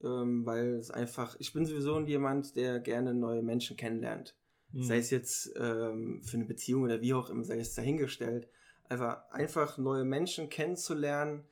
ähm, 0.04 0.44
weil 0.46 0.74
es 0.74 0.90
einfach, 0.90 1.36
ich 1.38 1.52
bin 1.52 1.66
sowieso 1.66 1.98
jemand, 2.00 2.56
der 2.56 2.80
gerne 2.80 3.14
neue 3.14 3.42
Menschen 3.42 3.76
kennenlernt. 3.76 4.36
Mhm. 4.72 4.82
Sei 4.82 4.98
es 4.98 5.10
jetzt 5.10 5.52
ähm, 5.56 6.22
für 6.22 6.36
eine 6.36 6.46
Beziehung 6.46 6.82
oder 6.82 7.00
wie 7.00 7.14
auch 7.14 7.30
immer, 7.30 7.44
sei 7.44 7.58
es 7.58 7.74
dahingestellt. 7.74 8.48
einfach, 8.88 9.30
einfach 9.30 9.78
neue 9.78 10.04
Menschen 10.04 10.48
kennenzulernen. 10.48 11.44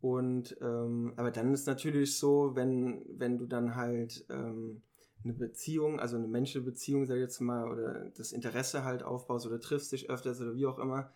Und 0.00 0.56
ähm, 0.62 1.12
aber 1.16 1.30
dann 1.30 1.52
ist 1.52 1.66
natürlich 1.66 2.16
so, 2.16 2.56
wenn, 2.56 3.04
wenn 3.10 3.36
du 3.36 3.46
dann 3.46 3.74
halt 3.76 4.24
ähm, 4.30 4.82
eine 5.22 5.34
Beziehung, 5.34 6.00
also 6.00 6.16
eine 6.16 6.28
menschliche 6.28 6.64
Beziehung, 6.64 7.04
sag 7.06 7.16
ich 7.16 7.22
jetzt 7.22 7.40
mal, 7.40 7.70
oder 7.70 8.10
das 8.16 8.32
Interesse 8.32 8.84
halt 8.84 9.02
aufbaust 9.02 9.46
oder 9.46 9.60
triffst 9.60 9.92
dich 9.92 10.08
öfters 10.08 10.40
oder 10.40 10.54
wie 10.54 10.66
auch 10.66 10.78
immer, 10.78 11.12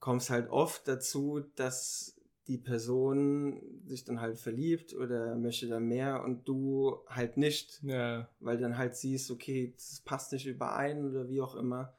kommst 0.00 0.30
halt 0.30 0.50
oft 0.50 0.88
dazu, 0.88 1.44
dass 1.54 2.16
die 2.48 2.58
Person 2.58 3.62
sich 3.86 4.04
dann 4.04 4.20
halt 4.20 4.38
verliebt 4.38 4.94
oder 4.94 5.36
möchte 5.36 5.68
dann 5.68 5.86
mehr 5.86 6.24
und 6.24 6.48
du 6.48 6.98
halt 7.06 7.36
nicht. 7.36 7.80
Ja. 7.82 8.28
Weil 8.40 8.58
dann 8.58 8.76
halt 8.76 8.96
siehst, 8.96 9.30
okay, 9.30 9.72
das 9.76 10.00
passt 10.00 10.32
nicht 10.32 10.46
überein 10.46 11.08
oder 11.08 11.28
wie 11.28 11.40
auch 11.40 11.54
immer. 11.54 11.94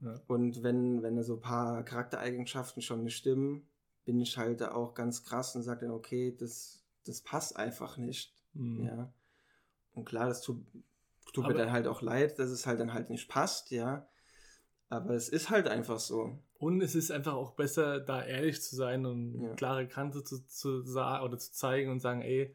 Ja. 0.00 0.20
Und 0.26 0.62
wenn, 0.62 1.02
wenn 1.02 1.16
da 1.16 1.22
so 1.22 1.34
ein 1.34 1.40
paar 1.40 1.84
Charaktereigenschaften 1.84 2.82
schon 2.82 3.04
nicht 3.04 3.16
stimmen, 3.16 3.68
bin 4.04 4.20
ich 4.20 4.36
halt 4.36 4.60
da 4.60 4.72
auch 4.72 4.94
ganz 4.94 5.24
krass 5.24 5.54
und 5.54 5.62
sage 5.62 5.86
dann, 5.86 5.94
okay, 5.94 6.34
das, 6.36 6.84
das 7.04 7.20
passt 7.20 7.56
einfach 7.56 7.98
nicht. 7.98 8.34
Mhm. 8.54 8.84
Ja. 8.84 9.12
Und 9.92 10.04
klar, 10.04 10.26
das 10.26 10.40
tut, 10.40 10.64
tut 11.32 11.46
mir 11.46 11.54
dann 11.54 11.72
halt 11.72 11.86
auch 11.86 12.02
leid, 12.02 12.38
dass 12.38 12.50
es 12.50 12.66
halt 12.66 12.80
dann 12.80 12.94
halt 12.94 13.10
nicht 13.10 13.28
passt, 13.28 13.70
ja. 13.70 14.08
Aber 14.90 15.14
es 15.14 15.28
ist 15.28 15.50
halt 15.50 15.68
einfach 15.68 15.98
so. 15.98 16.38
Und 16.58 16.80
es 16.80 16.94
ist 16.94 17.10
einfach 17.10 17.34
auch 17.34 17.52
besser, 17.52 18.00
da 18.00 18.24
ehrlich 18.24 18.62
zu 18.62 18.74
sein 18.74 19.04
und 19.06 19.40
Ja. 19.42 19.54
klare 19.54 19.86
Kante 19.86 20.24
zu, 20.24 20.44
zu 20.46 20.80
sagen 20.82 21.24
oder 21.24 21.38
zu 21.38 21.52
zeigen 21.52 21.90
und 21.90 22.00
sagen, 22.00 22.22
ey, 22.22 22.54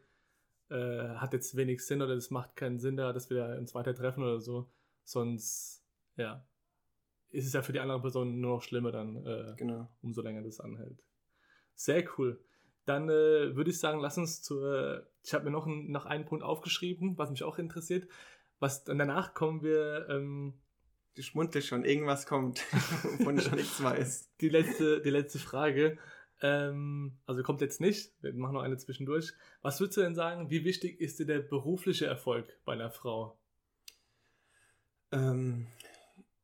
äh, 0.70 1.10
hat 1.16 1.34
jetzt 1.34 1.56
wenig 1.56 1.86
Sinn 1.86 2.02
oder 2.02 2.16
das 2.16 2.32
macht 2.32 2.56
keinen 2.56 2.80
Sinn 2.80 2.98
da, 2.98 3.14
dass 3.14 3.30
wir 3.30 3.58
uns 3.60 3.76
weiter 3.76 3.94
treffen 3.94 4.24
oder 4.24 4.40
so. 4.40 4.68
Sonst, 5.04 5.84
ja, 6.18 6.44
ist 7.30 7.46
es 7.46 7.54
ja 7.54 7.62
für 7.62 7.74
die 7.74 7.80
andere 7.80 8.02
Person 8.02 8.40
nur 8.42 8.56
noch 8.56 8.62
schlimmer 8.64 8.92
dann, 8.92 9.26
äh, 9.26 9.54
Genau. 9.58 9.88
umso 10.02 10.22
länger 10.22 10.42
das 10.42 10.60
anhält. 10.60 11.04
Sehr 11.76 12.04
cool. 12.18 12.40
Dann 12.86 13.10
äh, 13.10 13.56
würde 13.56 13.70
ich 13.70 13.80
sagen, 13.80 14.00
lass 14.00 14.18
uns 14.18 14.42
zur. 14.42 15.08
Ich 15.24 15.34
habe 15.34 15.46
mir 15.46 15.52
noch, 15.52 15.66
ein, 15.68 15.90
noch 15.92 16.06
einen 16.06 16.26
Punkt 16.26 16.44
aufgeschrieben, 16.44 17.18
was 17.18 17.30
mich 17.30 17.44
auch 17.44 17.58
interessiert. 17.58 18.08
Was 18.60 18.84
dann 18.84 18.98
danach 18.98 19.34
kommen 19.34 19.62
wir 19.62 20.08
ähm, 20.10 20.54
Du 21.16 21.22
schmunzelst 21.22 21.68
schon, 21.68 21.86
irgendwas 21.86 22.26
kommt, 22.26 22.64
wovon 23.04 23.38
ich 23.38 23.44
schon 23.44 23.56
nichts 23.56 23.82
weiß. 23.82 24.30
die 24.42 24.50
letzte, 24.50 25.02
die 25.02 25.12
letzte 25.12 25.40
Frage. 25.40 25.98
Ähm, 26.42 27.14
also 27.26 27.44
kommt 27.44 27.62
jetzt 27.62 27.80
nicht, 27.80 28.12
wir 28.22 28.34
machen 28.34 28.54
noch 28.54 28.64
eine 28.64 28.78
zwischendurch. 28.78 29.34
Was 29.62 29.80
würdest 29.80 29.98
du 29.98 30.02
denn 30.02 30.16
sagen, 30.16 30.50
wie 30.50 30.66
wichtig 30.66 31.00
ist 31.00 31.20
dir 31.20 31.26
der 31.26 31.40
berufliche 31.40 32.06
Erfolg 32.06 32.60
bei 32.66 32.74
einer 32.74 32.92
Frau? 32.92 33.38
Ähm, 35.12 35.68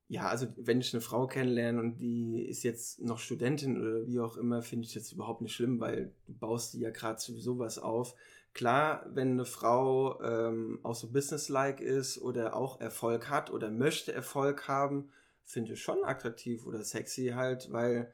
ja, 0.08 0.27
also 0.27 0.47
wenn 0.58 0.79
ich 0.79 0.93
eine 0.93 1.01
Frau 1.01 1.27
kennenlerne 1.27 1.79
und 1.79 1.99
die 1.99 2.41
ist 2.41 2.63
jetzt 2.63 2.99
noch 3.01 3.19
Studentin 3.19 3.79
oder 3.79 4.08
wie 4.08 4.19
auch 4.19 4.38
immer, 4.38 4.62
finde 4.62 4.88
ich 4.88 4.93
das 4.93 5.12
überhaupt 5.12 5.41
nicht 5.41 5.53
schlimm, 5.53 5.79
weil 5.79 6.13
du 6.25 6.34
baust 6.34 6.73
die 6.73 6.79
ja 6.79 6.89
gerade 6.89 7.19
sowieso 7.19 7.60
was 7.60 7.77
auf. 7.77 8.15
Klar, 8.53 9.05
wenn 9.13 9.31
eine 9.33 9.45
Frau 9.45 10.21
ähm, 10.21 10.79
auch 10.83 10.95
so 10.95 11.12
businesslike 11.12 11.83
ist 11.83 12.19
oder 12.21 12.55
auch 12.55 12.81
Erfolg 12.81 13.29
hat 13.29 13.51
oder 13.51 13.69
möchte 13.69 14.12
Erfolg 14.12 14.67
haben, 14.67 15.09
finde 15.43 15.73
ich 15.73 15.81
schon 15.81 16.03
attraktiv 16.03 16.65
oder 16.65 16.83
sexy 16.83 17.33
halt, 17.35 17.71
weil 17.71 18.12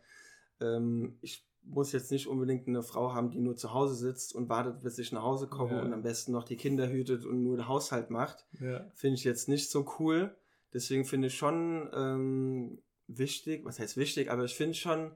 ähm, 0.61 1.17
ich 1.21 1.45
muss 1.63 1.91
jetzt 1.93 2.11
nicht 2.11 2.27
unbedingt 2.27 2.67
eine 2.67 2.83
Frau 2.83 3.13
haben, 3.13 3.31
die 3.31 3.39
nur 3.39 3.55
zu 3.55 3.73
Hause 3.73 3.95
sitzt 3.95 4.35
und 4.35 4.49
wartet, 4.49 4.81
bis 4.83 4.99
ich 4.99 5.11
nach 5.11 5.23
Hause 5.23 5.47
komme 5.47 5.77
Ja. 5.77 5.81
und 5.81 5.93
am 5.93 6.03
besten 6.03 6.31
noch 6.31 6.43
die 6.43 6.57
Kinder 6.57 6.87
hütet 6.89 7.25
und 7.25 7.43
nur 7.43 7.57
den 7.57 7.67
Haushalt 7.67 8.09
macht 8.11 8.45
Ja. 8.59 8.85
finde 8.93 9.15
ich 9.15 9.23
jetzt 9.23 9.49
nicht 9.49 9.71
so 9.71 9.85
cool. 9.99 10.35
Deswegen 10.73 11.05
finde 11.05 11.27
ich 11.29 11.37
schon 11.37 11.89
ähm, 11.93 12.81
wichtig, 13.07 13.65
was 13.65 13.79
heißt 13.79 13.97
wichtig, 13.97 14.29
aber 14.29 14.43
ich 14.43 14.55
finde 14.55 14.73
schon, 14.75 15.11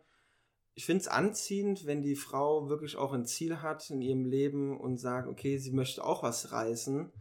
ich 0.75 0.85
finde 0.85 1.01
es 1.01 1.07
anziehend, 1.07 1.85
wenn 1.85 2.01
die 2.01 2.15
Frau 2.15 2.69
wirklich 2.69 2.95
auch 2.95 3.13
ein 3.13 3.25
Ziel 3.25 3.61
hat 3.61 3.89
in 3.89 4.01
ihrem 4.01 4.25
Leben 4.25 4.79
und 4.79 4.97
sagt, 4.97 5.27
okay, 5.27 5.57
sie 5.57 5.71
möchte 5.71 6.03
auch 6.03 6.23
was 6.23 6.51
reißen. 6.51 7.11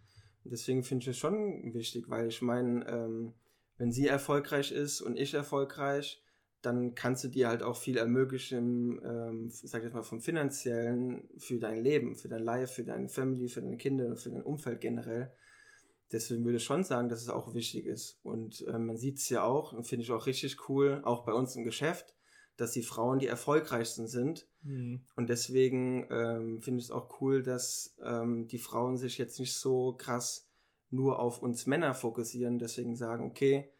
Und 0.44 0.50
deswegen 0.50 0.84
finde 0.84 1.02
ich 1.02 1.08
es 1.08 1.18
schon 1.18 1.74
wichtig, 1.74 2.08
weil 2.08 2.28
ich 2.28 2.40
meine, 2.40 2.86
ähm, 2.88 3.34
wenn 3.76 3.92
sie 3.92 4.06
erfolgreich 4.06 4.72
ist 4.72 5.00
und 5.00 5.16
ich 5.16 5.34
erfolgreich, 5.34 6.22
dann 6.62 6.94
kannst 6.94 7.22
du 7.22 7.28
dir 7.28 7.48
halt 7.48 7.62
auch 7.62 7.76
viel 7.76 7.96
ermöglichen, 7.96 9.00
ähm, 9.04 9.48
sag 9.50 9.84
ich 9.84 9.92
mal, 9.92 10.02
vom 10.02 10.20
finanziellen 10.20 11.28
für 11.38 11.58
dein 11.58 11.82
Leben, 11.82 12.16
für 12.16 12.28
dein 12.28 12.42
Life, 12.42 12.74
für 12.74 12.84
deine 12.84 13.08
Family, 13.08 13.48
für 13.48 13.62
deine 13.62 13.76
Kinder, 13.76 14.16
für 14.16 14.30
dein 14.30 14.42
Umfeld 14.42 14.80
generell. 14.80 15.32
Deswegen 16.10 16.44
würde 16.44 16.56
ich 16.56 16.64
schon 16.64 16.84
sagen, 16.84 17.08
dass 17.08 17.22
es 17.22 17.28
auch 17.28 17.54
wichtig 17.54 17.86
ist. 17.86 18.18
Und 18.24 18.64
ähm, 18.68 18.86
man 18.86 18.96
sieht 18.96 19.18
es 19.18 19.28
ja 19.28 19.44
auch, 19.44 19.72
und 19.72 19.84
finde 19.84 20.04
ich 20.04 20.10
auch 20.10 20.26
richtig 20.26 20.68
cool, 20.68 21.02
auch 21.04 21.24
bei 21.24 21.32
uns 21.32 21.54
im 21.54 21.64
Geschäft, 21.64 22.16
dass 22.58 22.72
die 22.72 22.82
Frauen 22.82 23.20
die 23.20 23.28
erfolgreichsten 23.28 24.08
sind. 24.08 24.46
Hm. 24.64 25.00
Und 25.16 25.28
deswegen 25.28 26.06
ähm, 26.10 26.60
finde 26.60 26.80
ich 26.80 26.86
es 26.86 26.90
auch 26.90 27.20
cool, 27.20 27.42
dass 27.42 27.96
ähm, 28.04 28.48
die 28.48 28.58
Frauen 28.58 28.98
sich 28.98 29.16
jetzt 29.16 29.38
nicht 29.38 29.54
so 29.54 29.94
krass 29.96 30.46
nur 30.90 31.20
auf 31.20 31.40
uns 31.40 31.66
Männer 31.66 31.94
fokussieren, 31.94 32.58
deswegen 32.58 32.96
sagen, 32.96 33.24
okay, 33.24 33.70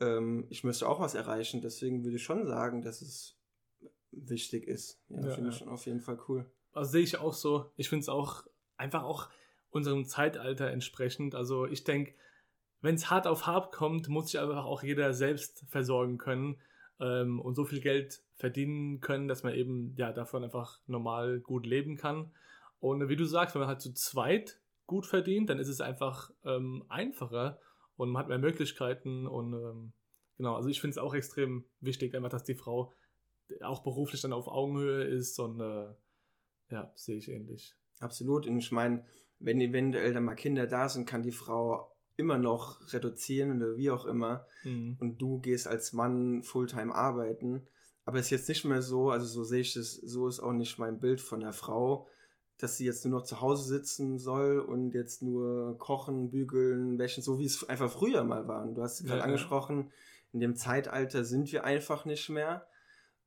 ähm, 0.00 0.46
ich 0.50 0.64
möchte 0.64 0.88
auch 0.88 1.00
was 1.00 1.14
erreichen. 1.14 1.60
Deswegen 1.60 2.02
würde 2.02 2.16
ich 2.16 2.24
schon 2.24 2.46
sagen, 2.46 2.82
dass 2.82 3.00
es 3.00 3.38
wichtig 4.10 4.66
ist. 4.66 5.00
Ja, 5.08 5.20
Ja, 5.20 5.34
finde 5.34 5.50
ich 5.50 5.56
ja. 5.56 5.60
schon 5.60 5.68
auf 5.68 5.86
jeden 5.86 6.00
Fall 6.00 6.18
cool. 6.28 6.50
Also 6.72 6.90
sehe 6.90 7.02
ich 7.02 7.18
auch 7.18 7.32
so. 7.34 7.70
Ich 7.76 7.88
finde 7.88 8.02
es 8.02 8.08
auch 8.08 8.44
einfach 8.76 9.04
auch 9.04 9.28
unserem 9.70 10.04
Zeitalter 10.04 10.70
entsprechend. 10.70 11.36
Also 11.36 11.66
ich 11.66 11.84
denke, 11.84 12.14
wenn 12.80 12.96
es 12.96 13.08
hart 13.08 13.28
auf 13.28 13.46
hart 13.46 13.72
kommt, 13.72 14.08
muss 14.08 14.30
sich 14.30 14.40
einfach 14.40 14.64
auch 14.64 14.82
jeder 14.82 15.14
selbst 15.14 15.64
versorgen 15.68 16.18
können 16.18 16.58
ähm, 17.00 17.40
und 17.40 17.54
so 17.54 17.64
viel 17.64 17.80
Geld 17.80 18.22
verdienen 18.36 19.00
können, 19.00 19.28
dass 19.28 19.42
man 19.42 19.54
eben 19.54 19.94
ja 19.96 20.12
davon 20.12 20.44
einfach 20.44 20.80
normal 20.86 21.40
gut 21.40 21.66
leben 21.66 21.96
kann. 21.96 22.32
Und 22.80 23.08
wie 23.08 23.16
du 23.16 23.24
sagst, 23.24 23.54
wenn 23.54 23.60
man 23.60 23.68
halt 23.68 23.80
zu 23.80 23.92
zweit 23.94 24.60
gut 24.86 25.06
verdient, 25.06 25.50
dann 25.50 25.58
ist 25.58 25.68
es 25.68 25.80
einfach 25.80 26.30
ähm, 26.44 26.84
einfacher 26.88 27.58
und 27.96 28.10
man 28.10 28.20
hat 28.20 28.28
mehr 28.28 28.38
Möglichkeiten 28.38 29.26
und 29.26 29.52
ähm, 29.54 29.92
genau, 30.36 30.54
also 30.54 30.68
ich 30.68 30.80
finde 30.80 30.92
es 30.92 30.98
auch 30.98 31.14
extrem 31.14 31.64
wichtig, 31.80 32.14
einfach, 32.14 32.28
dass 32.28 32.44
die 32.44 32.54
Frau 32.54 32.92
auch 33.62 33.82
beruflich 33.82 34.20
dann 34.20 34.32
auf 34.32 34.48
Augenhöhe 34.48 35.04
ist 35.04 35.38
und 35.38 35.60
äh, 35.60 35.94
ja, 36.70 36.92
sehe 36.94 37.16
ich 37.16 37.28
ähnlich. 37.28 37.74
Absolut. 38.00 38.46
Und 38.46 38.58
ich 38.58 38.72
meine, 38.72 39.04
wenn 39.38 39.60
eventuell 39.60 40.12
dann 40.12 40.24
mal 40.24 40.34
Kinder 40.34 40.66
da 40.66 40.88
sind, 40.88 41.06
kann 41.06 41.22
die 41.22 41.32
Frau 41.32 41.95
immer 42.16 42.38
noch 42.38 42.92
reduzieren 42.92 43.56
oder 43.56 43.76
wie 43.76 43.90
auch 43.90 44.06
immer. 44.06 44.46
Mhm. 44.64 44.96
Und 45.00 45.18
du 45.18 45.38
gehst 45.40 45.66
als 45.66 45.92
Mann 45.92 46.42
Fulltime 46.42 46.94
arbeiten. 46.94 47.66
Aber 48.04 48.18
es 48.18 48.26
ist 48.26 48.30
jetzt 48.30 48.48
nicht 48.48 48.64
mehr 48.64 48.82
so, 48.82 49.10
also 49.10 49.26
so 49.26 49.44
sehe 49.44 49.60
ich 49.60 49.76
es, 49.76 49.94
so 49.94 50.28
ist 50.28 50.40
auch 50.40 50.52
nicht 50.52 50.78
mein 50.78 51.00
Bild 51.00 51.20
von 51.20 51.40
der 51.40 51.52
Frau, 51.52 52.06
dass 52.58 52.76
sie 52.76 52.86
jetzt 52.86 53.04
nur 53.04 53.18
noch 53.18 53.26
zu 53.26 53.40
Hause 53.40 53.64
sitzen 53.64 54.18
soll 54.18 54.60
und 54.60 54.94
jetzt 54.94 55.22
nur 55.22 55.76
kochen, 55.78 56.30
bügeln, 56.30 56.98
wäschen, 56.98 57.22
so 57.22 57.38
wie 57.38 57.44
es 57.44 57.68
einfach 57.68 57.90
früher 57.90 58.24
mal 58.24 58.48
war. 58.48 58.62
Und 58.62 58.76
du 58.76 58.82
hast 58.82 59.00
es 59.00 59.06
gerade 59.06 59.18
ja. 59.18 59.24
angesprochen, 59.24 59.90
in 60.32 60.40
dem 60.40 60.56
Zeitalter 60.56 61.24
sind 61.24 61.52
wir 61.52 61.64
einfach 61.64 62.04
nicht 62.04 62.28
mehr. 62.28 62.66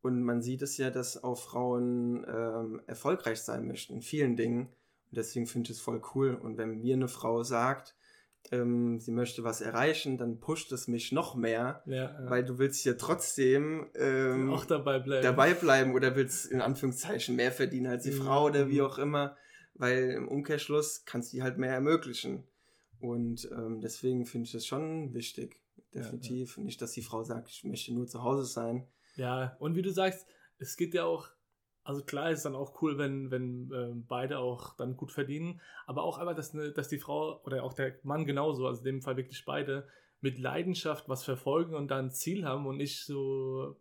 Und 0.02 0.24
man 0.24 0.42
sieht 0.42 0.62
es 0.62 0.78
ja, 0.78 0.90
dass 0.90 1.24
auch 1.24 1.38
Frauen 1.38 2.26
ähm, 2.28 2.82
erfolgreich 2.88 3.42
sein 3.42 3.68
möchten 3.68 3.96
in 3.96 4.02
vielen 4.02 4.38
Dingen. 4.38 4.68
Und 5.10 5.18
deswegen 5.18 5.46
finde 5.46 5.72
ich 5.72 5.78
es 5.78 5.82
voll 5.82 6.02
cool. 6.16 6.36
Und 6.36 6.58
wenn 6.58 6.80
mir 6.80 6.96
eine 6.96 7.10
Frau 7.10 7.44
sagt, 7.44 7.96
ähm, 8.52 9.00
sie 9.00 9.12
möchte 9.12 9.44
was 9.44 9.62
erreichen, 9.62 10.18
dann 10.18 10.40
pusht 10.40 10.72
es 10.72 10.88
mich 10.88 11.12
noch 11.12 11.36
mehr, 11.36 11.84
Ja, 11.86 11.96
ja. 11.96 12.30
weil 12.30 12.44
du 12.44 12.58
willst 12.58 12.84
ja 12.86 12.94
trotzdem 12.94 13.88
ähm, 13.96 14.52
auch 14.52 14.66
dabei 14.66 15.00
bleiben. 15.00 15.24
dabei 15.24 15.54
bleiben 15.54 15.94
oder 15.94 16.16
willst 16.16 16.46
in 16.52 16.62
Anführungszeichen 16.62 17.36
mehr 17.36 17.52
verdienen 17.52 17.88
als 17.88 18.04
die 18.04 18.12
Mhm. 18.12 18.22
Frau 18.24 18.46
oder 18.46 18.70
wie 18.70 18.82
auch 18.82 18.98
immer, 18.98 19.36
weil 19.76 20.12
im 20.12 20.28
Umkehrschluss 20.28 21.06
kannst 21.06 21.32
du 21.34 21.38
dir 21.38 21.44
halt 21.44 21.58
mehr 21.58 21.74
ermöglichen. 21.74 22.44
Und 23.00 23.48
ähm, 23.52 23.80
deswegen 23.82 24.26
finde 24.26 24.46
ich 24.48 24.52
das 24.52 24.66
schon 24.66 25.14
wichtig, 25.14 25.62
definitiv. 25.94 26.58
Nicht, 26.58 26.82
dass 26.82 26.92
die 26.92 27.02
Frau 27.02 27.24
sagt, 27.24 27.50
ich 27.50 27.64
möchte 27.64 27.94
nur 27.94 28.08
zu 28.08 28.24
Hause 28.24 28.46
sein. 28.46 28.88
Ja, 29.16 29.56
und 29.60 29.76
wie 29.76 29.82
du 29.82 29.92
sagst, 29.92 30.26
es 30.58 30.76
geht 30.76 30.94
ja 30.94 31.06
auch, 31.06 31.30
also 31.84 32.04
klar 32.04 32.32
ist 32.32 32.40
es 32.40 32.44
dann 32.44 32.56
auch 32.56 32.82
cool, 32.82 32.98
wenn, 32.98 33.32
wenn 33.32 33.72
ähm, 33.74 34.06
beide 34.08 34.40
auch 34.40 34.76
dann 34.76 34.96
gut 34.96 35.12
verdienen, 35.12 35.62
aber 35.88 36.04
auch 36.04 36.18
einfach, 36.18 36.36
dass, 36.36 36.54
ne, 36.54 36.72
dass 36.72 36.88
die 36.88 37.00
Frau 37.00 37.42
oder 37.44 37.64
auch 37.64 37.74
der 37.74 37.96
Mann 38.04 38.26
genauso, 38.26 38.68
also 38.68 38.80
in 38.80 38.86
dem 38.86 39.02
Fall 39.02 39.18
wirklich 39.18 39.46
beide, 39.46 39.88
mit 40.22 40.38
Leidenschaft 40.38 41.08
was 41.08 41.24
verfolgen 41.24 41.76
und 41.76 41.90
da 41.90 41.98
ein 41.98 42.12
Ziel 42.12 42.46
haben 42.46 42.66
und 42.68 42.78
nicht 42.78 43.06
so, 43.06 43.78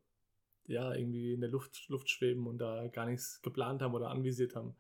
ja, 0.66 0.94
irgendwie 0.94 1.34
in 1.34 1.40
der 1.40 1.50
Luft, 1.50 1.88
Luft 1.88 2.08
schweben 2.10 2.46
und 2.46 2.58
da 2.58 2.86
gar 2.88 3.06
nichts 3.06 3.42
geplant 3.42 3.82
haben 3.82 3.94
oder 3.94 4.10
anvisiert 4.10 4.54
haben. 4.54 4.76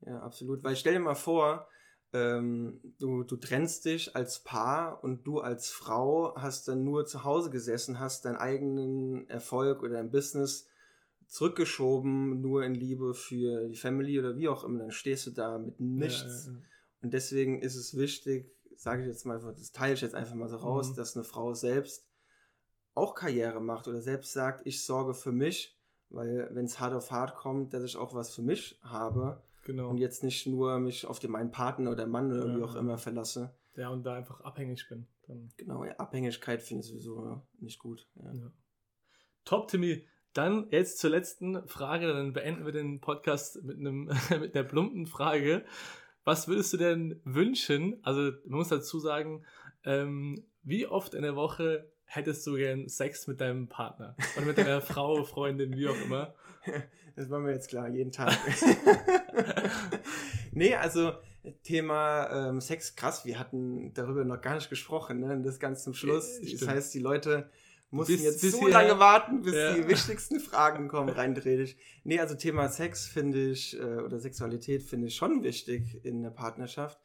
Ja, 0.00 0.20
absolut. 0.20 0.64
Weil 0.64 0.76
stell 0.76 0.94
dir 0.94 1.00
mal 1.00 1.14
vor, 1.14 1.68
ähm, 2.12 2.80
du, 2.98 3.24
du 3.24 3.36
trennst 3.36 3.84
dich 3.84 4.16
als 4.16 4.42
Paar 4.42 5.02
und 5.04 5.26
du 5.26 5.40
als 5.40 5.70
Frau 5.70 6.34
hast 6.36 6.68
dann 6.68 6.84
nur 6.84 7.04
zu 7.06 7.24
Hause 7.24 7.50
gesessen, 7.50 7.98
hast 7.98 8.24
deinen 8.24 8.36
eigenen 8.36 9.28
Erfolg 9.28 9.82
oder 9.82 9.94
dein 9.94 10.10
Business 10.10 10.68
zurückgeschoben, 11.26 12.40
nur 12.40 12.64
in 12.64 12.74
Liebe 12.74 13.14
für 13.14 13.68
die 13.68 13.76
Family 13.76 14.18
oder 14.18 14.36
wie 14.36 14.48
auch 14.48 14.64
immer. 14.64 14.78
Dann 14.80 14.90
stehst 14.90 15.26
du 15.26 15.30
da 15.30 15.58
mit 15.58 15.78
nichts. 15.80 16.46
Ja, 16.46 16.52
ja, 16.52 16.58
Und 17.02 17.12
deswegen 17.14 17.60
ist 17.60 17.76
es 17.76 17.96
wichtig, 17.96 18.50
sage 18.76 19.02
ich 19.02 19.08
jetzt 19.08 19.24
mal, 19.26 19.38
das 19.40 19.72
teile 19.72 19.94
ich 19.94 20.00
jetzt 20.00 20.14
einfach 20.14 20.34
mal 20.34 20.48
so 20.48 20.56
raus, 20.56 20.90
Mhm. 20.90 20.96
dass 20.96 21.16
eine 21.16 21.24
Frau 21.24 21.54
selbst 21.54 22.06
auch 22.94 23.14
Karriere 23.14 23.60
macht 23.60 23.88
oder 23.88 24.00
selbst 24.00 24.32
sagt, 24.32 24.66
ich 24.66 24.84
sorge 24.84 25.14
für 25.14 25.32
mich 25.32 25.72
Weil 26.08 26.48
wenn 26.52 26.66
es 26.66 26.78
hart 26.78 26.94
auf 26.94 27.10
hart 27.10 27.34
kommt, 27.34 27.74
dass 27.74 27.82
ich 27.82 27.96
auch 27.96 28.14
was 28.14 28.32
für 28.32 28.40
mich 28.42 28.78
habe 28.82 29.42
Genau. 29.64 29.90
und 29.90 29.98
jetzt 29.98 30.22
nicht 30.22 30.46
nur 30.46 30.78
mich 30.78 31.04
auf 31.04 31.18
den 31.18 31.32
meinen 31.32 31.50
Partner 31.50 31.90
oder 31.90 32.06
Mann 32.06 32.30
oder 32.32 32.46
wie 32.54 32.60
Ja. 32.60 32.64
auch 32.64 32.76
immer 32.76 32.96
verlasse. 32.96 33.52
ja, 33.74 33.88
und 33.90 34.04
da 34.06 34.14
einfach 34.14 34.40
abhängig 34.42 34.88
bin. 34.88 35.08
Dann 35.26 35.52
Genau, 35.56 35.84
ja, 35.84 35.96
Abhängigkeit 35.96 36.62
finde 36.62 36.82
ich 36.82 36.86
sowieso 36.90 37.42
nicht 37.58 37.80
gut. 37.80 38.08
Ja. 38.14 38.32
Ja. 38.34 38.52
Top, 39.44 39.66
Timmy. 39.68 40.06
Dann 40.36 40.66
jetzt 40.70 40.98
zur 40.98 41.08
letzten 41.08 41.66
Frage, 41.66 42.08
dann 42.08 42.34
beenden 42.34 42.66
wir 42.66 42.72
den 42.72 43.00
Podcast 43.00 43.62
mit, 43.62 43.78
einem, 43.78 44.10
mit 44.40 44.54
einer 44.54 44.64
plumpen 44.64 45.06
Frage. 45.06 45.64
Was 46.24 46.46
würdest 46.46 46.74
du 46.74 46.76
denn 46.76 47.20
wünschen? 47.24 47.98
Also, 48.02 48.32
man 48.44 48.58
muss 48.58 48.68
dazu 48.68 48.98
sagen, 48.98 49.46
ähm, 49.84 50.44
wie 50.62 50.86
oft 50.86 51.14
in 51.14 51.22
der 51.22 51.36
Woche 51.36 51.90
hättest 52.04 52.46
du 52.46 52.56
gern 52.56 52.86
Sex 52.86 53.26
mit 53.26 53.40
deinem 53.40 53.68
Partner? 53.68 54.14
Oder 54.36 54.44
mit 54.44 54.58
deiner 54.58 54.80
Frau, 54.82 55.24
Freundin, 55.24 55.74
wie 55.74 55.88
auch 55.88 56.00
immer? 56.04 56.34
Das 57.14 57.30
war 57.30 57.38
mir 57.38 57.52
jetzt 57.52 57.68
klar, 57.68 57.88
jeden 57.88 58.12
Tag. 58.12 58.36
nee, 60.52 60.74
also 60.74 61.12
Thema 61.62 62.48
ähm, 62.48 62.60
Sex, 62.60 62.94
krass, 62.94 63.24
wir 63.24 63.38
hatten 63.38 63.94
darüber 63.94 64.22
noch 64.24 64.42
gar 64.42 64.56
nicht 64.56 64.68
gesprochen, 64.68 65.20
ne? 65.20 65.40
Das 65.42 65.58
ganz 65.58 65.82
zum 65.82 65.94
Schluss. 65.94 66.40
Äh, 66.40 66.52
Das 66.58 66.68
heißt, 66.68 66.92
die 66.92 66.98
Leute 66.98 67.48
mussten 67.90 68.14
Bis- 68.14 68.22
jetzt 68.24 68.40
bis 68.42 68.52
so 68.52 68.66
lange 68.66 68.98
warten, 68.98 69.42
bis 69.42 69.54
Ja. 69.54 69.74
die 69.74 69.86
wichtigsten 69.88 70.40
Fragen 70.40 70.88
kommen, 70.88 71.08
rein 71.10 71.34
theoretisch. 71.34 71.76
Nee, 72.04 72.18
also 72.20 72.34
Thema 72.34 72.68
Sex 72.68 73.06
finde 73.06 73.50
ich, 73.50 73.78
äh, 73.78 73.82
oder 74.00 74.18
Sexualität 74.18 74.82
finde 74.82 75.06
ich 75.08 75.16
schon 75.16 75.42
wichtig 75.42 76.04
in 76.04 76.22
der 76.22 76.30
Partnerschaft. 76.30 76.98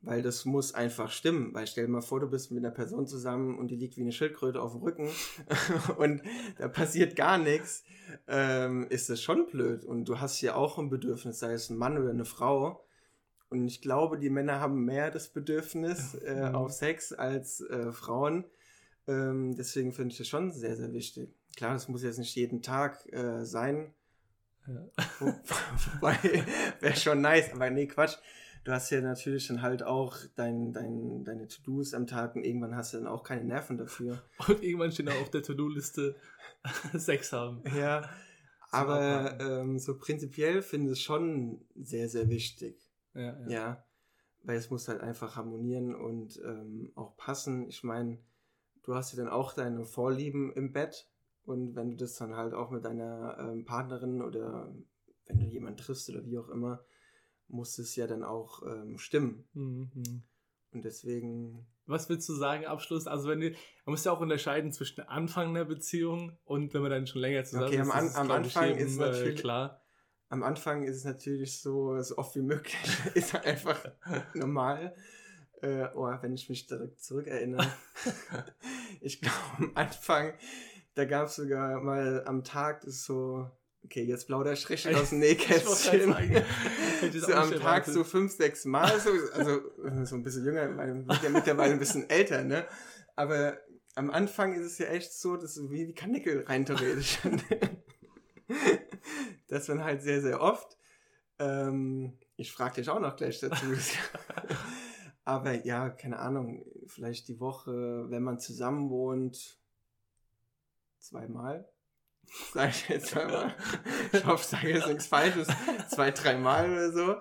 Weil 0.00 0.22
das 0.22 0.44
muss 0.44 0.74
einfach 0.74 1.10
stimmen. 1.10 1.52
Weil 1.54 1.66
stell 1.66 1.86
dir 1.86 1.90
mal 1.90 2.02
vor, 2.02 2.20
du 2.20 2.28
bist 2.30 2.52
mit 2.52 2.64
einer 2.64 2.72
Person 2.72 3.08
zusammen 3.08 3.58
und 3.58 3.66
die 3.68 3.74
liegt 3.74 3.96
wie 3.96 4.02
eine 4.02 4.12
Schildkröte 4.12 4.62
auf 4.62 4.70
dem 4.70 4.82
Rücken 4.82 5.08
und 5.98 6.22
da 6.56 6.68
passiert 6.68 7.16
gar 7.16 7.36
nichts, 7.36 7.82
ähm, 8.28 8.86
ist 8.90 9.10
das 9.10 9.20
schon 9.20 9.46
blöd. 9.48 9.84
Und 9.84 10.04
du 10.04 10.20
hast 10.20 10.40
ja 10.40 10.54
auch 10.54 10.78
ein 10.78 10.88
Bedürfnis, 10.88 11.40
sei 11.40 11.52
es 11.52 11.68
ein 11.68 11.76
Mann 11.76 11.98
oder 11.98 12.10
eine 12.10 12.24
Frau. 12.24 12.84
Und 13.50 13.66
ich 13.66 13.82
glaube, 13.82 14.18
die 14.20 14.30
Männer 14.30 14.60
haben 14.60 14.84
mehr 14.84 15.10
das 15.10 15.30
Bedürfnis 15.30 16.14
äh, 16.14 16.48
Mhm. 16.50 16.54
auf 16.54 16.70
Sex 16.70 17.12
als 17.12 17.60
äh, 17.62 17.90
Frauen. 17.90 18.44
Ähm, 19.08 19.54
deswegen 19.56 19.92
finde 19.92 20.12
ich 20.12 20.18
das 20.18 20.28
schon 20.28 20.52
sehr, 20.52 20.76
sehr 20.76 20.92
wichtig. 20.92 21.34
Klar, 21.56 21.72
das 21.72 21.88
muss 21.88 22.02
jetzt 22.02 22.18
nicht 22.18 22.34
jeden 22.36 22.62
Tag 22.62 23.04
äh, 23.12 23.44
sein. 23.44 23.92
Ja. 24.66 24.86
Wo- 25.18 25.26
Wobei, 25.94 26.18
wäre 26.80 26.94
schon 26.96 27.20
nice. 27.20 27.52
Aber 27.52 27.70
nee, 27.70 27.86
Quatsch. 27.86 28.16
Du 28.64 28.72
hast 28.72 28.90
ja 28.90 29.00
natürlich 29.00 29.46
dann 29.48 29.62
halt 29.62 29.82
auch 29.82 30.14
dein, 30.36 30.72
dein, 30.72 31.24
deine 31.24 31.48
To-Dos 31.48 31.94
am 31.94 32.06
Tag 32.06 32.36
und 32.36 32.44
irgendwann 32.44 32.76
hast 32.76 32.92
du 32.92 32.98
dann 32.98 33.06
auch 33.06 33.22
keine 33.22 33.44
Nerven 33.44 33.78
dafür. 33.78 34.22
Und 34.46 34.62
irgendwann 34.62 34.92
steht 34.92 35.08
auch 35.08 35.20
auf 35.22 35.30
der 35.30 35.42
To-Do-Liste 35.42 36.16
Sex 36.94 37.32
haben. 37.32 37.62
Ja, 37.74 38.10
aber 38.70 39.38
ähm, 39.40 39.78
so 39.78 39.96
prinzipiell 39.96 40.60
finde 40.60 40.92
ich 40.92 40.98
es 40.98 41.02
schon 41.02 41.64
sehr, 41.76 42.08
sehr 42.10 42.28
wichtig. 42.28 42.76
Ja, 43.14 43.38
ja. 43.40 43.48
Ja, 43.48 43.84
weil 44.42 44.58
es 44.58 44.68
muss 44.70 44.88
halt 44.88 45.00
einfach 45.00 45.36
harmonieren 45.36 45.94
und 45.94 46.38
ähm, 46.44 46.92
auch 46.94 47.16
passen. 47.16 47.68
Ich 47.68 47.82
meine, 47.84 48.18
du 48.88 48.94
hast 48.94 49.12
ja 49.12 49.18
dann 49.22 49.28
auch 49.30 49.52
deine 49.52 49.84
Vorlieben 49.84 50.50
im 50.54 50.72
Bett 50.72 51.06
und 51.44 51.76
wenn 51.76 51.90
du 51.90 51.96
das 51.96 52.14
dann 52.16 52.34
halt 52.34 52.54
auch 52.54 52.70
mit 52.70 52.86
deiner 52.86 53.36
ähm, 53.38 53.66
Partnerin 53.66 54.22
oder 54.22 54.74
wenn 55.26 55.38
du 55.40 55.44
jemanden 55.44 55.76
triffst 55.76 56.08
oder 56.08 56.24
wie 56.24 56.38
auch 56.38 56.48
immer, 56.48 56.82
muss 57.48 57.78
es 57.78 57.94
ja 57.96 58.06
dann 58.06 58.22
auch 58.24 58.62
ähm, 58.62 58.96
stimmen. 58.96 59.46
Mhm, 59.52 59.90
mhm. 59.94 60.22
Und 60.72 60.84
deswegen, 60.86 61.66
Was 61.84 62.08
willst 62.08 62.26
du 62.30 62.34
sagen, 62.34 62.64
Abschluss? 62.64 63.06
Also, 63.06 63.28
wenn 63.28 63.40
du, 63.40 63.50
man 63.50 63.58
muss 63.92 64.04
ja 64.04 64.12
auch 64.12 64.20
unterscheiden 64.20 64.72
zwischen 64.72 65.02
Anfang 65.02 65.48
einer 65.50 65.66
Beziehung 65.66 66.38
und 66.46 66.72
wenn 66.72 66.80
man 66.80 66.90
dann 66.90 67.06
schon 67.06 67.20
länger 67.20 67.44
zusammen 67.44 67.66
Okay, 67.68 67.76
ist. 67.82 67.90
am 67.90 68.04
das 68.06 68.14
am 68.16 68.26
ich, 68.26 68.32
Anfang 68.32 68.68
jedem, 68.70 68.86
ist 68.86 68.96
äh, 68.96 69.00
natürlich- 69.00 69.40
klar. 69.40 69.82
am 70.30 70.42
Anfang 70.42 70.82
ist 70.84 70.96
es 70.96 71.04
natürlich 71.04 71.60
so, 71.60 72.00
so 72.00 72.16
oft 72.16 72.34
wie 72.36 72.42
möglich, 72.42 72.74
ist 73.14 73.34
halt 73.34 73.44
einfach 73.44 73.84
normal. 74.34 74.94
Äh, 75.60 75.88
oh, 75.96 76.06
wenn 76.20 76.34
ich 76.34 76.48
mich 76.48 76.66
direkt 76.66 77.00
zurückerinnere. 77.02 77.66
ich 79.00 79.20
glaube, 79.20 79.36
am 79.58 79.72
Anfang, 79.74 80.32
da 80.94 81.04
gab 81.04 81.28
es 81.28 81.36
sogar 81.36 81.80
mal 81.80 82.24
am 82.26 82.44
Tag 82.44 82.80
das 82.80 82.94
ist 82.94 83.04
so, 83.04 83.50
okay, 83.84 84.02
jetzt 84.02 84.26
plauder 84.26 84.52
ich 84.52 84.68
richtig 84.68 84.96
aus 84.96 85.10
dem 85.10 85.18
Nähkästchen. 85.20 86.14
so 87.12 87.32
am 87.32 87.52
Tag 87.52 87.86
so 87.86 88.04
fünf, 88.04 88.32
sechs 88.32 88.64
Mal, 88.64 88.98
so, 89.00 89.10
also 89.32 89.58
äh, 89.84 90.04
so 90.04 90.16
ein 90.16 90.22
bisschen 90.22 90.44
jünger, 90.44 90.76
wird 91.06 91.22
ja 91.22 91.30
mittlerweile 91.30 91.72
ein 91.72 91.78
bisschen 91.78 92.08
älter, 92.10 92.44
ne? 92.44 92.66
Aber 93.16 93.58
am 93.94 94.10
Anfang 94.10 94.54
ist 94.54 94.64
es 94.64 94.78
ja 94.78 94.86
echt 94.86 95.12
so, 95.12 95.36
dass 95.36 95.54
so 95.54 95.70
wie 95.72 95.86
die 95.86 95.94
Kanickel 95.94 96.44
rein 96.46 96.64
theoretisch. 96.64 97.18
das 99.48 99.66
dann 99.66 99.82
halt 99.82 100.02
sehr, 100.02 100.22
sehr 100.22 100.40
oft. 100.40 100.76
Ähm, 101.40 102.16
ich 102.36 102.52
frage 102.52 102.76
dich 102.76 102.88
auch 102.88 103.00
noch 103.00 103.16
gleich 103.16 103.40
dazu. 103.40 103.66
Aber 105.28 105.62
ja, 105.66 105.90
keine 105.90 106.20
Ahnung, 106.20 106.64
vielleicht 106.86 107.28
die 107.28 107.38
Woche, 107.38 108.06
wenn 108.08 108.22
man 108.22 108.38
zusammen 108.40 108.88
wohnt, 108.88 109.60
zweimal. 110.98 111.68
Sag 112.54 112.70
ich 112.70 112.88
jetzt 112.88 113.08
zweimal. 113.08 113.54
Ich 114.14 114.24
hoffe, 114.24 114.42
ich 114.42 114.48
sage 114.48 114.70
jetzt 114.70 114.88
nichts 114.88 115.06
Falsches. 115.06 115.48
Zwei, 115.90 116.12
dreimal 116.12 116.70
oder 116.70 116.92
so. 116.92 117.16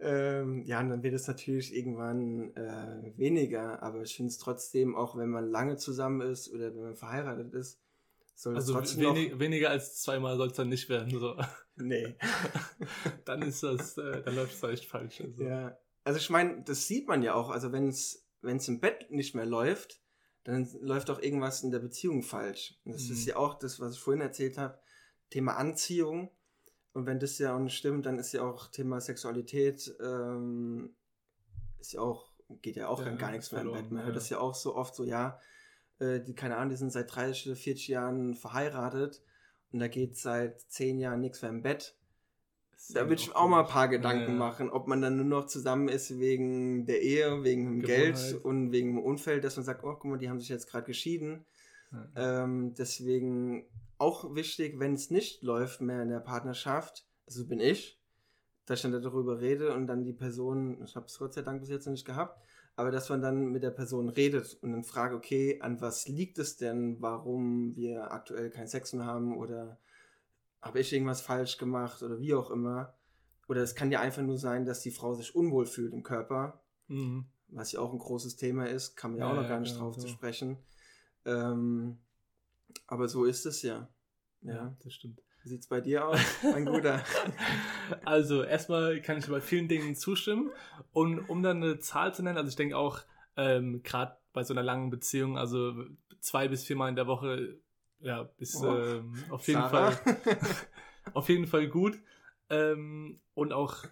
Ähm, 0.00 0.64
ja, 0.64 0.80
und 0.80 0.90
dann 0.90 1.04
wird 1.04 1.14
es 1.14 1.28
natürlich 1.28 1.72
irgendwann 1.72 2.52
äh, 2.56 3.12
weniger, 3.16 3.80
aber 3.80 4.02
ich 4.02 4.16
finde 4.16 4.30
es 4.30 4.38
trotzdem, 4.38 4.96
auch 4.96 5.16
wenn 5.16 5.28
man 5.28 5.48
lange 5.48 5.76
zusammen 5.76 6.22
ist 6.22 6.52
oder 6.52 6.74
wenn 6.74 6.82
man 6.82 6.96
verheiratet 6.96 7.54
ist, 7.54 7.80
soll 8.34 8.54
es 8.54 8.64
Also 8.64 8.72
trotzdem 8.72 9.14
wenig, 9.14 9.38
weniger 9.38 9.70
als 9.70 10.02
zweimal 10.02 10.36
soll 10.36 10.48
es 10.48 10.54
dann 10.54 10.68
nicht 10.68 10.88
werden. 10.88 11.10
So. 11.10 11.34
noch. 11.34 11.48
Nee. 11.76 12.16
dann 13.24 13.42
ist 13.42 13.62
das, 13.62 13.96
äh, 13.98 14.20
dann 14.22 14.34
läuft 14.34 14.52
es 14.52 14.62
echt 14.64 14.86
falsch. 14.86 15.20
Also. 15.20 15.44
Ja, 15.44 15.78
also 16.06 16.18
ich 16.18 16.30
meine, 16.30 16.62
das 16.62 16.86
sieht 16.86 17.08
man 17.08 17.22
ja 17.22 17.34
auch. 17.34 17.50
Also 17.50 17.72
wenn 17.72 17.88
es 17.88 18.24
wenn 18.40 18.58
es 18.58 18.68
im 18.68 18.80
Bett 18.80 19.10
nicht 19.10 19.34
mehr 19.34 19.46
läuft, 19.46 20.00
dann 20.44 20.68
läuft 20.80 21.10
auch 21.10 21.20
irgendwas 21.20 21.64
in 21.64 21.72
der 21.72 21.80
Beziehung 21.80 22.22
falsch. 22.22 22.78
Und 22.84 22.94
das 22.94 23.06
Mhm. 23.06 23.12
ist 23.12 23.26
ja 23.26 23.36
auch 23.36 23.58
das, 23.58 23.80
was 23.80 23.94
ich 23.94 24.00
vorhin 24.00 24.20
erzählt 24.20 24.56
habe, 24.56 24.78
Thema 25.30 25.56
Anziehung. 25.56 26.30
Und 26.92 27.06
wenn 27.06 27.18
das 27.18 27.38
ja 27.38 27.56
auch 27.56 27.58
nicht 27.58 27.76
stimmt, 27.76 28.06
dann 28.06 28.18
ist 28.20 28.32
ja 28.32 28.42
auch 28.42 28.68
Thema 28.68 29.00
Sexualität 29.00 29.92
ähm, 30.00 30.94
ist 31.80 31.92
ja 31.94 32.00
auch 32.00 32.30
geht 32.62 32.76
ja 32.76 32.86
auch 32.86 33.00
Ja, 33.00 33.06
dann 33.06 33.18
gar 33.18 33.32
nichts 33.32 33.50
mehr 33.50 33.62
im 33.62 33.72
Bett. 33.72 33.90
Man 33.90 34.00
ja. 34.00 34.06
hört 34.06 34.16
das 34.16 34.28
ja 34.30 34.38
auch 34.38 34.54
so 34.54 34.76
oft 34.76 34.94
so, 34.94 35.02
ja, 35.02 35.40
äh, 35.98 36.20
die 36.20 36.34
keine 36.34 36.56
Ahnung, 36.56 36.70
die 36.70 36.76
sind 36.76 36.92
seit 36.92 37.12
30 37.12 37.48
oder 37.48 37.56
40 37.56 37.88
Jahren 37.88 38.34
verheiratet 38.36 39.24
und 39.72 39.80
da 39.80 39.88
geht 39.88 40.16
seit 40.16 40.60
10 40.70 41.00
Jahren 41.00 41.20
nichts 41.20 41.42
mehr 41.42 41.50
im 41.50 41.62
Bett. 41.62 41.96
Da 42.90 43.08
würde 43.08 43.14
ich 43.22 43.34
auch 43.34 43.48
mal 43.48 43.60
ein 43.60 43.66
paar 43.66 43.88
Gedanken 43.88 44.32
Ja, 44.32 44.38
machen, 44.38 44.70
ob 44.70 44.86
man 44.86 45.00
dann 45.00 45.16
nur 45.16 45.24
noch 45.24 45.46
zusammen 45.46 45.88
ist 45.88 46.18
wegen 46.18 46.86
der 46.86 47.02
Ehe, 47.02 47.42
wegen 47.42 47.64
dem 47.64 47.82
Geld 47.82 48.38
und 48.42 48.70
wegen 48.70 48.94
dem 48.96 49.02
Unfall, 49.02 49.40
dass 49.40 49.56
man 49.56 49.64
sagt, 49.64 49.82
oh, 49.82 49.94
guck 49.94 50.04
mal, 50.04 50.18
die 50.18 50.28
haben 50.28 50.40
sich 50.40 50.50
jetzt 50.50 50.68
gerade 50.70 50.86
geschieden. 50.86 51.46
Ja. 51.90 52.44
Ähm, 52.44 52.74
deswegen 52.74 53.66
auch 53.98 54.34
wichtig, 54.34 54.78
wenn 54.78 54.94
es 54.94 55.10
nicht 55.10 55.42
läuft 55.42 55.80
mehr 55.80 56.02
in 56.02 56.10
der 56.10 56.20
Partnerschaft, 56.20 57.06
also 57.26 57.46
bin 57.46 57.60
ich, 57.60 57.98
dass 58.66 58.78
ich 58.84 58.90
dann 58.90 59.02
darüber 59.02 59.40
rede 59.40 59.74
und 59.74 59.86
dann 59.86 60.04
die 60.04 60.12
Person, 60.12 60.82
ich 60.84 60.96
habe 60.96 61.06
es 61.06 61.18
Gott 61.18 61.34
sei 61.34 61.42
Dank 61.42 61.60
bis 61.60 61.70
jetzt 61.70 61.86
noch 61.86 61.92
nicht 61.92 62.04
gehabt, 62.04 62.40
aber 62.74 62.90
dass 62.90 63.08
man 63.08 63.22
dann 63.22 63.52
mit 63.52 63.62
der 63.62 63.70
Person 63.70 64.08
redet 64.08 64.58
und 64.60 64.72
dann 64.72 64.84
fragt, 64.84 65.14
okay, 65.14 65.60
an 65.60 65.80
was 65.80 66.08
liegt 66.08 66.38
es 66.38 66.56
denn, 66.56 67.00
warum 67.00 67.74
wir 67.74 68.12
aktuell 68.12 68.50
keinen 68.50 68.68
Sex 68.68 68.92
mehr 68.92 69.06
haben 69.06 69.36
oder 69.36 69.78
habe 70.62 70.80
ich 70.80 70.92
irgendwas 70.92 71.20
falsch 71.20 71.58
gemacht 71.58 72.02
oder 72.02 72.18
wie 72.18 72.34
auch 72.34 72.50
immer. 72.50 72.94
Oder 73.48 73.62
es 73.62 73.74
kann 73.74 73.92
ja 73.92 74.00
einfach 74.00 74.22
nur 74.22 74.38
sein, 74.38 74.64
dass 74.64 74.80
die 74.80 74.90
Frau 74.90 75.14
sich 75.14 75.34
unwohl 75.34 75.66
fühlt 75.66 75.92
im 75.92 76.02
Körper, 76.02 76.60
Mhm. 76.88 77.26
was 77.48 77.72
ja 77.72 77.80
auch 77.80 77.92
ein 77.92 77.98
großes 77.98 78.36
Thema 78.36 78.66
ist, 78.68 78.96
kann 78.96 79.12
man 79.12 79.20
ja, 79.20 79.26
Ja, 79.26 79.32
auch 79.32 79.36
noch 79.36 79.42
ja, 79.44 79.48
gar 79.48 79.60
nicht 79.60 79.72
genau, 79.74 79.86
drauf 79.86 79.94
so. 79.96 80.02
zu 80.02 80.08
sprechen. 80.08 80.56
Ähm, 81.24 81.98
aber 82.86 83.08
so 83.08 83.24
ist 83.24 83.46
es 83.46 83.62
ja. 83.62 83.88
Ja, 84.42 84.54
Ja. 84.54 84.76
das 84.82 84.92
stimmt. 84.94 85.20
Wie 85.42 85.48
sieht's 85.50 85.68
bei 85.68 85.80
dir 85.80 86.06
aus, 86.08 86.18
mein 86.42 86.64
Guter? 86.66 87.04
Also, 88.04 88.42
erstmal 88.42 89.00
kann 89.00 89.18
ich 89.18 89.28
bei 89.28 89.40
vielen 89.40 89.68
Dingen 89.68 89.94
zustimmen. 89.94 90.50
Und 90.92 91.20
um 91.28 91.42
dann 91.42 91.62
eine 91.62 91.78
Zahl 91.78 92.12
zu 92.14 92.22
nennen, 92.24 92.36
also 92.38 92.48
ich 92.48 92.56
denke 92.56 92.76
auch, 92.76 93.00
ähm, 93.36 93.82
gerade 93.84 94.16
bei 94.32 94.42
so 94.42 94.52
einer 94.54 94.62
langen 94.64 94.90
Beziehung, 94.90 95.38
also 95.38 95.72
zwei 96.20 96.48
bis 96.48 96.64
viermal 96.64 96.88
in 96.88 96.96
der 96.96 97.06
Woche, 97.06 97.58
ja, 98.00 98.28
ist 98.38 98.62
Oh. 98.62 98.76
ähm, 98.76 99.14
auf 99.30 99.46
jeden 99.48 99.60
Sarah? 99.62 99.90
Fall 99.92 100.16
auf 101.14 101.28
jeden 101.28 101.46
Fall 101.46 101.68
gut. 101.68 101.98
Ähm, 102.50 103.20
und 103.34 103.52
auch, 103.52 103.84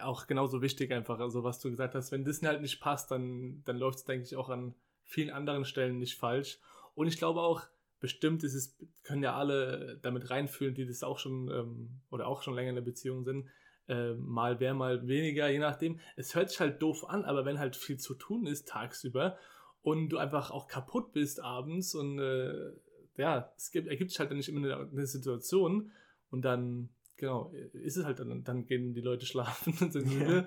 auch 0.00 0.26
genauso 0.26 0.62
wichtig 0.62 0.92
einfach, 0.92 1.20
also 1.20 1.44
was 1.44 1.60
du 1.60 1.70
gesagt 1.70 1.94
hast, 1.94 2.12
wenn 2.12 2.24
das 2.24 2.42
halt 2.42 2.60
nicht 2.60 2.80
passt, 2.80 3.10
dann, 3.10 3.62
dann 3.64 3.76
läuft 3.78 3.98
es, 3.98 4.04
denke 4.04 4.24
ich, 4.24 4.36
auch 4.36 4.48
an 4.48 4.74
vielen 5.04 5.30
anderen 5.30 5.64
Stellen 5.64 5.98
nicht 5.98 6.18
falsch. 6.18 6.58
Und 6.94 7.06
ich 7.06 7.18
glaube 7.18 7.40
auch, 7.40 7.62
bestimmt 8.00 8.42
ist 8.44 8.54
es, 8.54 8.76
können 9.04 9.22
ja 9.22 9.36
alle 9.36 9.98
damit 10.02 10.30
reinfühlen, 10.30 10.74
die 10.74 10.86
das 10.86 11.02
auch 11.02 11.18
schon 11.18 11.48
ähm, 11.50 12.00
oder 12.10 12.26
auch 12.26 12.42
schon 12.42 12.54
länger 12.54 12.70
in 12.70 12.74
der 12.74 12.82
Beziehung 12.82 13.24
sind. 13.24 13.48
Ähm, 13.88 14.26
mal 14.26 14.56
mehr, 14.56 14.74
mal 14.74 15.06
weniger, 15.06 15.48
je 15.48 15.60
nachdem. 15.60 16.00
Es 16.16 16.34
hört 16.34 16.50
sich 16.50 16.58
halt 16.58 16.82
doof 16.82 17.08
an, 17.08 17.24
aber 17.24 17.44
wenn 17.44 17.58
halt 17.60 17.76
viel 17.76 17.98
zu 17.98 18.14
tun 18.14 18.46
ist 18.46 18.66
tagsüber 18.68 19.38
und 19.82 20.08
du 20.08 20.18
einfach 20.18 20.50
auch 20.50 20.66
kaputt 20.66 21.12
bist 21.12 21.40
abends 21.40 21.94
und 21.94 22.18
äh, 22.18 22.72
ja, 23.16 23.52
es 23.56 23.70
gibt, 23.70 23.88
ergibt 23.88 24.10
sich 24.10 24.20
halt 24.20 24.30
dann 24.30 24.36
nicht 24.36 24.48
immer 24.48 24.60
eine, 24.60 24.88
eine 24.90 25.06
Situation 25.06 25.90
und 26.30 26.44
dann, 26.44 26.88
genau, 27.16 27.52
ist 27.72 27.96
es 27.96 28.04
halt 28.04 28.20
dann, 28.20 28.44
dann 28.44 28.66
gehen 28.66 28.94
die 28.94 29.00
Leute 29.00 29.26
schlafen 29.26 29.74
und 29.80 29.92
sind 29.92 30.06
müde. 30.06 30.46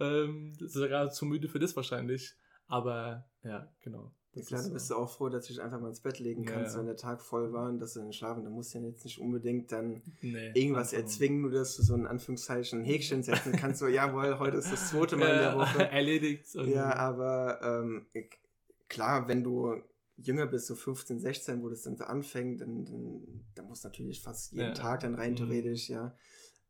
Ja. 0.00 0.24
Ähm, 0.24 0.52
das 0.54 0.68
ist 0.68 0.74
sogar 0.74 1.10
zu 1.10 1.26
müde 1.26 1.48
für 1.48 1.58
das 1.58 1.76
wahrscheinlich. 1.76 2.34
Aber 2.66 3.26
ja, 3.42 3.72
genau. 3.80 4.12
Ja, 4.34 4.44
klar, 4.44 4.62
dann 4.62 4.72
bist 4.74 4.90
du 4.90 4.94
auch 4.94 5.10
froh, 5.10 5.30
dass 5.30 5.46
du 5.46 5.54
dich 5.54 5.62
einfach 5.62 5.80
mal 5.80 5.88
ins 5.88 6.00
Bett 6.00 6.18
legen 6.18 6.44
kannst, 6.44 6.74
ja, 6.74 6.78
wenn 6.78 6.86
der 6.86 6.96
Tag 6.96 7.22
voll 7.22 7.52
war 7.52 7.68
und 7.68 7.80
dass 7.80 7.94
du 7.94 8.00
dann 8.00 8.12
schlafen. 8.12 8.44
Da 8.44 8.50
musst 8.50 8.74
du 8.74 8.78
ja 8.78 8.84
jetzt 8.84 9.04
nicht 9.04 9.18
unbedingt 9.18 9.72
dann 9.72 10.02
nee, 10.20 10.52
irgendwas 10.54 10.92
erzwingen, 10.92 11.40
nur 11.40 11.50
dass 11.50 11.76
du 11.76 11.82
so 11.82 11.94
in 11.94 12.06
Anführungszeichen 12.06 12.80
ein 12.80 12.84
Häkchen 12.84 13.22
setzen 13.22 13.52
kannst. 13.52 13.80
so, 13.80 13.86
jawohl, 13.88 14.38
heute 14.38 14.58
ist 14.58 14.70
das 14.70 14.90
zweite 14.90 15.16
Mal 15.16 15.28
in 15.28 15.38
der 15.38 15.56
Woche. 15.56 15.82
Erledigt. 15.90 16.54
Ja, 16.54 16.94
aber 16.94 17.60
ähm, 17.62 18.06
klar, 18.88 19.28
wenn 19.28 19.42
du 19.42 19.82
jünger 20.18 20.46
bist, 20.46 20.66
so 20.66 20.74
15, 20.74 21.20
16, 21.20 21.62
wo 21.62 21.68
das 21.68 21.82
dann 21.82 21.96
so 21.96 22.04
anfängt, 22.04 22.60
dann, 22.60 22.84
dann, 22.84 23.44
dann 23.54 23.66
muss 23.66 23.84
natürlich 23.84 24.20
fast 24.20 24.52
jeden 24.52 24.74
Tag 24.74 25.00
dann 25.00 25.14
rein 25.14 25.32
mhm. 25.32 25.36
theoretisch, 25.36 25.88
ja. 25.88 26.16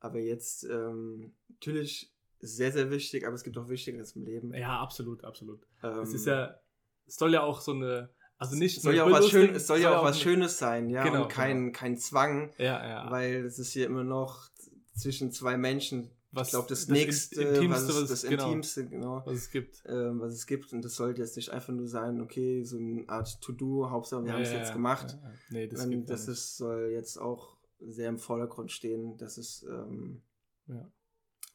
Aber 0.01 0.21
jetzt 0.21 0.65
ähm, 0.65 1.35
natürlich 1.49 2.15
sehr, 2.41 2.71
sehr 2.71 2.91
wichtig, 2.91 3.27
aber 3.27 3.35
es 3.35 3.43
gibt 3.43 3.59
auch 3.59 3.69
Wichtigeres 3.69 4.13
im 4.13 4.23
Leben. 4.23 4.55
Ja, 4.55 4.79
absolut, 4.81 5.25
absolut. 5.25 5.67
Ähm, 5.83 6.01
es 6.01 6.15
ist 6.15 6.27
ja 6.27 6.61
es 7.09 7.17
soll 7.17 7.33
ja 7.33 7.43
auch 7.43 7.61
so 7.61 7.73
eine, 7.73 8.11
also 8.37 8.55
nicht 8.55 8.81
soll 8.81 8.95
ja 8.95 9.05
auch 9.05 9.11
was 9.11 9.29
Schön, 9.29 9.55
es 9.55 9.67
soll, 9.67 9.81
ja 9.81 9.99
auch 9.99 10.05
was 10.05 10.21
Schönes 10.21 10.59
sein, 10.59 10.91
ja, 10.91 11.03
genau, 11.03 11.23
und 11.23 11.29
kein, 11.29 11.57
genau. 11.57 11.73
kein 11.73 11.97
Zwang, 11.97 12.53
ja, 12.59 12.87
ja. 12.87 13.11
weil 13.11 13.45
es 13.45 13.59
ist 13.59 13.73
hier 13.73 13.87
immer 13.87 14.05
noch 14.05 14.49
zwischen 14.95 15.33
zwei 15.33 15.57
Menschen, 15.57 16.11
was, 16.31 16.49
ich 16.49 16.53
glaube, 16.53 16.69
das, 16.69 16.81
das, 16.81 16.89
nächste, 16.89 17.43
Intimste, 17.43 17.89
was, 17.89 18.03
was 18.03 18.09
das 18.09 18.23
genau, 18.23 18.47
Intimste, 18.47 18.87
genau, 18.87 19.23
was 19.25 19.35
es 19.35 19.51
gibt. 19.51 19.83
Ähm, 19.87 20.21
was 20.21 20.35
es 20.35 20.47
gibt. 20.47 20.73
Und 20.73 20.85
das 20.85 20.95
sollte 20.95 21.23
jetzt 21.23 21.37
nicht 21.37 21.51
einfach 21.51 21.73
nur 21.73 21.89
sein, 21.89 22.21
okay, 22.21 22.63
so 22.65 22.77
eine 22.77 23.09
Art 23.09 23.41
To-Do, 23.41 23.91
Hauptsache 23.91 24.23
wir 24.23 24.29
ja, 24.29 24.35
haben 24.35 24.43
es 24.43 24.53
ja, 24.53 24.59
jetzt 24.59 24.73
gemacht. 24.73 25.19
Ja, 25.23 25.33
nee, 25.51 25.67
das, 25.67 25.85
ähm, 25.85 26.05
das 26.05 26.29
ist, 26.29 26.57
soll 26.57 26.91
jetzt 26.93 27.17
auch 27.17 27.57
sehr 27.81 28.09
im 28.09 28.19
Vordergrund 28.19 28.73
stehen, 28.73 29.17
dass 29.17 29.39
es 29.39 29.65
ähm, 29.69 30.23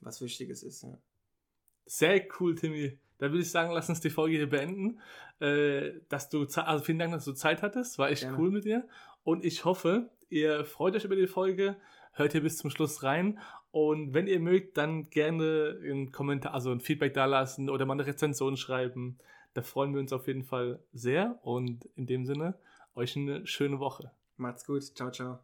was 0.02 0.22
Wichtiges 0.22 0.64
ist. 0.64 0.84
Ja. 0.84 0.98
Sehr 1.86 2.26
cool, 2.40 2.56
Timmy 2.56 2.98
da 3.24 3.30
würde 3.30 3.42
ich 3.42 3.52
sagen, 3.52 3.72
lass 3.72 3.88
uns 3.88 4.02
die 4.02 4.10
Folge 4.10 4.36
hier 4.36 4.50
beenden. 4.50 5.00
Äh, 5.40 6.02
dass 6.10 6.28
du, 6.28 6.46
also 6.46 6.84
vielen 6.84 7.00
Dank, 7.00 7.14
dass 7.14 7.24
du 7.24 7.32
Zeit 7.32 7.62
hattest. 7.62 7.98
War 7.98 8.10
echt 8.10 8.24
Gerne. 8.24 8.38
cool 8.38 8.52
mit 8.52 8.66
dir. 8.66 8.86
Und 9.24 9.46
ich 9.46 9.64
hoffe, 9.64 10.10
ihr 10.28 10.66
freut 10.66 10.94
euch 10.94 11.06
über 11.06 11.16
die 11.16 11.28
Folge, 11.28 11.78
hört 12.12 12.34
hier 12.34 12.42
bis 12.42 12.58
zum 12.58 12.70
Schluss 12.70 13.02
rein. 13.02 13.40
Und 13.74 14.14
wenn 14.14 14.28
ihr 14.28 14.40
mögt, 14.40 14.78
dann 14.78 15.10
gerne 15.10 15.80
einen 15.84 16.12
Kommentar, 16.12 16.54
also 16.54 16.72
ein 16.72 16.80
Feedback 16.80 17.16
da 17.16 17.26
lassen 17.26 17.72
oder 17.72 17.88
mal 17.88 17.96
eine 17.96 18.06
Rezension 18.06 18.56
schreiben. 18.56 19.18
Da 19.56 19.64
freuen 19.64 19.96
wir 19.96 20.00
uns 20.00 20.14
auf 20.14 20.28
jeden 20.28 20.44
Fall 20.44 20.80
sehr. 20.94 21.40
Und 21.42 21.90
in 21.96 22.06
dem 22.06 22.24
Sinne, 22.24 22.54
euch 22.94 23.18
eine 23.18 23.48
schöne 23.48 23.80
Woche. 23.80 24.12
Macht's 24.38 24.68
gut. 24.68 24.84
Ciao, 24.84 25.10
ciao. 25.10 25.44